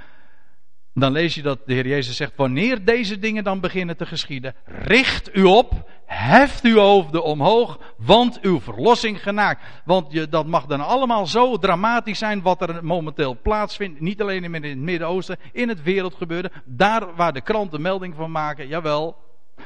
dan 0.98 1.12
lees 1.12 1.34
je 1.34 1.42
dat 1.42 1.58
de 1.66 1.74
Heer 1.74 1.86
Jezus 1.86 2.16
zegt: 2.16 2.32
Wanneer 2.36 2.84
deze 2.84 3.18
dingen 3.18 3.44
dan 3.44 3.60
beginnen 3.60 3.96
te 3.96 4.06
geschieden, 4.06 4.54
richt 4.64 5.36
u 5.36 5.42
op, 5.42 5.90
heft 6.04 6.64
uw 6.64 6.78
hoofden 6.78 7.24
omhoog, 7.24 7.78
want 7.96 8.40
uw 8.40 8.60
verlossing 8.60 9.22
genaakt. 9.22 9.62
Want 9.84 10.12
je, 10.12 10.28
dat 10.28 10.46
mag 10.46 10.66
dan 10.66 10.80
allemaal 10.80 11.26
zo 11.26 11.56
dramatisch 11.56 12.18
zijn 12.18 12.42
wat 12.42 12.62
er 12.62 12.84
momenteel 12.84 13.36
plaatsvindt. 13.42 14.00
Niet 14.00 14.20
alleen 14.20 14.44
in 14.44 14.54
het 14.54 14.78
Midden-Oosten, 14.78 15.38
in 15.52 15.68
het 15.68 15.82
wereldgebeurde. 15.82 16.50
Daar 16.64 17.14
waar 17.16 17.32
de 17.32 17.40
kranten 17.40 17.82
melding 17.82 18.14
van 18.14 18.30
maken, 18.30 18.68
jawel, 18.68 19.16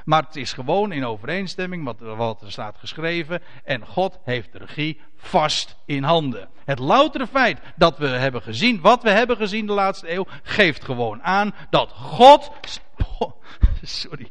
maar 0.04 0.22
het 0.22 0.36
is 0.36 0.52
gewoon 0.52 0.92
in 0.92 1.04
overeenstemming 1.04 1.84
met 1.84 2.00
wat 2.00 2.42
er 2.42 2.52
staat 2.52 2.76
geschreven. 2.78 3.42
En 3.64 3.86
God 3.86 4.18
heeft 4.24 4.52
de 4.52 4.58
regie 4.58 5.00
vast 5.16 5.76
in 5.86 6.02
handen. 6.02 6.48
Het 6.64 6.78
loutere 6.78 7.26
feit 7.26 7.60
dat 7.76 7.98
we 7.98 8.06
hebben 8.06 8.42
gezien, 8.42 8.80
wat 8.80 9.02
we 9.02 9.10
hebben 9.10 9.36
gezien 9.36 9.66
de 9.66 9.72
laatste 9.72 10.12
eeuw, 10.12 10.26
geeft 10.42 10.84
gewoon 10.84 11.22
aan 11.22 11.54
dat 11.70 11.92
God. 11.92 12.52
sorry. 13.82 14.30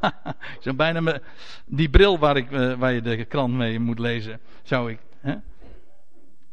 Zo 0.62 0.74
bijna 0.74 1.00
me, 1.00 1.22
die 1.66 1.88
bril 1.88 2.18
waar, 2.18 2.36
ik, 2.36 2.52
eh, 2.52 2.72
waar 2.72 2.92
je 2.92 3.00
de 3.00 3.24
krant 3.24 3.54
mee 3.54 3.80
moet 3.80 3.98
lezen, 3.98 4.40
zou 4.62 4.90
ik. 4.90 4.98
Hè? 5.20 5.34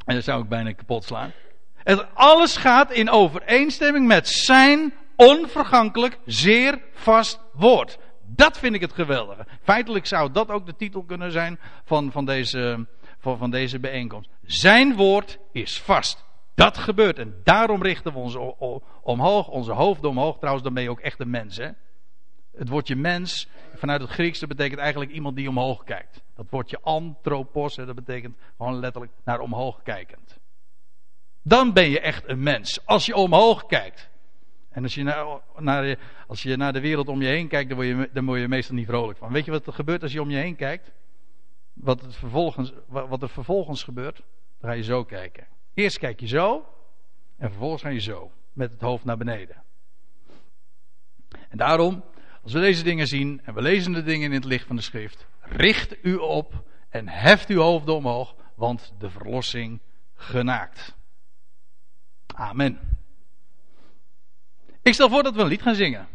Dat 0.06 0.24
zou 0.24 0.44
ik 0.44 0.50
bijna 0.50 0.72
kapot 0.72 1.04
slaan. 1.04 1.32
En 1.84 2.16
alles 2.16 2.58
gaat 2.58 2.92
in 2.92 3.10
overeenstemming 3.10 4.08
met 4.08 4.28
zijn 4.28 4.94
onvergankelijk, 5.16 6.20
zeer 6.26 6.82
vast 6.94 7.40
woord. 7.54 7.98
Dat 8.26 8.58
vind 8.58 8.76
ik 8.76 8.82
het 8.82 8.94
geweldige. 8.94 9.46
Feitelijk 9.62 10.06
zou 10.06 10.32
dat 10.32 10.50
ook 10.50 10.66
de 10.66 10.76
titel 10.76 11.04
kunnen 11.04 11.32
zijn 11.32 11.60
van, 11.84 12.12
van, 12.12 12.26
deze, 12.26 12.88
van, 13.20 13.38
van 13.38 13.52
deze 13.52 13.80
bijeenkomst. 13.80 14.30
Zijn 14.42 14.96
woord 14.96 15.40
is 15.52 15.82
vast. 15.82 16.26
Dat 16.56 16.78
gebeurt. 16.78 17.20
En 17.20 17.42
daarom 17.44 17.82
richten 17.82 18.14
we 18.14 18.20
ons 18.20 18.38
omhoog, 19.02 19.48
onze 19.48 19.72
hoofden 19.72 20.10
omhoog. 20.10 20.38
Trouwens, 20.38 20.64
dan 20.64 20.74
ben 20.74 20.84
je 20.84 20.90
ook 20.90 21.00
echt 21.00 21.20
een 21.20 21.30
mens. 21.30 21.58
Hè? 21.58 21.70
Het 22.56 22.70
woordje 22.70 22.96
mens, 22.96 23.48
vanuit 23.76 24.02
het 24.02 24.10
Grieks, 24.10 24.40
dat 24.40 24.50
betekent 24.50 24.80
eigenlijk 24.80 25.12
iemand 25.12 25.36
die 25.36 25.50
omhoog 25.50 25.84
kijkt. 25.84 26.22
Dat 26.36 26.46
woordje 26.50 26.80
anthropos, 26.82 27.76
dat 27.76 27.96
betekent 27.96 28.38
gewoon 28.58 28.80
letterlijk 28.80 29.14
naar 29.24 29.40
omhoog 29.40 29.82
kijkend. 29.84 30.38
Dan 31.42 31.74
ben 31.74 31.90
je 31.90 32.00
echt 32.00 32.28
een 32.28 32.44
mens. 32.44 32.86
Als 32.86 33.06
je 33.06 33.16
omhoog 33.16 33.66
kijkt. 33.66 34.10
En 34.74 34.84
als 34.84 34.96
je, 34.96 35.04
naar, 35.60 35.98
als 36.28 36.44
je 36.44 36.58
naar 36.58 36.74
de 36.74 36.80
wereld 36.80 37.08
om 37.08 37.22
je 37.22 37.28
heen 37.28 37.48
kijkt, 37.48 37.70
dan 37.70 37.78
word, 37.78 37.88
je, 37.88 38.10
dan 38.14 38.40
je 38.40 38.48
meestal 38.48 38.76
niet 38.76 38.88
vrolijk 38.88 39.18
van. 39.18 39.32
Weet 39.32 39.46
je 39.46 39.52
wat 39.52 39.68
er 39.68 39.74
gebeurt 39.74 40.04
als 40.04 40.12
je 40.12 40.22
om 40.22 40.30
je 40.30 40.38
heen 40.38 40.56
kijkt? 40.56 40.92
Wat, 41.74 42.06
vervolgens, 42.10 42.74
wat 42.88 43.22
er 43.22 43.30
vervolgens 43.30 43.84
gebeurt? 43.84 44.22
Dan 44.60 44.70
ga 44.70 44.76
je 44.76 44.84
zo 44.84 45.04
kijken. 45.04 45.48
Eerst 45.74 45.98
kijk 45.98 46.20
je 46.20 46.28
zo, 46.28 46.66
en 47.38 47.50
vervolgens 47.50 47.82
ga 47.82 47.90
je 47.90 48.00
zo, 48.00 48.32
met 48.54 48.72
het 48.72 48.82
hoofd 48.82 49.06
naar 49.06 49.18
beneden. 49.18 49.64
En 51.50 51.58
daarom, 51.58 52.04
als 52.44 52.54
we 52.54 52.60
deze 52.60 52.84
dingen 52.84 53.08
zien, 53.08 53.42
en 53.44 53.54
we 53.54 53.62
lezen 53.62 53.92
de 53.92 54.04
dingen 54.04 54.30
in 54.30 54.36
het 54.36 54.46
licht 54.46 54.68
van 54.68 54.76
de 54.76 54.82
schrift, 54.82 55.28
richt 55.40 56.06
u 56.06 56.16
op 56.16 56.64
en 56.90 57.08
heft 57.08 57.50
uw 57.50 57.60
hoofd 57.60 57.90
omhoog, 57.90 58.36
want 58.56 58.94
de 59.00 59.10
verlossing 59.10 59.80
genaakt. 60.16 60.96
Amen. 62.36 62.80
Ik 64.84 64.94
stel 64.94 65.10
voor 65.10 65.24
dat 65.24 65.36
we 65.36 65.42
een 65.42 65.48
lied 65.48 65.62
gaan 65.62 65.76
zingen. 65.76 66.08